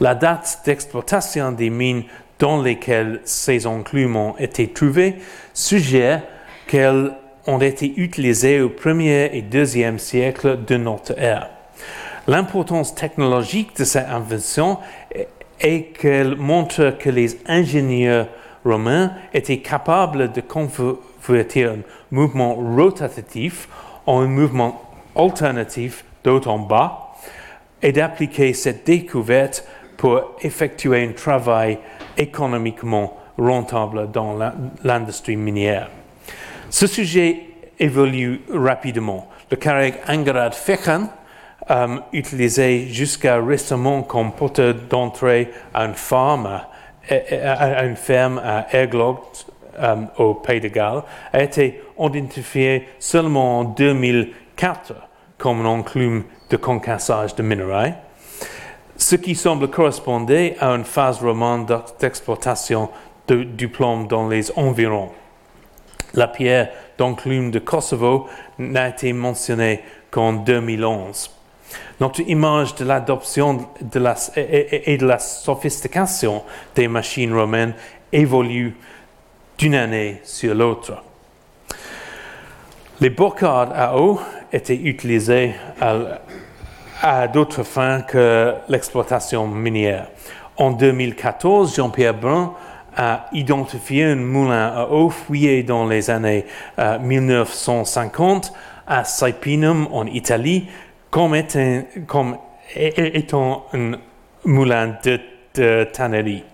La 0.00 0.14
date 0.14 0.60
d'exploitation 0.64 1.52
des 1.52 1.70
mines 1.70 2.04
dans 2.38 2.62
lesquelles 2.62 3.20
ces 3.24 3.66
enclumes 3.66 4.16
ont 4.16 4.36
été 4.38 4.68
trouvées 4.68 5.16
suggère 5.54 6.22
qu'elles 6.66 7.12
ont 7.46 7.60
été 7.60 7.92
utilisées 7.96 8.60
au 8.60 8.68
1er 8.68 9.30
et 9.32 9.42
2e 9.42 9.98
siècle 9.98 10.58
de 10.66 10.76
notre 10.76 11.18
ère. 11.18 11.50
L'importance 12.26 12.94
technologique 12.94 13.76
de 13.76 13.84
cette 13.84 14.08
invention 14.08 14.78
est 15.60 15.82
qu'elle 15.98 16.36
montre 16.36 16.96
que 16.98 17.08
les 17.08 17.38
ingénieurs 17.46 18.26
romains 18.66 19.12
étaient 19.32 19.58
capables 19.58 20.32
de 20.32 20.40
convertir 20.40 21.72
un 21.72 21.78
mouvement 22.10 22.54
rotatif 22.54 23.68
en 24.06 24.20
un 24.20 24.26
mouvement 24.26 24.82
alternatif 25.14 26.04
d'haut 26.24 26.46
en 26.46 26.58
bas 26.58 27.14
et 27.82 27.92
d'appliquer 27.92 28.52
cette 28.52 28.86
découverte 28.86 29.66
pour 29.96 30.36
effectuer 30.42 31.04
un 31.04 31.12
travail 31.12 31.78
économiquement 32.16 33.16
rentable 33.38 34.10
dans 34.10 34.38
l'industrie 34.84 35.36
minière. 35.36 35.90
Ce 36.70 36.86
sujet 36.86 37.42
évolue 37.78 38.40
rapidement. 38.52 39.28
Le 39.50 39.56
carré 39.56 39.94
Angarad 40.08 40.54
Fechan, 40.54 41.08
euh, 41.70 41.98
utilisé 42.12 42.88
jusqu'à 42.88 43.40
récemment 43.40 44.02
comme 44.02 44.32
porteur 44.32 44.74
d'entrée 44.88 45.50
à 45.74 45.84
une 45.84 45.94
ferme 45.94 46.60
à, 47.10 47.84
une 47.84 47.96
ferme 47.96 48.38
à 48.44 48.66
Erglog, 48.72 49.18
euh, 49.78 49.96
au 50.18 50.34
Pays 50.34 50.60
de 50.60 50.68
Galles, 50.68 51.02
a 51.32 51.42
été 51.42 51.82
identifié 51.98 52.88
seulement 52.98 53.60
en 53.60 53.64
2004 53.64 54.94
comme 55.38 55.60
un 55.60 55.68
enclume 55.68 56.24
de 56.50 56.56
concassage 56.56 57.34
de 57.34 57.42
minerais 57.42 57.94
ce 58.96 59.16
qui 59.16 59.34
semble 59.34 59.68
correspondre 59.68 60.32
à 60.58 60.68
une 60.70 60.84
phase 60.84 61.20
romane 61.20 61.66
d'exploitation 62.00 62.88
du 63.28 63.68
plomb 63.68 64.04
dans 64.04 64.28
les 64.28 64.50
environs. 64.56 65.10
La 66.14 66.28
pierre 66.28 66.70
d'enclume 66.96 67.50
de 67.50 67.58
Kosovo 67.58 68.26
n'a 68.58 68.88
été 68.88 69.12
mentionnée 69.12 69.82
qu'en 70.10 70.32
2011. 70.32 71.30
Notre 71.98 72.20
image 72.28 72.74
de 72.74 72.84
l'adoption 72.84 73.58
et 74.36 74.98
de 74.98 75.06
la 75.06 75.18
sophistication 75.18 76.42
des 76.74 76.88
machines 76.88 77.32
romaines 77.32 77.74
évolue 78.12 78.76
d'une 79.56 79.74
année 79.74 80.20
sur 80.22 80.54
l'autre. 80.54 81.02
Les 83.00 83.10
bocards 83.10 83.72
à 83.74 83.98
eau 83.98 84.20
étaient 84.52 84.76
utilisés 84.76 85.54
à, 87.02 87.28
d'autres 87.28 87.62
fins 87.62 88.02
que 88.02 88.54
l'exploitation 88.68 89.46
minière. 89.46 90.08
En 90.56 90.70
2014, 90.70 91.76
Jean-Pierre 91.76 92.14
Brun 92.14 92.54
a 92.96 93.26
identifié 93.32 94.04
un 94.04 94.16
moulin 94.16 94.68
à 94.68 94.88
eau 94.88 95.10
fouillé 95.10 95.62
dans 95.62 95.86
les 95.86 96.08
années 96.08 96.46
1950 96.78 98.46
euh, 98.46 98.58
à 98.86 99.04
Saipinum 99.04 99.88
en 99.92 100.06
Italie 100.06 100.68
comme 101.10 101.34
étant, 101.34 102.42
un 103.72 103.92
moulin 104.44 104.96
de, 105.04 105.20
de 105.54 105.84
tannerie. 105.92 106.44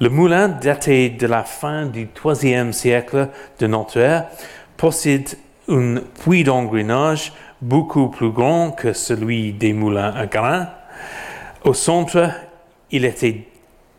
Le 0.00 0.08
moulin, 0.08 0.48
daté 0.48 1.10
de 1.10 1.26
la 1.26 1.44
fin 1.44 1.86
du 1.86 2.08
IIIe 2.24 2.72
siècle 2.72 3.28
de 3.58 3.66
notre 3.66 3.98
ère, 3.98 4.26
possède 4.76 5.30
un 5.68 5.96
puits 6.22 6.44
d'engrenage 6.44 7.32
beaucoup 7.60 8.08
plus 8.08 8.30
grand 8.30 8.70
que 8.70 8.92
celui 8.92 9.52
des 9.52 9.72
moulins 9.72 10.14
à 10.14 10.26
grains. 10.26 10.68
Au 11.64 11.74
centre, 11.74 12.30
il 12.90 13.04
était 13.04 13.46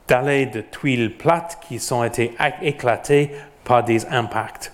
dallé 0.08 0.48
de 0.48 0.62
tuiles 0.62 1.16
plates 1.16 1.60
qui 1.68 1.80
sont 1.80 2.04
été 2.04 2.34
éclatées 2.64 3.32
par 3.64 3.84
des 3.84 4.06
impacts. 4.08 4.74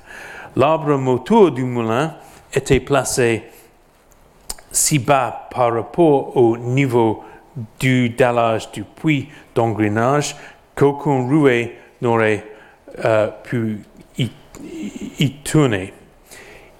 L'arbre 0.55 0.97
moteur 0.97 1.51
du 1.51 1.63
moulin 1.63 2.15
était 2.53 2.79
placé 2.79 3.43
si 4.71 4.99
bas 4.99 5.47
par 5.51 5.73
rapport 5.73 6.35
au 6.37 6.57
niveau 6.57 7.23
du 7.79 8.09
dallage 8.09 8.71
du 8.71 8.83
puits 8.83 9.29
d'engrenage 9.55 10.35
qu'aucun 10.75 11.27
rouet 11.27 11.77
n'aurait 12.01 12.45
euh, 13.03 13.27
pu 13.43 13.81
y 14.19 15.31
tourner. 15.43 15.93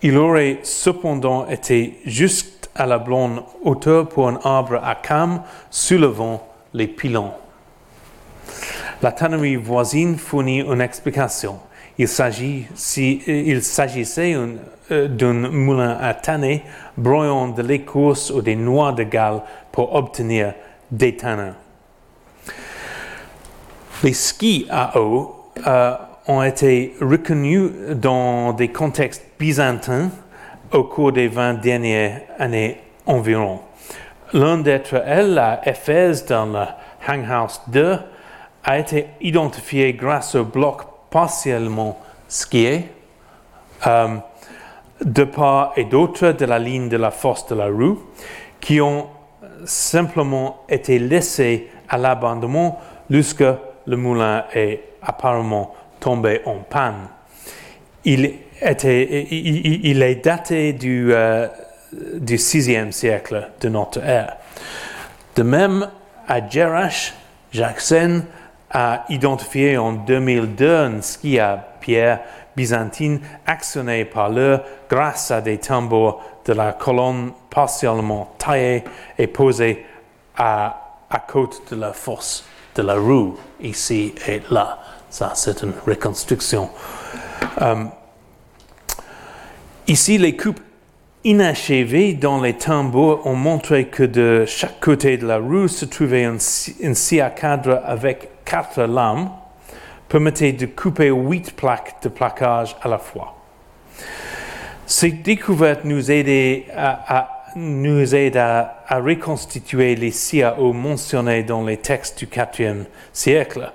Il 0.01 0.17
aurait 0.17 0.59
cependant 0.63 1.47
été 1.47 1.99
juste 2.05 2.69
à 2.75 2.85
la 2.85 2.99
blonde 2.99 3.43
hauteur 3.63 4.07
pour 4.07 4.27
un 4.27 4.39
arbre 4.43 4.79
à 4.83 4.95
cam 4.95 5.41
soulevant 5.71 6.47
les 6.73 6.87
pilons. 6.87 7.31
La 9.01 9.11
tannerie 9.11 9.55
voisine 9.55 10.17
fournit 10.17 10.61
une 10.61 10.81
explication. 10.81 11.59
Il, 11.97 12.07
s'agissait 12.07 12.67
d'un 14.89 15.33
moulin 15.33 15.97
à 16.01 16.13
tanner 16.13 16.63
broyant 16.97 17.49
de 17.49 17.61
l'écorce 17.61 18.29
ou 18.31 18.41
des 18.41 18.55
noix 18.55 18.91
de 18.91 19.03
galles 19.03 19.41
pour 19.71 19.95
obtenir 19.95 20.53
des 20.91 21.15
tanins. 21.15 21.55
Les 24.03 24.13
skis 24.13 24.67
à 24.69 24.99
eau 24.99 25.35
euh, 25.65 25.95
ont 26.27 26.43
été 26.43 26.95
reconnus 27.01 27.71
dans 27.95 28.53
des 28.53 28.67
contextes 28.67 29.25
byzantins 29.39 30.09
au 30.71 30.83
cours 30.83 31.11
des 31.11 31.27
20 31.27 31.55
dernières 31.55 32.21
années 32.37 32.77
environ. 33.05 33.59
L'un 34.33 34.57
d'entre 34.57 35.01
elles, 35.05 35.39
à 35.39 35.61
Éphèse, 35.65 36.25
dans 36.25 36.45
le 36.45 36.65
Hanghouse 37.07 37.61
2, 37.67 37.97
a 38.63 38.77
été 38.77 39.07
identifié 39.21 39.93
grâce 39.93 40.35
au 40.35 40.43
bloc 40.43 40.81
partiellement 41.09 41.97
skié 42.27 42.89
euh, 43.87 44.17
de 45.03 45.23
part 45.23 45.73
et 45.77 45.85
d'autre 45.85 46.31
de 46.31 46.45
la 46.45 46.59
ligne 46.59 46.89
de 46.89 46.97
la 46.97 47.11
force 47.11 47.47
de 47.47 47.55
la 47.55 47.65
rue 47.65 47.95
qui 48.59 48.81
ont 48.81 49.07
simplement 49.65 50.63
été 50.69 50.99
laissés 50.99 51.69
à 51.89 51.97
l'abandonnement 51.97 52.79
lorsque 53.09 53.43
le 53.85 53.97
moulin 53.97 54.45
est 54.53 54.83
apparemment 55.01 55.73
tombé 55.99 56.41
en 56.45 56.57
panne. 56.57 57.07
Il, 58.05 58.25
est 58.61 60.23
daté 60.23 60.73
du, 60.73 61.13
euh, 61.13 61.47
du 61.91 62.35
6e 62.35 62.91
siècle 62.91 63.49
de 63.61 63.69
notre 63.69 64.03
ère. 64.03 64.37
De 65.35 65.43
même, 65.43 65.89
à 66.27 66.47
Jerash, 66.47 67.13
Jackson 67.51 68.23
a 68.69 69.05
identifié 69.09 69.77
en 69.77 69.93
2002 69.93 70.75
un 70.75 71.01
ski 71.01 71.39
à 71.39 71.57
pierre 71.79 72.19
byzantine 72.57 73.21
actionné 73.45 74.03
par 74.03 74.29
l'heure 74.29 74.63
grâce 74.89 75.31
à 75.31 75.39
des 75.39 75.59
tambours 75.59 76.21
de 76.43 76.53
la 76.53 76.73
colonne 76.73 77.31
partiellement 77.49 78.33
taillée 78.39 78.83
et 79.17 79.27
posée 79.27 79.85
à, 80.35 81.05
à 81.09 81.19
côté 81.19 81.57
de 81.71 81.79
la 81.79 81.93
force 81.93 82.43
de 82.75 82.81
la 82.81 82.95
rue, 82.95 83.31
ici 83.61 84.13
et 84.27 84.41
là. 84.49 84.79
Ça, 85.09 85.31
c'est 85.35 85.61
une 85.63 85.73
reconstruction. 85.85 86.69
Euh, 87.61 87.85
ici, 89.87 90.17
les 90.17 90.35
coupes 90.35 90.59
inachevées 91.23 92.13
dans 92.13 92.41
les 92.41 92.53
tambours 92.53 93.25
ont 93.25 93.35
montré 93.35 93.87
que 93.87 94.03
de 94.03 94.45
chaque 94.45 94.79
côté 94.79 95.17
de 95.17 95.27
la 95.27 95.37
rue 95.37 95.69
se 95.69 95.85
trouvait 95.85 96.25
un, 96.25 96.35
un 96.35 96.93
scie 96.93 97.21
cadre 97.35 97.81
avec 97.85 98.29
quatre 98.45 98.81
lames, 98.83 99.29
permettait 100.09 100.53
de 100.53 100.65
couper 100.65 101.09
huit 101.09 101.55
plaques 101.55 102.01
de 102.03 102.09
plaquage 102.09 102.75
à 102.81 102.87
la 102.87 102.97
fois. 102.97 103.35
Ces 104.85 105.11
découvertes 105.11 105.83
nous 105.83 106.11
aident 106.11 106.63
à, 106.73 107.43
aident 107.55 108.37
à, 108.37 108.99
reconstituer 108.99 109.95
les 109.95 110.11
CAO 110.11 110.71
mentionnés 110.71 111.43
dans 111.43 111.65
les 111.65 111.77
textes 111.77 112.19
du 112.19 112.29
IVe 112.33 112.85
siècle, 113.11 113.71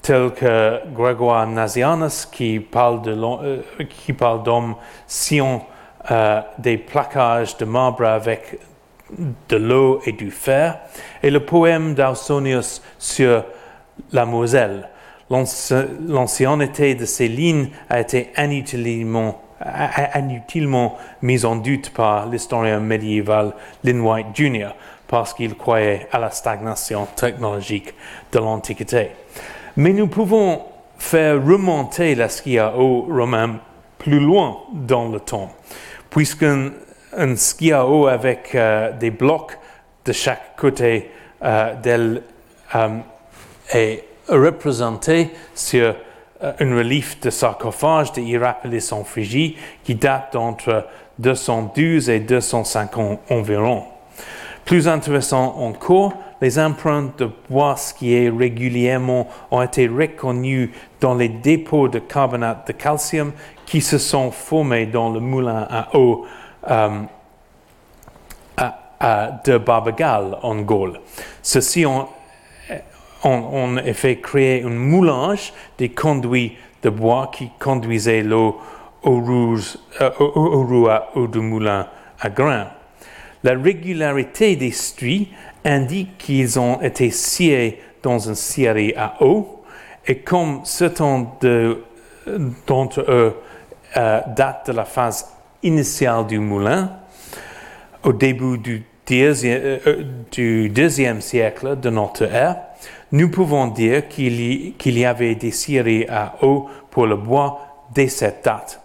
tels 0.00 0.30
que 0.30 0.80
Grégoire 0.94 1.46
Nazianzus 1.46 2.26
qui 2.30 2.60
parle 2.60 3.00
euh, 3.08 4.38
d'hommes 4.44 4.76
euh, 6.10 6.40
des 6.58 6.76
plaquages 6.76 7.56
de 7.56 7.64
marbre 7.64 8.04
avec 8.04 8.58
de 9.48 9.56
l'eau 9.56 10.00
et 10.06 10.12
du 10.12 10.30
fer, 10.30 10.78
et 11.22 11.30
le 11.30 11.40
poème 11.40 11.94
d'Ausonius 11.94 12.82
sur 12.98 13.44
la 14.12 14.24
Moselle. 14.24 14.88
L'ancienneté 15.30 16.94
de 16.94 17.04
ces 17.04 17.28
lignes 17.28 17.68
a 17.88 18.00
été 18.00 18.30
inutilement, 18.36 19.40
mise 21.22 21.44
en 21.44 21.56
doute 21.56 21.90
par 21.90 22.28
l'historien 22.28 22.80
médiéval 22.80 23.54
Lynn 23.82 24.00
White 24.00 24.26
Jr. 24.34 24.70
parce 25.08 25.32
qu'il 25.32 25.54
croyait 25.56 26.06
à 26.12 26.18
la 26.18 26.30
stagnation 26.30 27.06
technologique 27.16 27.94
de 28.32 28.38
l'Antiquité. 28.38 29.10
Mais 29.76 29.92
nous 29.92 30.08
pouvons 30.08 30.62
faire 30.98 31.44
remonter 31.44 32.14
la 32.14 32.28
skiao 32.28 33.06
romain 33.10 33.60
plus 33.98 34.20
loin 34.20 34.58
dans 34.72 35.08
le 35.08 35.20
temps, 35.20 35.50
puisqu'un 36.10 36.70
un 37.16 37.36
skiao 37.36 38.06
avec 38.06 38.54
euh, 38.54 38.92
des 38.92 39.10
blocs 39.10 39.58
de 40.04 40.12
chaque 40.12 40.56
côté 40.56 41.10
euh, 41.42 41.74
d'elle 41.74 42.22
euh, 42.74 42.98
est 43.72 44.04
représenté 44.28 45.30
sur 45.54 45.94
euh, 46.42 46.52
un 46.58 46.76
relief 46.76 47.20
de 47.20 47.30
sarcophage 47.30 48.12
de 48.12 48.20
Hierapolis 48.20 48.92
en 48.92 49.04
Phrygie 49.04 49.56
qui 49.84 49.94
date 49.94 50.32
d'entre 50.32 50.86
212 51.18 52.10
et 52.10 52.20
250 52.20 53.20
environ. 53.30 53.84
Plus 54.64 54.88
intéressant 54.88 55.56
encore, 55.58 56.14
les 56.40 56.58
empreintes 56.58 57.18
de 57.18 57.30
bois 57.48 57.76
skiés 57.76 58.30
régulièrement 58.30 59.28
ont 59.50 59.62
été 59.62 59.86
reconnues 59.86 60.72
dans 61.00 61.14
les 61.14 61.28
dépôts 61.28 61.88
de 61.88 61.98
carbonate 61.98 62.66
de 62.66 62.72
calcium 62.72 63.32
qui 63.66 63.80
se 63.80 63.98
sont 63.98 64.30
formés 64.30 64.86
dans 64.86 65.10
le 65.10 65.20
moulin 65.20 65.66
à 65.70 65.96
eau 65.96 66.26
euh, 66.70 66.88
de 69.44 69.58
Barbagal 69.58 70.38
en 70.42 70.56
Gaule. 70.62 71.00
Ceux-ci 71.42 71.84
ont 71.84 72.08
on, 73.24 73.76
a 73.76 73.92
fait 73.92 74.16
créer 74.16 74.62
un 74.62 74.70
moulage 74.70 75.52
des 75.78 75.88
conduits 75.88 76.56
de 76.82 76.90
bois 76.90 77.30
qui 77.32 77.50
conduisaient 77.58 78.22
l'eau 78.22 78.60
aux 79.02 79.20
roues, 79.20 79.58
euh, 80.00 80.10
au, 80.18 81.26
de 81.26 81.40
moulin 81.40 81.88
à 82.20 82.28
grains. 82.30 82.68
La 83.42 83.52
régularité 83.52 84.56
des 84.56 84.70
stries 84.70 85.28
indique 85.64 86.18
qu'ils 86.18 86.58
ont 86.58 86.80
été 86.80 87.10
sciés 87.10 87.80
dans 88.02 88.18
une 88.18 88.34
scierie 88.34 88.94
à 88.96 89.16
eau, 89.20 89.62
et 90.06 90.18
comme 90.18 90.60
certains 90.64 91.26
d'entre 92.66 93.00
eux 93.08 93.36
euh, 93.96 94.20
datent 94.36 94.66
de 94.68 94.72
la 94.72 94.84
phase 94.84 95.30
initiale 95.62 96.26
du 96.26 96.38
moulin, 96.38 96.90
au 98.02 98.12
début 98.12 98.58
du 98.58 98.84
euh, 99.10 100.02
du 100.32 100.70
deuxième 100.70 101.20
siècle 101.20 101.78
de 101.78 101.90
notre 101.90 102.22
ère, 102.22 102.56
nous 103.12 103.30
pouvons 103.30 103.68
dire 103.68 104.08
qu'il 104.08 104.74
y, 104.98 105.04
avait 105.04 105.34
des 105.34 105.50
scieries 105.50 106.06
à 106.08 106.34
eau 106.42 106.68
pour 106.90 107.06
le 107.06 107.16
bois 107.16 107.60
dès 107.94 108.08
cette 108.08 108.44
date. 108.44 108.80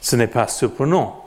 Ce 0.00 0.16
n'est 0.16 0.26
pas 0.26 0.48
surprenant. 0.48 1.24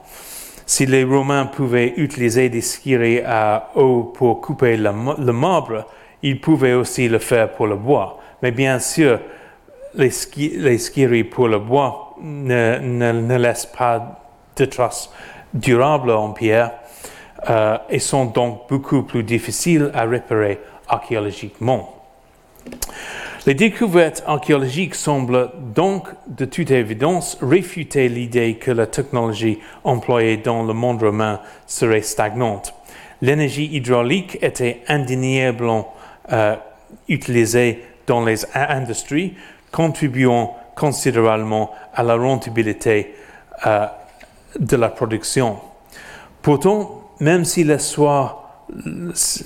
Si 0.66 0.84
les 0.84 1.04
Romains 1.04 1.46
pouvaient 1.46 1.94
utiliser 1.96 2.50
des 2.50 2.60
scieries 2.60 3.22
à 3.24 3.70
eau 3.74 4.12
pour 4.14 4.40
couper 4.40 4.76
le, 4.76 4.92
marbre, 4.92 5.86
ils 6.22 6.40
pouvaient 6.40 6.74
aussi 6.74 7.08
le 7.08 7.18
faire 7.18 7.52
pour 7.52 7.66
le 7.66 7.76
bois. 7.76 8.18
Mais 8.42 8.50
bien 8.50 8.78
sûr, 8.78 9.20
les, 9.94 10.10
scieries 10.10 11.24
pour 11.24 11.48
le 11.48 11.58
bois 11.58 12.14
ne, 12.20 13.36
laissent 13.38 13.66
pas 13.66 14.20
de 14.56 14.64
traces 14.66 15.10
durables 15.54 16.10
en 16.10 16.32
pierre 16.32 16.72
euh, 17.48 17.78
et 17.88 17.98
sont 17.98 18.26
donc 18.26 18.68
beaucoup 18.68 19.02
plus 19.02 19.22
difficiles 19.22 19.90
à 19.94 20.04
réparer 20.04 20.60
archéologiquement. 20.88 21.97
Les 23.46 23.54
découvertes 23.54 24.22
archéologiques 24.26 24.94
semblent 24.94 25.50
donc 25.74 26.08
de 26.26 26.44
toute 26.44 26.70
évidence 26.70 27.38
réfuter 27.40 28.08
l'idée 28.08 28.56
que 28.56 28.70
la 28.70 28.86
technologie 28.86 29.58
employée 29.84 30.36
dans 30.36 30.64
le 30.64 30.74
monde 30.74 31.02
romain 31.02 31.40
serait 31.66 32.02
stagnante. 32.02 32.74
L'énergie 33.22 33.66
hydraulique 33.72 34.38
était 34.42 34.82
indéniablement 34.86 35.94
euh, 36.32 36.56
utilisée 37.08 37.84
dans 38.06 38.24
les 38.24 38.44
industries, 38.54 39.34
contribuant 39.72 40.54
considérablement 40.76 41.70
à 41.94 42.02
la 42.02 42.16
rentabilité 42.16 43.14
euh, 43.66 43.86
de 44.58 44.76
la 44.76 44.88
production. 44.88 45.58
Pourtant, 46.42 47.10
même 47.20 47.44
si 47.44 47.64
le 47.64 47.78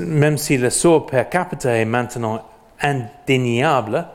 même 0.00 0.38
sort 0.38 1.06
per 1.06 1.24
capita 1.30 1.76
est 1.76 1.84
maintenant 1.84 2.42
indéniable, 2.82 4.06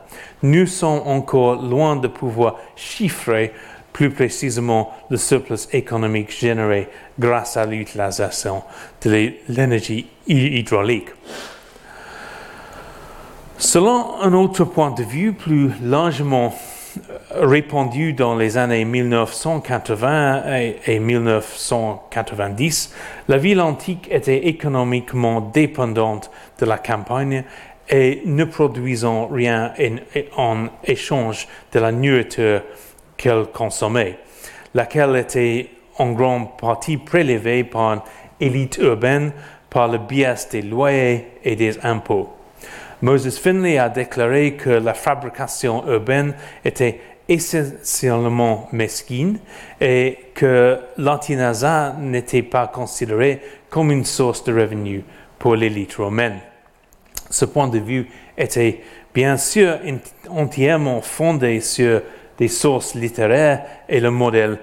nous 0.42 0.66
sommes 0.66 1.02
encore 1.06 1.62
loin 1.62 1.96
de 1.96 2.08
pouvoir 2.08 2.56
chiffrer 2.76 3.52
plus 3.92 4.10
précisément 4.10 4.92
le 5.10 5.16
surplus 5.16 5.68
économique 5.72 6.30
généré 6.30 6.88
grâce 7.18 7.56
à 7.56 7.66
l'utilisation 7.66 8.62
de 9.02 9.32
l'énergie 9.48 10.06
hydraulique. 10.28 11.08
Selon 13.56 14.20
un 14.22 14.34
autre 14.34 14.62
point 14.64 14.92
de 14.92 15.02
vue 15.02 15.32
plus 15.32 15.72
largement 15.82 16.54
euh, 17.10 17.46
répandu 17.46 18.12
dans 18.12 18.36
les 18.36 18.56
années 18.56 18.84
1980 18.84 20.44
et 20.86 21.00
1990, 21.00 22.94
la 23.26 23.36
ville 23.36 23.60
antique 23.60 24.06
était 24.12 24.46
économiquement 24.46 25.40
dépendante 25.40 26.30
de 26.60 26.66
la 26.66 26.78
campagne 26.78 27.42
et 27.90 28.22
ne 28.26 28.44
produisant 28.44 29.28
rien 29.28 29.72
en, 30.36 30.66
échange 30.84 31.48
de 31.72 31.80
la 31.80 31.92
nourriture 31.92 32.62
qu'elle 33.16 33.46
consommait, 33.46 34.18
laquelle 34.74 35.16
était 35.16 35.70
en 35.96 36.12
grande 36.12 36.56
partie 36.58 36.96
prélevée 36.96 37.64
par 37.64 37.92
une 37.94 38.00
élite 38.40 38.78
urbaine 38.78 39.32
par 39.70 39.88
le 39.88 39.98
biais 39.98 40.34
des 40.50 40.62
loyers 40.62 41.26
et 41.44 41.56
des 41.56 41.78
impôts. 41.84 42.30
Moses 43.02 43.38
Finley 43.38 43.78
a 43.78 43.88
déclaré 43.88 44.54
que 44.54 44.70
la 44.70 44.94
fabrication 44.94 45.86
urbaine 45.86 46.34
était 46.64 47.00
essentiellement 47.28 48.68
mesquine 48.72 49.38
et 49.80 50.18
que 50.34 50.78
l'antinasa 50.96 51.94
n'était 52.00 52.42
pas 52.42 52.66
considéré 52.66 53.40
comme 53.68 53.92
une 53.92 54.04
source 54.04 54.42
de 54.44 54.58
revenus 54.58 55.02
pour 55.38 55.54
l'élite 55.54 55.94
romaine. 55.94 56.40
Ce 57.30 57.44
point 57.44 57.68
de 57.68 57.78
vue 57.78 58.08
était 58.36 58.80
bien 59.14 59.36
sûr 59.36 59.78
entièrement 60.30 61.00
fondée 61.00 61.60
sur 61.60 62.02
des 62.38 62.48
sources 62.48 62.94
littéraires 62.94 63.64
et 63.88 64.00
le 64.00 64.10
modèle 64.10 64.58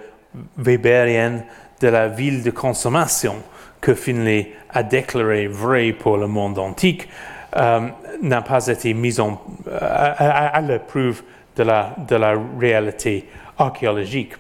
weberien 0.58 1.44
de 1.82 1.88
la 1.88 2.08
ville 2.08 2.42
de 2.44 2.52
consommation 2.52 3.36
que 3.82 3.94
Finlay 3.94 4.54
a 4.70 4.84
déclaré 4.84 5.48
vrai 5.48 5.92
pour 5.92 6.18
le 6.18 6.28
monde 6.28 6.58
antique, 6.58 7.08
euh, 7.56 7.88
n'a 8.22 8.42
pas 8.42 8.68
été 8.68 8.94
mis 8.94 9.20
en, 9.20 9.42
euh, 9.68 9.78
à, 9.80 10.62
la 10.62 10.80
preuve 10.80 11.22
de 11.56 11.64
la, 11.64 11.96
de 12.08 12.16
la 12.16 12.36
réalité 12.60 13.28
archéologique. 13.58 14.34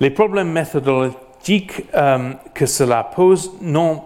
Les 0.00 0.10
problèmes 0.10 0.50
méthodologiques 0.50 1.84
euh, 1.94 2.32
que 2.54 2.66
cela 2.66 3.04
pose 3.04 3.52
n'ont 3.62 4.02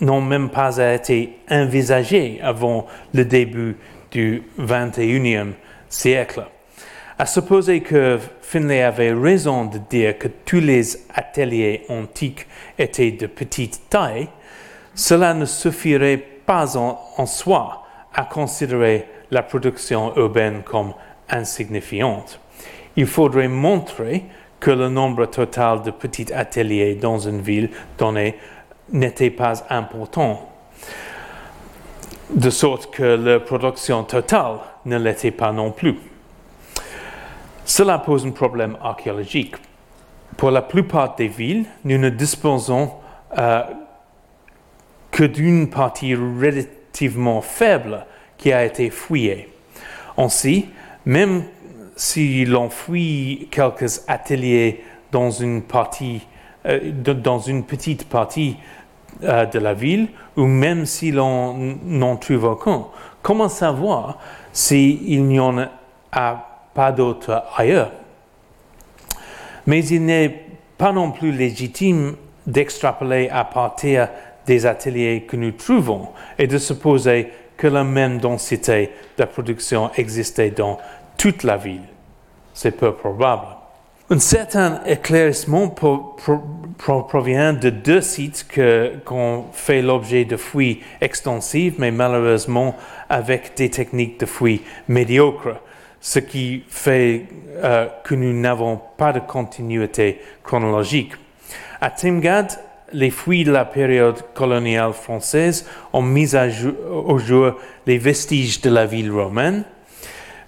même 0.00 0.50
pas 0.50 0.78
été 0.94 1.38
envisagés 1.50 2.40
avant 2.42 2.86
le 3.12 3.24
début 3.24 3.76
du 4.10 4.42
XXIe 4.58 5.54
siècle. 5.88 6.44
À 7.18 7.26
supposer 7.26 7.80
que 7.80 8.18
Finlay 8.42 8.82
avait 8.82 9.12
raison 9.12 9.64
de 9.64 9.78
dire 9.78 10.16
que 10.18 10.28
tous 10.28 10.60
les 10.60 11.04
ateliers 11.14 11.84
antiques 11.88 12.46
étaient 12.78 13.10
de 13.10 13.26
petite 13.26 13.90
taille, 13.90 14.28
cela 14.94 15.34
ne 15.34 15.44
suffirait 15.44 16.16
pas 16.16 16.76
en, 16.76 17.26
soi 17.26 17.84
à 18.14 18.24
considérer 18.24 19.06
la 19.30 19.42
production 19.42 20.16
urbaine 20.16 20.62
comme 20.64 20.94
insignifiante. 21.28 22.40
Il 22.96 23.06
faudrait 23.06 23.48
montrer 23.48 24.24
que 24.60 24.70
le 24.70 24.88
nombre 24.88 25.26
total 25.26 25.82
de 25.82 25.90
petits 25.90 26.32
ateliers 26.32 26.94
dans 26.94 27.18
une 27.18 27.40
ville 27.40 27.70
donnée 27.98 28.36
n'était 28.92 29.30
pas 29.30 29.64
important, 29.70 30.50
de 32.30 32.50
sorte 32.50 32.90
que 32.92 33.02
leur 33.02 33.44
production 33.44 34.04
totale 34.04 34.58
ne 34.84 34.98
l'était 34.98 35.30
pas 35.30 35.52
non 35.52 35.70
plus. 35.70 35.96
Cela 37.64 37.98
pose 37.98 38.26
un 38.26 38.30
problème 38.30 38.76
archéologique. 38.82 39.56
Pour 40.36 40.50
la 40.50 40.62
plupart 40.62 41.16
des 41.16 41.28
villes, 41.28 41.66
nous 41.84 41.98
ne 41.98 42.08
disposons 42.08 42.92
euh, 43.36 43.62
que 45.10 45.24
d'une 45.24 45.68
partie 45.68 46.14
relativement 46.14 47.40
faible 47.40 48.06
qui 48.36 48.52
a 48.52 48.64
été 48.64 48.88
fouillée. 48.90 49.48
Ainsi, 50.16 50.68
même 51.04 51.44
si 51.96 52.44
l'on 52.44 52.70
fouille 52.70 53.48
quelques 53.50 54.02
ateliers 54.08 54.84
dans 55.10 55.30
une 55.30 55.62
partie, 55.62 56.26
euh, 56.66 56.92
dans 56.92 57.40
une 57.40 57.64
petite 57.64 58.08
partie 58.08 58.56
euh, 59.24 59.46
de 59.46 59.58
la 59.58 59.74
ville, 59.74 60.08
ou 60.36 60.44
même 60.44 60.86
si 60.86 61.10
l'on 61.10 61.76
n'en 61.84 62.16
trouve 62.16 62.44
aucun, 62.44 62.86
comment 63.22 63.48
savoir 63.48 64.18
s'il 64.52 65.24
n'y 65.24 65.40
en 65.40 65.58
a 66.12 66.46
pas 66.74 66.92
d'autres 66.92 67.42
ailleurs? 67.56 67.92
Mais 69.66 69.84
il 69.84 70.04
n'est 70.04 70.46
pas 70.78 70.92
non 70.92 71.10
plus 71.10 71.32
légitime 71.32 72.16
d'extrapoler 72.46 73.28
à 73.28 73.44
partir 73.44 74.08
des 74.46 74.64
ateliers 74.64 75.26
que 75.28 75.36
nous 75.36 75.52
trouvons 75.52 76.08
et 76.38 76.46
de 76.46 76.56
supposer 76.56 77.30
que 77.56 77.66
la 77.66 77.84
même 77.84 78.18
densité 78.18 78.92
de 79.18 79.24
production 79.24 79.90
existait 79.96 80.50
dans 80.50 80.78
toute 81.18 81.42
la 81.42 81.56
ville. 81.56 81.82
C'est 82.54 82.70
peu 82.70 82.94
probable. 82.94 83.57
Un 84.10 84.20
certain 84.20 84.80
éclaircissement 84.86 85.68
provient 85.68 87.52
de 87.52 87.68
deux 87.68 88.00
sites 88.00 88.46
qui 88.50 89.12
ont 89.12 89.44
fait 89.52 89.82
l'objet 89.82 90.24
de 90.24 90.38
fouilles 90.38 90.80
extensives, 91.02 91.74
mais 91.76 91.90
malheureusement 91.90 92.74
avec 93.10 93.54
des 93.54 93.68
techniques 93.68 94.18
de 94.18 94.24
fouilles 94.24 94.62
médiocres, 94.88 95.60
ce 96.00 96.20
qui 96.20 96.64
fait 96.70 97.26
euh, 97.56 97.86
que 98.02 98.14
nous 98.14 98.32
n'avons 98.32 98.80
pas 98.96 99.12
de 99.12 99.20
continuité 99.20 100.22
chronologique. 100.42 101.12
À 101.82 101.90
Timgad, 101.90 102.58
les 102.94 103.10
fouilles 103.10 103.44
de 103.44 103.52
la 103.52 103.66
période 103.66 104.22
coloniale 104.32 104.94
française 104.94 105.66
ont 105.92 106.00
mis 106.00 106.30
au 106.34 107.18
jour 107.18 107.56
les 107.86 107.98
vestiges 107.98 108.62
de 108.62 108.70
la 108.70 108.86
ville 108.86 109.12
romaine, 109.12 109.64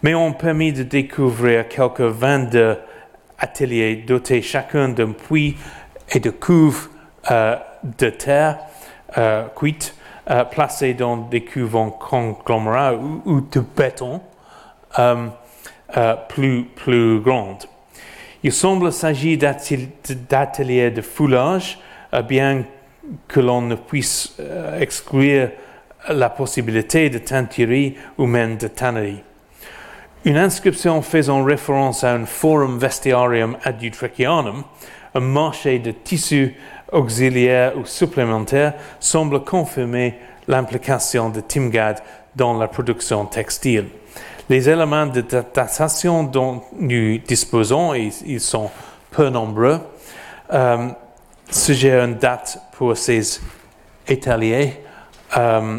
mais 0.02 0.14
ont 0.14 0.32
permis 0.32 0.72
de 0.72 0.82
découvrir 0.82 1.68
quelques 1.68 2.00
22 2.00 2.78
ateliers 3.40 3.96
dotés 3.96 4.42
chacun 4.42 4.90
d'un 4.90 5.12
puits 5.12 5.56
et 6.12 6.20
de 6.20 6.30
cuves 6.30 6.88
euh, 7.30 7.56
de 7.82 8.10
terre 8.10 8.58
euh, 9.16 9.44
cuite 9.56 9.94
euh, 10.30 10.44
placés 10.44 10.94
dans 10.94 11.16
des 11.16 11.44
cuves 11.44 11.76
en 11.76 11.90
conglomérat 11.90 12.94
ou, 12.94 13.40
de 13.40 13.60
béton 13.60 14.20
plus, 16.28 16.64
plus 16.64 17.20
grandes. 17.20 17.64
Il 18.42 18.52
semble 18.52 18.92
s'agir 18.92 19.38
d'ateliers 19.38 20.90
de 20.90 21.02
foulage, 21.02 21.78
bien 22.28 22.64
que 23.28 23.40
l'on 23.40 23.62
ne 23.62 23.74
puisse 23.74 24.36
exclure 24.78 25.50
la 26.08 26.30
possibilité 26.30 27.10
de 27.10 27.18
teinturerie 27.18 27.96
ou 28.18 28.26
même 28.26 28.56
de 28.56 28.68
tannerie. 28.68 29.22
Une 30.26 30.36
inscription 30.36 31.00
faisant 31.00 31.42
référence 31.42 32.04
à 32.04 32.12
un 32.12 32.26
forum 32.26 32.78
vestiarium 32.78 33.56
ad 33.64 33.82
un 35.14 35.20
marché 35.20 35.78
de 35.78 35.92
tissus 35.92 36.54
auxiliaires 36.92 37.72
ou 37.78 37.86
supplémentaires, 37.86 38.74
semble 39.00 39.42
confirmer 39.44 40.18
l'implication 40.46 41.30
de 41.30 41.40
Timgad 41.40 42.02
dans 42.36 42.58
la 42.58 42.68
production 42.68 43.24
textile. 43.24 43.86
Les 44.50 44.68
éléments 44.68 45.06
de 45.06 45.22
datation 45.22 46.24
dont 46.24 46.62
nous 46.78 47.18
disposons, 47.18 47.94
ils 47.94 48.40
sont 48.40 48.70
peu 49.10 49.30
nombreux, 49.30 49.80
euh, 50.52 50.88
suggèrent 51.48 52.04
une 52.04 52.16
date 52.16 52.58
pour 52.72 52.96
ces 52.96 53.40
étaliers 54.06 54.74
euh, 55.36 55.78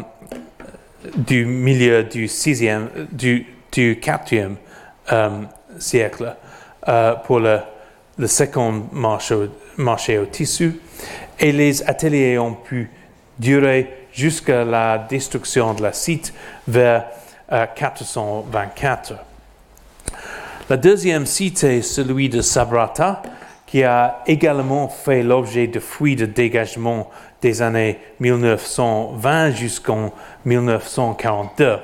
du 1.16 1.44
milieu 1.44 2.02
du 2.04 2.26
sixième, 2.26 2.88
du 3.12 3.46
du 3.72 4.00
IVe 4.30 4.56
euh, 5.12 5.30
siècle 5.78 6.36
pour 7.24 7.40
le, 7.40 7.60
second 8.26 8.84
marché, 8.92 10.18
au 10.18 10.26
tissu 10.26 10.80
et 11.38 11.52
les 11.52 11.82
ateliers 11.88 12.38
ont 12.38 12.54
pu 12.54 12.90
durer 13.38 14.06
jusqu'à 14.12 14.64
la 14.64 14.98
destruction 14.98 15.74
de 15.74 15.82
la 15.82 15.92
site 15.92 16.32
vers 16.68 17.06
424. 17.48 19.12
Euh, 19.12 19.16
le 20.70 20.76
deuxième 20.76 21.26
site 21.26 21.64
est 21.64 21.82
celui 21.82 22.28
de 22.28 22.40
Sabrata, 22.40 23.22
qui 23.66 23.82
a 23.82 24.22
également 24.26 24.88
fait 24.88 25.22
l'objet 25.22 25.66
de 25.66 25.80
fuites 25.80 26.18
de 26.18 26.26
dégagement 26.26 27.10
des 27.40 27.62
années 27.62 27.98
1920 28.20 29.50
jusqu'en 29.50 30.12
1942. 30.44 31.78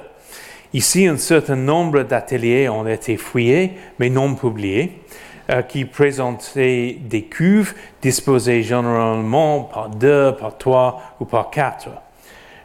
Ici, 0.75 1.07
un 1.07 1.17
certain 1.17 1.57
nombre 1.57 2.03
d'ateliers 2.03 2.69
ont 2.69 2.87
été 2.87 3.17
fouillés, 3.17 3.73
mais 3.99 4.11
non 4.11 4.35
publiés, 4.35 5.01
euh, 5.49 5.63
qui 5.63 5.87
présentaient 5.87 6.99
des 7.01 7.23
cuves 7.23 7.75
disposées 8.03 8.63
généralement 8.63 9.63
par 9.63 9.89
deux, 9.89 10.37
par 10.37 10.59
trois 10.59 11.01
ou 11.21 11.25
par 11.25 11.49
quatre. 11.49 11.89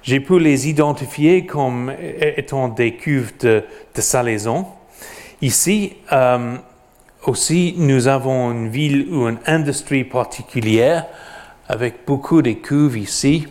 J'ai 0.01 0.19
pu 0.19 0.37
les 0.37 0.67
identifier 0.67 1.45
comme 1.45 1.93
étant 2.19 2.67
des 2.67 2.95
cuves 2.95 3.37
de, 3.39 3.63
salaison. 3.93 4.65
Ici, 5.41 5.95
euh, 6.11 6.57
aussi, 7.25 7.73
nous 7.77 8.09
avons 8.09 8.51
une 8.51 8.67
ville 8.67 9.07
ou 9.13 9.29
une 9.29 9.39
industrie 9.45 10.03
particulière 10.03 11.05
avec 11.69 12.05
beaucoup 12.05 12.41
de 12.41 12.51
cuves 12.51 12.97
ici. 12.97 13.47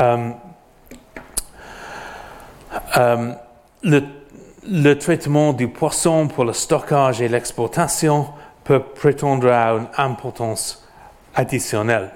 Euh, 0.00 0.30
le, 3.86 4.94
traitement 4.98 5.52
du 5.52 5.68
poisson 5.68 6.28
pour 6.28 6.44
le 6.44 6.52
stockage 6.52 7.20
et 7.22 7.28
l'exportation 7.28 8.26
peut 8.64 8.80
prétendre 8.80 9.48
à 9.48 9.70
une 9.72 9.86
importance 9.96 10.86
additionnelle. 11.34 12.10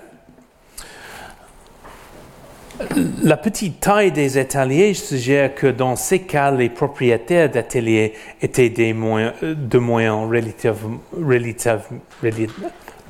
La 3.23 3.37
petite 3.37 3.79
taille 3.81 4.11
des 4.11 4.39
ateliers 4.39 4.95
suggère 4.95 5.55
que 5.55 5.67
dans 5.67 5.97
ces 5.97 6.21
cas, 6.21 6.51
les 6.51 6.71
propriétaires 6.71 7.51
d'ateliers 7.51 8.15
étaient 8.41 8.71
des 8.71 8.95
moyens, 8.95 9.35
de 9.43 9.79
moyens 9.79 10.27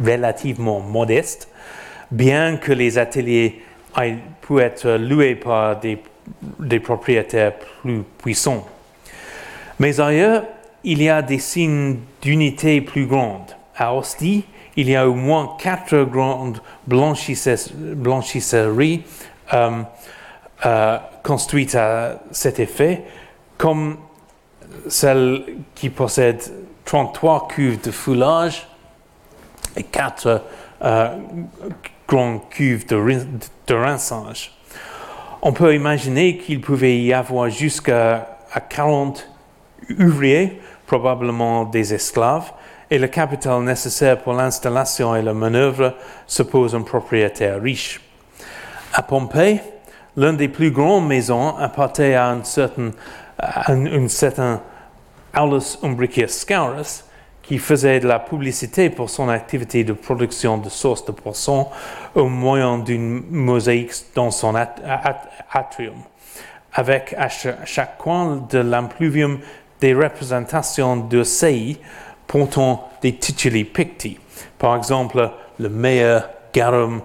relativement 0.03 0.81
modestes, 0.81 1.49
bien 2.11 2.57
que 2.57 2.73
les 2.73 2.99
ateliers 2.99 3.63
aient 3.97 4.17
pu 4.43 4.59
être 4.59 4.91
loués 4.99 5.37
par 5.37 5.79
des 5.79 6.03
des 6.59 6.81
propriétaires 6.81 7.53
plus 7.83 8.03
puissants. 8.19 8.67
Mais 9.79 10.01
ailleurs, 10.01 10.45
il 10.85 11.03
y 11.03 11.09
a 11.09 11.23
des 11.23 11.39
signes 11.39 11.99
d'unité 12.23 12.81
plus 12.81 13.07
grandes. 13.07 13.57
À 13.77 13.95
Ostie, 13.95 14.45
il 14.77 14.89
y 14.89 14.97
a 14.97 15.09
au 15.09 15.15
moins 15.15 15.57
quatre 15.59 16.05
grandes 16.05 16.61
blanchisseries 16.87 19.03
euh, 19.53 19.83
euh, 20.67 20.99
construites 21.23 21.75
à 21.75 22.21
cet 22.31 22.61
effet, 22.61 23.03
comme 23.59 23.97
celle 24.89 25.45
qui 25.75 25.91
possède 25.91 26.41
33 26.85 27.49
cuves 27.49 27.81
de 27.81 27.91
foulage 27.91 28.69
et 29.77 29.83
4 29.83 30.43
euh, 30.83 31.17
grandes 32.09 32.49
cuves 32.51 32.87
de, 32.87 32.97
de 33.67 33.75
rinçage. 33.75 34.53
On 35.43 35.53
peut 35.53 35.75
imaginer 35.75 36.37
qu'il 36.37 36.61
pouvait 36.61 36.99
y 36.99 37.15
avoir 37.15 37.49
jusqu'à 37.49 38.39
40 38.69 39.27
ouvriers, 39.99 40.61
probablement 40.87 41.65
des 41.65 41.95
esclaves, 41.95 42.53
et 42.91 42.99
le 42.99 43.07
capital 43.07 43.63
nécessaire 43.63 44.19
pour 44.19 44.35
l'installation 44.35 45.17
et 45.17 45.23
la 45.23 45.33
manœuvre 45.33 45.95
suppose 46.27 46.75
un 46.75 46.83
propriétaire 46.83 47.63
riche. 47.63 48.01
À 48.93 49.03
Pompée, 49.03 49.61
l'une 50.15 50.37
des 50.37 50.49
plus 50.49 50.73
grandes 50.73 51.07
maisons 51.07 51.57
appartenait 51.57 52.17
à 52.17 52.29
un 52.29 52.45
certain, 52.45 52.91
à 53.39 53.73
un, 53.73 54.09
certain 54.09 54.61
Aulus 55.35 55.79
Umbricius 55.83 56.41
Scaurus, 56.41 57.05
qui 57.51 57.59
faisait 57.59 57.99
de 57.99 58.07
la 58.07 58.21
publicité 58.21 58.91
pour 58.91 59.11
son 59.11 59.29
activité 59.29 59.83
de 59.83 59.93
production 59.93 60.57
de 60.57 60.69
sauce 60.69 61.05
de 61.05 61.11
poisson 61.11 61.67
au 62.15 62.29
moyen 62.29 62.79
d'une 62.79 63.25
mosaïque 63.29 63.91
dans 64.15 64.31
son 64.31 64.55
atrium, 64.55 65.97
avec 66.73 67.13
à 67.19 67.27
chaque 67.29 67.99
coin 67.99 68.47
de 68.49 68.59
l'impluvium 68.61 69.41
des 69.81 69.95
représentations 69.95 70.97
de 70.99 71.25
sei 71.25 71.81
portant 72.29 72.89
des 73.03 73.17
tituli 73.17 73.65
picti. 73.65 74.21
Par 74.57 74.77
exemple, 74.77 75.29
le 75.59 75.69
meilleur 75.69 76.31
garum 76.55 77.03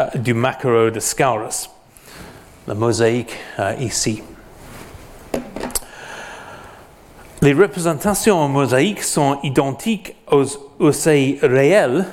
euh, 0.00 0.06
du 0.16 0.34
maquereau 0.34 0.90
de 0.90 0.98
Scaurus. 0.98 1.70
La 2.66 2.74
mosaïque 2.74 3.36
euh, 3.60 3.72
ici. 3.78 4.20
Les 7.42 7.52
représentations 7.52 8.38
en 8.38 8.48
mosaïque 8.48 9.02
sont 9.02 9.38
identiques 9.42 10.16
aux 10.32 10.46
osseilles 10.78 11.38
réels 11.42 12.06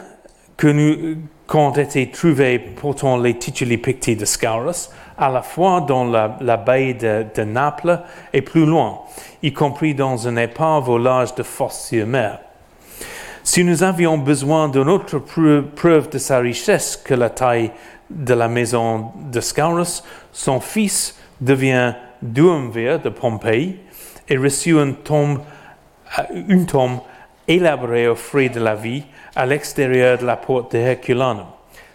que 0.57 0.67
nous, 0.67 1.15
qui 1.49 1.55
ont 1.55 1.71
été 1.71 2.11
trouvés 2.11 2.59
portant 2.59 3.17
les 3.17 3.38
tituli 3.38 3.78
picti 3.78 4.17
de 4.17 4.26
Scaurus, 4.26 4.89
à 5.17 5.30
la 5.30 5.41
fois 5.41 5.80
dans 5.80 6.03
la, 6.03 6.57
baie 6.57 6.93
de, 6.93 7.43
Naples 7.43 8.01
et 8.34 8.41
plus 8.41 8.65
loin, 8.65 8.99
y 9.41 9.53
compris 9.53 9.95
dans 9.95 10.28
un 10.28 10.36
épave 10.36 10.89
au 10.89 10.97
large 10.97 11.34
de 11.36 11.43
Fosse-sur-Mer. 11.43 12.39
Si 13.45 13.63
nous 13.63 13.82
avions 13.82 14.17
besoin 14.17 14.67
d'une 14.67 14.89
autre 14.89 15.19
preuve 15.19 16.09
de 16.09 16.17
sa 16.17 16.39
richesse 16.39 16.97
que 16.97 17.13
la 17.13 17.30
taille 17.30 17.71
de 18.09 18.34
la 18.34 18.49
maison 18.49 19.11
de 19.32 19.39
Scaurus, 19.39 20.03
son 20.34 20.59
fils 20.59 21.17
devient 21.39 21.93
duumvir 22.21 22.99
de 22.99 23.09
Pompéi 23.09 23.78
et 24.30 24.38
reçut 24.38 24.80
une 24.80 24.95
tombe, 24.95 25.39
euh, 26.19 26.24
une 26.47 26.65
tombe 26.65 26.99
élaborée 27.47 28.07
au 28.07 28.15
frais 28.15 28.49
de 28.49 28.59
la 28.59 28.76
vie 28.76 29.03
à 29.36 29.45
l'extérieur 29.45 30.17
de 30.17 30.26
la 30.26 30.38
porte 30.38 30.74
de 30.74 30.78
Herculanum. 30.78 31.45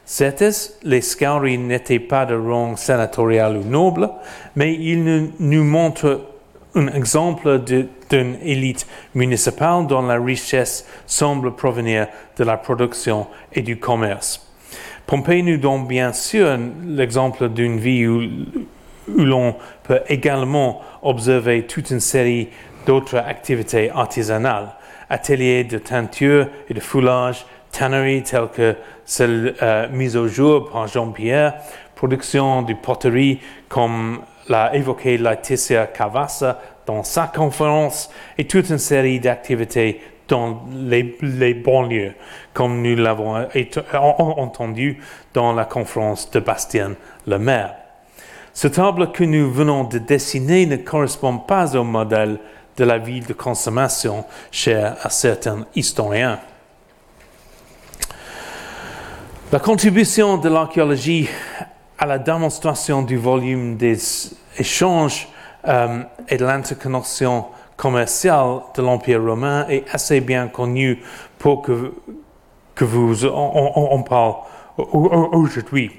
Certes, 0.04 0.72
les 0.84 1.02
Scauri 1.02 1.58
n'étaient 1.58 1.98
pas 1.98 2.24
de 2.24 2.34
rang 2.34 2.76
sénatorial 2.76 3.58
ou 3.58 3.64
noble, 3.64 4.08
mais 4.56 4.74
ils 4.74 5.30
nous 5.38 5.64
montrent 5.64 6.22
un 6.74 6.88
exemple 6.88 7.60
d'une 7.60 8.36
élite 8.42 8.86
municipale 9.14 9.86
dont 9.86 10.02
la 10.02 10.18
richesse 10.18 10.86
semble 11.06 11.54
provenir 11.54 12.08
de 12.36 12.44
la 12.44 12.56
production 12.56 13.26
et 13.52 13.62
du 13.62 13.78
commerce. 13.78 14.46
Pompée 15.06 15.42
nous 15.42 15.56
donne 15.56 15.86
bien 15.86 16.12
sûr 16.12 16.58
l'exemple 16.86 17.48
d'une 17.48 17.78
vie 17.78 18.06
où, 18.06 18.22
où 19.16 19.24
l'on 19.24 19.56
peut 19.82 20.00
également 20.08 20.80
observer 21.02 21.66
toute 21.66 21.90
une 21.90 22.00
série 22.00 22.48
d'autres 22.86 23.16
activités 23.16 23.90
artisanales, 23.90 24.68
ateliers 25.10 25.64
de 25.64 25.78
teinture 25.78 26.48
et 26.68 26.74
de 26.74 26.80
foulage, 26.80 27.46
tanneries 27.70 28.22
telles 28.22 28.48
que 28.54 28.76
celle 29.04 29.54
euh, 29.62 29.88
mise 29.90 30.16
au 30.16 30.28
jour 30.28 30.70
par 30.70 30.86
Jean-Pierre, 30.86 31.54
production 31.94 32.62
de 32.62 32.74
poterie 32.74 33.40
comme 33.68 34.20
l'a 34.48 34.74
évoqué 34.74 35.18
Laetitia 35.18 35.86
Cavassa 35.86 36.60
dans 36.86 37.02
sa 37.02 37.26
conférence 37.26 38.10
et 38.38 38.46
toute 38.46 38.70
une 38.70 38.78
série 38.78 39.20
d'activités 39.20 40.00
dans 40.28 40.66
les, 40.72 41.16
les, 41.22 41.54
banlieues, 41.54 42.12
comme 42.52 42.82
nous 42.82 42.96
l'avons 42.96 43.46
entendu 43.94 45.00
dans 45.32 45.52
la 45.54 45.64
conférence 45.64 46.30
de 46.30 46.40
Bastien 46.40 46.94
le 47.26 47.38
maire. 47.38 47.77
Ce 48.52 48.68
tableau 48.68 49.06
que 49.08 49.24
nous 49.24 49.50
venons 49.50 49.84
de 49.84 49.98
dessiner 49.98 50.66
ne 50.66 50.76
correspond 50.76 51.38
pas 51.38 51.76
au 51.76 51.84
modèle 51.84 52.38
de 52.76 52.84
la 52.84 52.98
ville 52.98 53.26
de 53.26 53.32
consommation 53.32 54.24
cher 54.50 54.96
à 55.02 55.10
certains 55.10 55.66
historiens. 55.74 56.38
La 59.50 59.58
contribution 59.58 60.36
de 60.36 60.48
l'archéologie 60.48 61.28
à 61.98 62.06
la 62.06 62.18
démonstration 62.18 63.02
du 63.02 63.16
volume 63.16 63.76
des 63.76 63.98
échanges 64.58 65.28
euh, 65.66 66.02
et 66.28 66.36
de 66.36 66.44
l'interconnexion 66.44 67.46
commerciale 67.76 68.60
de 68.74 68.82
l'Empire 68.82 69.22
romain 69.22 69.66
est 69.68 69.84
assez 69.92 70.20
bien 70.20 70.48
connue 70.48 71.02
pour 71.38 71.62
que, 71.62 71.94
que 72.74 72.84
vous 72.84 73.24
en, 73.24 74.02
parle 74.02 74.34
aujourd'hui. 74.76 75.92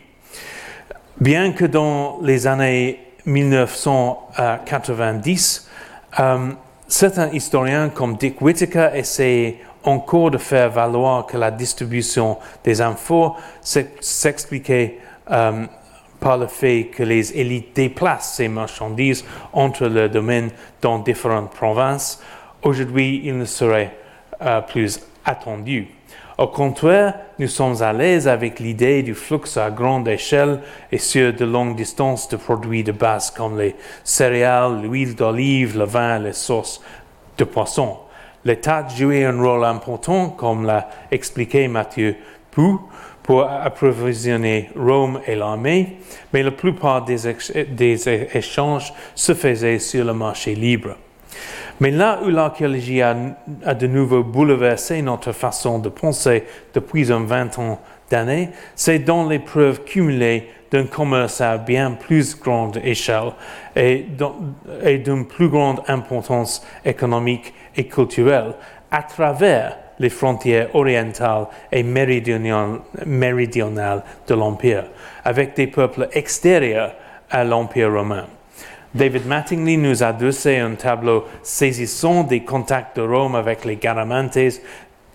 Bien 1.19 1.51
que 1.51 1.65
dans 1.65 2.19
les 2.21 2.47
années 2.47 2.99
1990, 3.25 5.69
euh, 6.17 6.51
certains 6.87 7.29
historiens 7.31 7.89
comme 7.89 8.15
Dick 8.15 8.41
Whittaker 8.41 8.91
essaient 8.93 9.57
encore 9.83 10.31
de 10.31 10.37
faire 10.37 10.69
valoir 10.69 11.25
que 11.25 11.35
la 11.35 11.51
distribution 11.51 12.37
des 12.63 12.79
infos 12.79 13.35
s'expliquait 13.59 14.99
euh, 15.29 15.65
par 16.21 16.37
le 16.37 16.47
fait 16.47 16.85
que 16.85 17.03
les 17.03 17.37
élites 17.37 17.75
déplacent 17.75 18.35
ces 18.35 18.47
marchandises 18.47 19.25
entre 19.51 19.87
leurs 19.87 20.09
domaines 20.09 20.51
dans 20.81 20.99
différentes 20.99 21.51
provinces. 21.51 22.23
Aujourd'hui, 22.61 23.23
il 23.25 23.37
ne 23.37 23.43
serait 23.43 23.93
euh, 24.41 24.61
plus 24.61 25.01
attendu. 25.25 25.98
Au 26.39 26.47
contraire, 26.47 27.15
nous 27.37 27.49
sommes 27.49 27.83
à 27.83 27.91
l'aise 27.91 28.25
avec 28.25 28.61
l'idée 28.61 29.03
du 29.03 29.13
flux 29.13 29.57
à 29.57 29.69
grande 29.69 30.07
échelle 30.07 30.61
et 30.89 30.97
sur 30.97 31.33
de 31.33 31.43
longues 31.43 31.75
distances 31.75 32.29
de 32.29 32.37
produits 32.37 32.85
de 32.85 32.93
base 32.93 33.29
comme 33.29 33.59
les 33.59 33.75
céréales, 34.05 34.81
l'huile 34.81 35.15
d'olive, 35.15 35.77
le 35.77 35.83
vin, 35.83 36.17
les 36.17 36.31
sauces 36.31 36.81
de 37.37 37.43
poisson. 37.43 37.97
L'État 38.45 38.87
jouait 38.87 39.25
un 39.25 39.37
rôle 39.37 39.65
important, 39.65 40.29
comme 40.29 40.65
l'a 40.65 40.87
expliqué 41.11 41.67
Mathieu 41.67 42.15
Pou, 42.51 42.79
pour 43.21 43.43
approvisionner 43.43 44.69
Rome 44.77 45.19
et 45.27 45.35
l'armée, 45.35 45.97
mais 46.31 46.41
la 46.41 46.51
plupart 46.51 47.03
des, 47.03 47.27
échanges 48.33 48.93
se 49.13 49.33
faisaient 49.33 49.79
sur 49.79 50.05
le 50.05 50.13
marché 50.13 50.55
libre. 50.55 50.95
Mais 51.79 51.91
là 51.91 52.19
où 52.23 52.29
l'archéologie 52.29 53.01
a, 53.01 53.15
de 53.73 53.87
nouveau 53.87 54.23
bouleversé 54.23 55.01
notre 55.01 55.31
façon 55.31 55.79
de 55.79 55.89
penser 55.89 56.43
depuis 56.73 57.11
un 57.11 57.23
vingt 57.23 57.57
ans 57.57 57.79
d'années, 58.09 58.49
c'est 58.75 58.99
dans 58.99 59.27
les 59.27 59.39
preuves 59.39 59.83
cumulées 59.83 60.49
d'un 60.71 60.85
commerce 60.85 61.41
à 61.41 61.57
bien 61.57 61.91
plus 61.91 62.37
grande 62.39 62.77
échelle 62.83 63.31
et 63.75 64.05
d'une 64.97 65.25
plus 65.25 65.47
grande 65.47 65.81
importance 65.87 66.65
économique 66.83 67.53
et 67.75 67.87
culturelle 67.87 68.53
à 68.91 69.03
travers 69.03 69.77
les 69.99 70.09
frontières 70.09 70.73
orientales 70.75 71.47
et 71.71 71.83
méridionales, 71.83 72.81
de 74.27 74.33
l'Empire, 74.33 74.85
avec 75.23 75.55
des 75.55 75.67
peuples 75.67 76.07
extérieurs 76.13 76.93
à 77.29 77.43
l'Empire 77.43 77.91
romain. 77.91 78.25
David 78.95 79.27
Mattingly 79.27 79.77
nous 79.77 80.01
a 80.01 80.11
dressé 80.11 80.57
un 80.57 80.73
tableau 80.73 81.25
saisissant 81.43 82.23
des 82.23 82.43
contacts 82.43 82.97
de 82.97 83.03
Rome 83.03 83.35
avec 83.35 83.63
les 83.63 83.75
Garamantes 83.75 84.61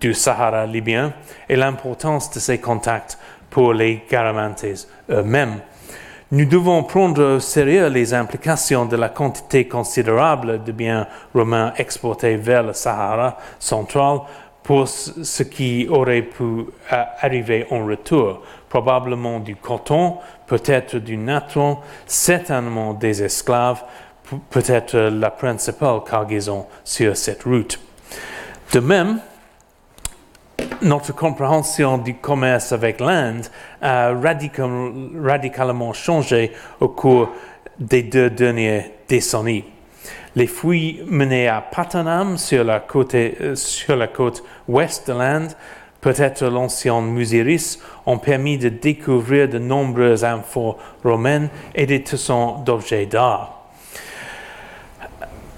du 0.00 0.14
Sahara 0.14 0.64
libyen 0.64 1.12
et 1.48 1.56
l'importance 1.56 2.30
de 2.30 2.38
ces 2.38 2.58
contacts 2.58 3.18
pour 3.50 3.74
les 3.74 4.04
Garamantes 4.08 4.86
eux-mêmes. 5.10 5.60
Nous 6.30 6.44
devons 6.44 6.84
prendre 6.84 7.36
au 7.36 7.40
sérieux 7.40 7.88
les 7.88 8.14
implications 8.14 8.86
de 8.86 8.94
la 8.96 9.08
quantité 9.08 9.66
considérable 9.66 10.62
de 10.62 10.70
biens 10.70 11.08
romains 11.34 11.72
exportés 11.76 12.36
vers 12.36 12.62
le 12.62 12.74
Sahara 12.74 13.38
central 13.58 14.20
pour 14.62 14.88
ce 14.88 15.42
qui 15.42 15.86
aurait 15.90 16.22
pu 16.22 16.66
arriver 16.88 17.66
en 17.70 17.84
retour, 17.84 18.40
probablement 18.68 19.38
du 19.38 19.56
coton, 19.56 20.18
peut-être 20.46 20.96
du 20.96 21.16
natron, 21.16 21.78
certainement 22.06 22.94
des 22.94 23.22
esclaves, 23.22 23.82
peut-être 24.50 24.96
la 24.96 25.30
principale 25.30 26.00
cargaison 26.08 26.66
sur 26.84 27.16
cette 27.16 27.44
route. 27.44 27.78
De 28.72 28.80
même, 28.80 29.20
notre 30.82 31.14
compréhension 31.14 31.98
du 31.98 32.14
commerce 32.14 32.72
avec 32.72 33.00
l'Inde 33.00 33.46
a 33.80 34.12
radicalement 34.12 35.92
changé 35.92 36.52
au 36.80 36.88
cours 36.88 37.30
des 37.78 38.02
deux 38.02 38.30
dernières 38.30 38.84
décennies. 39.08 39.64
Les 40.36 40.46
fouilles 40.46 41.04
menées 41.06 41.48
à 41.48 41.60
Patanam 41.60 42.38
sur 42.38 42.64
la 42.64 42.80
côte, 42.80 43.14
euh, 43.14 44.06
côte 44.12 44.42
ouest 44.66 45.08
de 45.08 45.12
l'Inde, 45.12 45.52
peut-être 46.04 46.44
l'ancien 46.44 47.00
Musiris, 47.00 47.78
ont 48.04 48.18
permis 48.18 48.58
de 48.58 48.68
découvrir 48.68 49.48
de 49.48 49.58
nombreuses 49.58 50.22
infos 50.22 50.76
romaines 51.02 51.48
et 51.74 51.86
des 51.86 52.02
tessons 52.02 52.58
d'objets 52.64 53.06
d'art. 53.06 53.62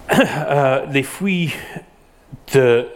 Euh, 0.49 0.86
les 0.92 1.03
fouilles 1.03 1.53
de, 2.55 2.86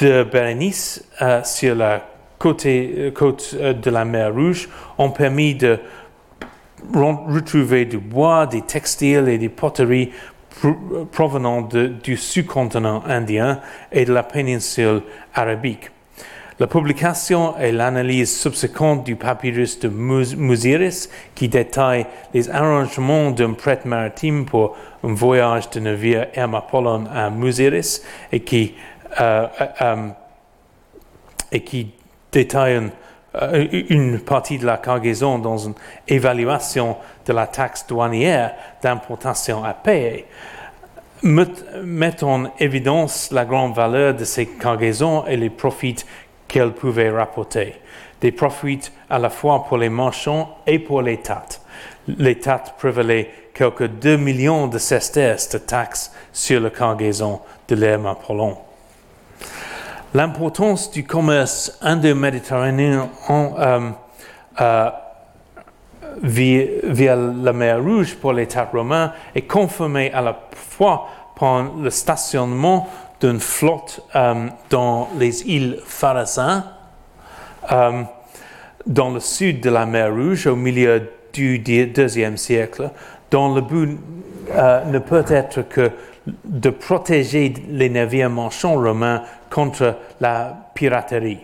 de 0.00 0.22
Bérénice 0.22 1.04
euh, 1.20 1.42
sur 1.42 1.74
la 1.74 2.06
côte, 2.38 2.64
côte 3.12 3.56
de 3.56 3.90
la 3.90 4.04
mer 4.04 4.32
Rouge 4.32 4.68
ont 4.98 5.10
permis 5.10 5.56
de 5.56 5.80
retrouver 6.94 7.86
du 7.86 7.98
bois, 7.98 8.46
des 8.46 8.62
textiles 8.62 9.28
et 9.28 9.36
des 9.36 9.48
poteries 9.48 10.12
provenant 11.10 11.62
du 11.62 12.16
sous-continent 12.16 13.02
indien 13.04 13.60
et 13.90 14.04
de 14.04 14.12
la 14.12 14.22
péninsule 14.22 15.02
arabique. 15.34 15.90
La 16.60 16.66
publication 16.66 17.58
et 17.58 17.72
l'analyse 17.72 18.38
subséquente 18.38 19.04
du 19.04 19.16
papyrus 19.16 19.80
de 19.80 19.88
Musiris, 19.88 21.08
qui 21.34 21.48
détaille 21.48 22.04
les 22.34 22.50
arrangements 22.50 23.30
d'un 23.30 23.54
prêtre 23.54 23.86
maritime 23.86 24.44
pour 24.44 24.76
un 25.02 25.14
voyage 25.14 25.70
de 25.70 25.80
navire 25.80 26.26
Hermapollon 26.34 27.06
à 27.10 27.30
Musiris 27.30 28.02
et 28.30 28.40
qui, 28.40 28.74
euh, 29.22 29.46
euh, 29.80 30.08
euh, 31.50 31.84
détaille 32.30 32.90
une 33.88 34.20
partie 34.20 34.58
de 34.58 34.66
la 34.66 34.76
cargaison 34.76 35.38
dans 35.38 35.56
une 35.56 35.74
évaluation 36.08 36.98
de 37.24 37.32
la 37.32 37.46
taxe 37.46 37.86
douanière 37.86 38.52
d'importation 38.82 39.64
à 39.64 39.72
payer, 39.72 40.26
met 41.22 42.22
en 42.22 42.50
évidence 42.58 43.30
la 43.30 43.46
grande 43.46 43.74
valeur 43.74 44.14
de 44.14 44.24
ces 44.24 44.44
cargaisons 44.44 45.26
et 45.26 45.38
les 45.38 45.50
profits 45.50 46.04
qu'elles 46.50 46.72
pouvaient 46.72 47.10
rapporter. 47.10 47.76
Des 48.20 48.32
profits 48.32 48.90
à 49.08 49.18
la 49.18 49.30
fois 49.30 49.64
pour 49.64 49.78
les 49.78 49.88
marchands 49.88 50.58
et 50.66 50.78
pour 50.78 51.00
l'État. 51.00 51.44
L'État 52.06 52.62
prévalait 52.76 53.30
quelques 53.54 53.86
2 53.86 54.16
millions 54.16 54.66
de 54.66 54.78
sesterces 54.78 55.48
de 55.50 55.58
taxes 55.58 56.12
sur 56.32 56.60
la 56.60 56.70
cargaison 56.70 57.40
de 57.68 57.74
l'herbe 57.76 58.06
Apollon. 58.06 58.58
L'importance 60.12 60.90
du 60.90 61.04
commerce 61.04 61.78
indo-méditerranéen 61.80 63.08
euh, 63.30 63.90
euh, 64.60 64.90
via, 66.22 67.16
la 67.16 67.52
mer 67.52 67.80
Rouge 67.80 68.16
pour 68.16 68.32
l'État 68.32 68.68
romain 68.70 69.12
est 69.34 69.42
confirmée 69.42 70.12
à 70.12 70.20
la 70.20 70.36
fois 70.52 71.06
par 71.38 71.62
le 71.76 71.90
stationnement 71.90 72.88
d'une 73.20 73.40
flotte 73.40 74.02
euh, 74.14 74.46
dans 74.70 75.08
les 75.18 75.42
îles 75.42 75.78
Pharasin, 75.84 76.64
euh, 77.70 78.02
dans 78.86 79.10
le 79.10 79.20
sud 79.20 79.60
de 79.60 79.70
la 79.70 79.86
mer 79.86 80.12
Rouge, 80.12 80.46
au 80.46 80.56
milieu 80.56 81.10
du 81.32 81.58
deuxième 81.58 82.36
siècle, 82.36 82.90
dont 83.30 83.54
le 83.54 83.60
but 83.60 83.98
euh, 84.52 84.84
ne 84.86 84.98
peut 84.98 85.24
être 85.28 85.62
que 85.68 85.90
de 86.44 86.70
protéger 86.70 87.54
les 87.68 87.88
navires 87.88 88.30
marchands 88.30 88.74
romains 88.74 89.22
contre 89.50 89.96
la 90.20 90.56
piraterie. 90.74 91.40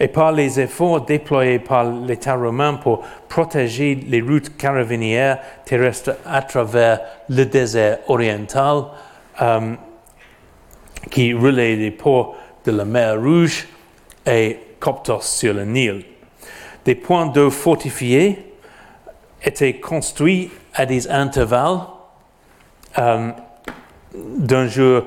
Et 0.00 0.08
par 0.08 0.32
les 0.32 0.60
efforts 0.60 1.00
déployés 1.04 1.58
par 1.58 1.84
l'État 1.84 2.34
romain 2.34 2.74
pour 2.74 3.02
protéger 3.28 3.96
les 3.96 4.20
routes 4.20 4.56
caravanières 4.56 5.38
terrestres 5.64 6.16
à 6.24 6.42
travers 6.42 7.00
le 7.28 7.44
désert 7.44 7.98
oriental, 8.06 8.84
qui 11.10 11.32
relaie 11.32 11.76
les 11.76 11.90
ports 11.90 12.36
de 12.64 12.72
la 12.72 12.84
mer 12.84 13.20
Rouge 13.20 13.66
et 14.26 14.58
Coptos 14.80 15.22
sur 15.22 15.54
le 15.54 15.64
Nil. 15.64 16.04
Des 16.84 16.94
points 16.94 17.26
d'eau 17.26 17.50
fortifiés 17.50 18.52
étaient 19.42 19.78
construits 19.80 20.50
à 20.74 20.86
des 20.86 21.08
intervalles 21.08 21.80
euh, 22.98 23.30
d'un 24.14 24.66
jour 24.66 25.04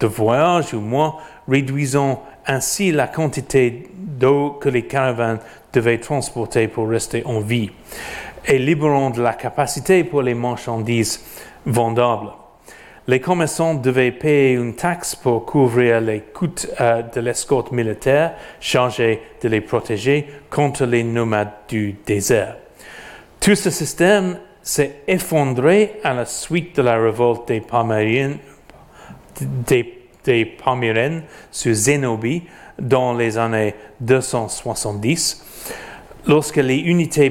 de 0.00 0.06
voyage 0.06 0.74
ou 0.74 0.80
moins, 0.80 1.16
réduisant 1.48 2.22
ainsi 2.46 2.92
la 2.92 3.06
quantité 3.06 3.88
d'eau 3.94 4.58
que 4.60 4.68
les 4.68 4.86
caravanes 4.86 5.38
devaient 5.72 5.98
transporter 5.98 6.68
pour 6.68 6.88
rester 6.88 7.24
en 7.24 7.40
vie 7.40 7.70
et 8.46 8.58
libérant 8.58 9.10
de 9.10 9.22
la 9.22 9.34
capacité 9.34 10.04
pour 10.04 10.22
les 10.22 10.34
marchandises 10.34 11.24
vendables. 11.64 12.30
Les 13.08 13.18
commerçants 13.18 13.74
devaient 13.74 14.12
payer 14.12 14.52
une 14.52 14.76
taxe 14.76 15.16
pour 15.16 15.44
couvrir 15.44 16.00
les 16.00 16.20
coûts 16.20 16.48
euh, 16.80 17.02
de 17.02 17.20
l'escorte 17.20 17.72
militaire 17.72 18.34
chargée 18.60 19.20
de 19.42 19.48
les 19.48 19.60
protéger 19.60 20.28
contre 20.50 20.86
les 20.86 21.02
nomades 21.02 21.50
du 21.68 21.96
désert. 22.06 22.56
Tout 23.40 23.56
ce 23.56 23.70
système 23.70 24.38
s'est 24.62 25.00
effondré 25.08 25.98
à 26.04 26.14
la 26.14 26.26
suite 26.26 26.76
de 26.76 26.82
la 26.82 26.96
révolte 26.96 27.48
des 27.48 27.60
Palmyriens, 27.60 28.36
sur 31.50 31.74
Zénobie 31.74 32.44
dans 32.78 33.14
les 33.14 33.36
années 33.36 33.74
270, 34.00 35.44
lorsque 36.26 36.56
les 36.56 36.78
unités 36.78 37.30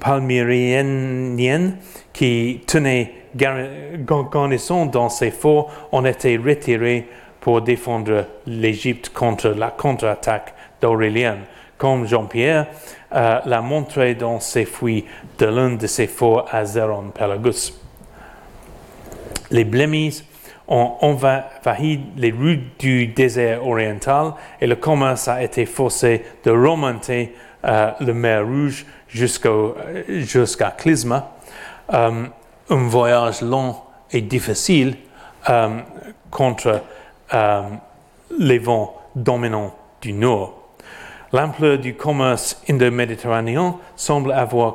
palmyriennes 0.00 1.76
qui 2.12 2.60
tenaient 2.66 3.12
garnisons 3.34 4.86
dans 4.86 5.08
ces 5.08 5.30
forts 5.30 5.70
ont 5.92 6.04
été 6.04 6.36
retirés 6.36 7.08
pour 7.40 7.62
défendre 7.62 8.26
l'Égypte 8.46 9.08
contre 9.10 9.48
la 9.48 9.70
contre-attaque 9.70 10.54
d'Aurélien, 10.80 11.38
comme 11.76 12.06
Jean-Pierre 12.06 12.66
euh, 13.14 13.40
l'a 13.44 13.60
montré 13.60 14.14
dans 14.14 14.38
ses 14.38 14.64
fouilles 14.64 15.04
de 15.38 15.46
l'un 15.46 15.70
de 15.70 15.86
ses 15.86 16.06
forts 16.06 16.46
à 16.52 16.64
Zéron 16.64 17.10
Pelagus. 17.12 17.78
Les 19.50 19.64
Blémis 19.64 20.22
ont 20.68 20.92
envahi 21.00 22.00
les 22.16 22.30
rues 22.30 22.60
du 22.78 23.08
désert 23.08 23.66
oriental 23.66 24.34
et 24.60 24.66
le 24.66 24.76
commerce 24.76 25.26
a 25.28 25.42
été 25.42 25.66
forcé 25.66 26.22
de 26.44 26.50
remonter 26.50 27.34
le 27.64 28.12
mer 28.12 28.44
Rouge 28.44 28.86
jusqu'à 29.08 30.70
Clysma. 30.70 31.32
Euh, 31.92 32.26
un 32.70 32.88
voyage 32.88 33.42
long 33.42 33.76
et 34.10 34.22
difficile 34.22 34.96
euh, 35.50 35.80
contre 36.30 36.80
euh, 37.34 37.62
les 38.38 38.58
vents 38.58 38.96
dominants 39.14 39.74
du 40.00 40.12
nord. 40.12 40.58
L'ampleur 41.32 41.78
du 41.78 41.94
commerce 41.94 42.62
indo-méditerranéen 42.68 43.76
semble 43.96 44.32
avoir 44.32 44.74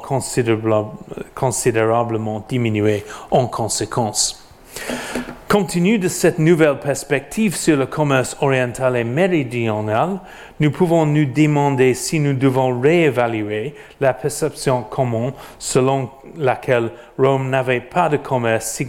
considérablement 1.35 2.45
diminué 2.47 3.05
en 3.31 3.47
conséquence. 3.47 4.43
Compte 5.49 5.69
tenu 5.69 5.97
de 5.97 6.09
cette 6.09 6.39
nouvelle 6.39 6.77
perspective 6.77 7.55
sur 7.55 7.77
le 7.77 7.85
commerce 7.85 8.35
oriental 8.41 8.97
et 8.97 9.05
méridional, 9.05 10.19
nous 10.59 10.71
pouvons 10.71 11.05
nous 11.05 11.23
demander 11.23 11.93
si 11.93 12.19
nous 12.19 12.33
devons 12.33 12.77
réévaluer 12.81 13.73
la 14.01 14.13
perception 14.13 14.83
commune 14.83 15.31
selon 15.57 16.09
laquelle 16.35 16.91
Rome 17.17 17.49
n'avait 17.49 17.79
pas 17.79 18.09
de 18.09 18.17
commerce 18.17 18.83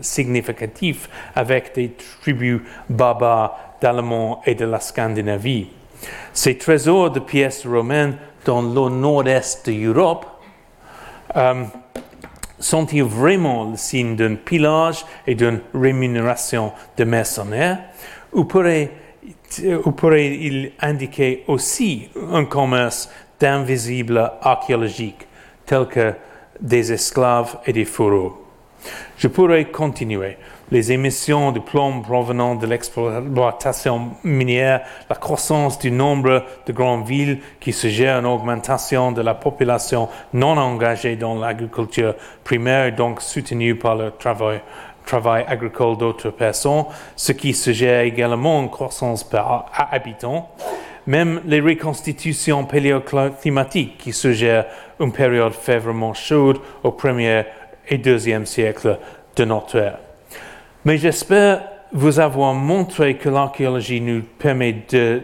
significatif 0.00 1.08
avec 1.34 1.74
des 1.74 1.90
tribus 2.22 2.60
barbares 2.88 3.58
d'Allemands 3.80 4.42
et 4.46 4.54
de 4.54 4.64
la 4.64 4.78
Scandinavie. 4.78 5.70
Ces 6.32 6.56
trésors 6.56 7.10
de 7.10 7.18
pièces 7.18 7.66
romaines 7.66 8.16
dans 8.44 8.62
le 8.62 8.90
nord-est 8.94 9.68
de 9.68 9.72
l'Europe 9.72 10.24
euh, 11.34 11.64
sont-ils 12.58 13.02
vraiment 13.02 13.70
le 13.70 13.76
signe 13.76 14.16
d'un 14.16 14.34
pillage 14.36 15.04
et 15.26 15.34
d'une 15.34 15.60
rémunération 15.74 16.72
de 16.96 17.04
mercenaires? 17.04 17.80
Ou 18.32 18.44
pourrait-il 18.44 18.90
indiquer 20.80 21.44
aussi 21.46 22.08
un 22.32 22.44
commerce 22.44 23.10
d'invisibles 23.38 24.32
archéologiques 24.42 25.26
tels 25.64 25.86
que 25.86 26.14
des 26.60 26.92
esclaves 26.92 27.58
et 27.66 27.72
des 27.72 27.84
fourreaux? 27.84 28.42
Je 29.16 29.28
pourrais 29.28 29.66
continuer 29.66 30.36
les 30.70 30.92
émissions 30.92 31.52
de 31.52 31.60
plomb 31.60 32.00
provenant 32.00 32.54
de 32.54 32.66
l'exploitation 32.66 34.10
minière, 34.24 34.82
la 35.08 35.16
croissance 35.16 35.78
du 35.78 35.90
nombre 35.90 36.44
de 36.66 36.72
grandes 36.72 37.06
villes 37.06 37.40
qui 37.60 37.72
suggèrent 37.72 38.18
une 38.18 38.26
augmentation 38.26 39.12
de 39.12 39.22
la 39.22 39.34
population 39.34 40.08
non 40.32 40.56
engagée 40.56 41.16
dans 41.16 41.36
l'agriculture 41.36 42.14
primaire, 42.42 42.94
donc 42.94 43.20
soutenue 43.20 43.76
par 43.76 43.94
le 43.94 44.10
travail, 44.10 45.44
agricole 45.46 45.96
d'autres 45.96 46.30
personnes, 46.30 46.84
ce 47.14 47.32
qui 47.32 47.54
suggère 47.54 48.00
également 48.00 48.60
une 48.62 48.70
croissance 48.70 49.22
par 49.22 49.66
habitant. 49.90 50.50
Même 51.06 51.40
les 51.46 51.60
reconstitutions 51.60 52.64
paléoclimatiques 52.64 53.98
qui 53.98 54.12
suggèrent 54.12 54.66
une 54.98 55.12
période 55.12 55.52
févrièrement 55.52 56.14
chaude 56.14 56.58
au 56.82 56.90
premier 56.90 57.44
et 57.88 57.98
deuxième 57.98 58.44
siècle 58.44 58.98
de 59.36 59.44
notre 59.44 59.76
ère. 59.76 60.05
Mais 60.86 60.98
j'espère 60.98 61.62
vous 61.92 62.20
avoir 62.20 62.54
montré 62.54 63.16
que 63.16 63.28
l'archéologie 63.28 64.00
nous 64.00 64.22
permet 64.22 64.84
de, 64.88 65.20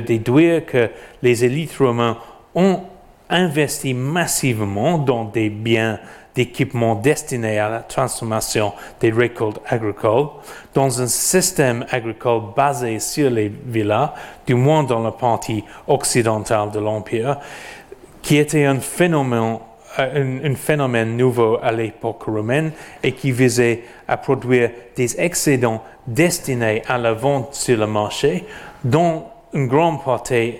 déduire 0.00 0.64
que 0.64 0.88
les 1.20 1.44
élites 1.44 1.76
romaines 1.76 2.14
ont 2.54 2.80
investi 3.28 3.92
massivement 3.92 4.96
dans 4.96 5.24
des 5.24 5.50
biens 5.50 5.98
d'équipements 6.34 6.94
destinés 6.94 7.58
à 7.58 7.68
la 7.68 7.80
transformation 7.80 8.72
des 9.00 9.10
récoltes 9.10 9.60
agricoles 9.68 10.28
dans 10.72 11.02
un 11.02 11.08
système 11.08 11.84
agricole 11.90 12.54
basé 12.56 13.00
sur 13.00 13.28
les 13.28 13.52
villas, 13.66 14.14
du 14.46 14.54
moins 14.54 14.82
dans 14.82 15.02
la 15.02 15.12
partie 15.12 15.62
occidentale 15.86 16.70
de 16.70 16.78
l'Empire, 16.78 17.36
qui 18.22 18.38
était 18.38 18.64
un 18.64 18.80
phénomène, 18.80 19.58
euh, 19.98 20.38
un, 20.44 20.54
phénomène 20.54 21.18
nouveau 21.18 21.58
à 21.62 21.70
l'époque 21.70 22.22
romaine 22.22 22.72
et 23.02 23.12
qui 23.12 23.30
visait 23.30 23.82
à 24.08 24.16
produire 24.16 24.70
des 24.96 25.20
excédents 25.20 25.82
destinés 26.06 26.82
à 26.88 26.96
la 26.96 27.12
vente 27.12 27.54
sur 27.54 27.76
le 27.76 27.86
marché, 27.86 28.46
dont 28.84 29.24
une 29.52 29.66
grande 29.66 30.02
partie 30.02 30.54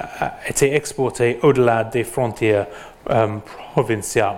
euh, 0.00 0.26
était 0.46 0.74
exportée 0.74 1.38
au-delà 1.42 1.84
des 1.84 2.04
frontières 2.04 2.66
euh, 3.08 3.28
provinciales. 3.72 4.36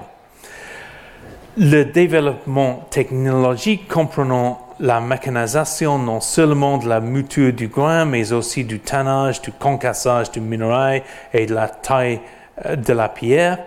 Le 1.57 1.85
développement 1.85 2.87
technologique 2.91 3.89
comprenant 3.89 4.69
la 4.79 5.01
mécanisation 5.01 5.99
non 5.99 6.21
seulement 6.21 6.79
de 6.79 6.89
la 6.89 7.01
mouture 7.01 7.53
du 7.53 7.67
grain, 7.67 8.05
mais 8.05 8.33
aussi 8.33 8.63
du 8.63 8.79
tannage, 8.79 9.43
du 9.43 9.51
concassage 9.51 10.31
du 10.31 10.41
minerai 10.41 11.03
et 11.33 11.47
de 11.47 11.55
la 11.55 11.67
taille 11.67 12.21
de 12.77 12.93
la 12.93 13.09
pierre. 13.09 13.59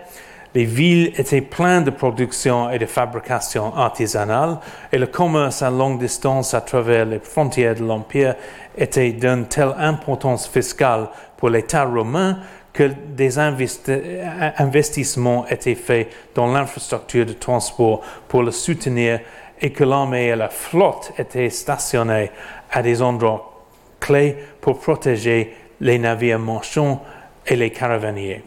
Les 0.52 0.64
villes 0.64 1.12
étaient 1.16 1.42
pleines 1.42 1.84
de 1.84 1.90
production 1.90 2.70
et 2.70 2.80
de 2.80 2.86
fabrication 2.86 3.72
artisanale 3.76 4.58
et 4.90 4.98
le 4.98 5.06
commerce 5.06 5.62
à 5.62 5.70
longue 5.70 6.00
distance 6.00 6.54
à 6.54 6.60
travers 6.60 7.04
les 7.04 7.20
frontières 7.20 7.76
de 7.76 7.84
l'Empire 7.84 8.34
était 8.76 9.12
d'une 9.12 9.46
telle 9.46 9.74
importance 9.78 10.48
fiscale 10.48 11.08
pour 11.36 11.50
l'État 11.50 11.84
romain 11.84 12.38
que 12.72 12.90
des 13.14 13.38
investissements 13.38 15.46
étaient 15.46 15.76
faits 15.76 16.08
dans 16.34 16.52
l'infrastructure 16.52 17.26
de 17.26 17.32
transport 17.32 18.00
pour 18.26 18.42
le 18.42 18.50
soutenir 18.50 19.20
et 19.60 19.70
que 19.70 19.84
l'armée 19.84 20.28
et 20.28 20.36
la 20.36 20.48
flotte 20.48 21.12
étaient 21.16 21.50
stationnées 21.50 22.32
à 22.72 22.82
des 22.82 23.02
endroits 23.02 23.66
clés 24.00 24.36
pour 24.60 24.80
protéger 24.80 25.54
les 25.80 25.98
navires 25.98 26.40
marchands 26.40 27.04
et 27.46 27.54
les 27.54 27.70
caravaniers. 27.70 28.42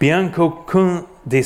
Bien 0.00 0.28
qu'aucun 0.28 1.04
de 1.26 1.40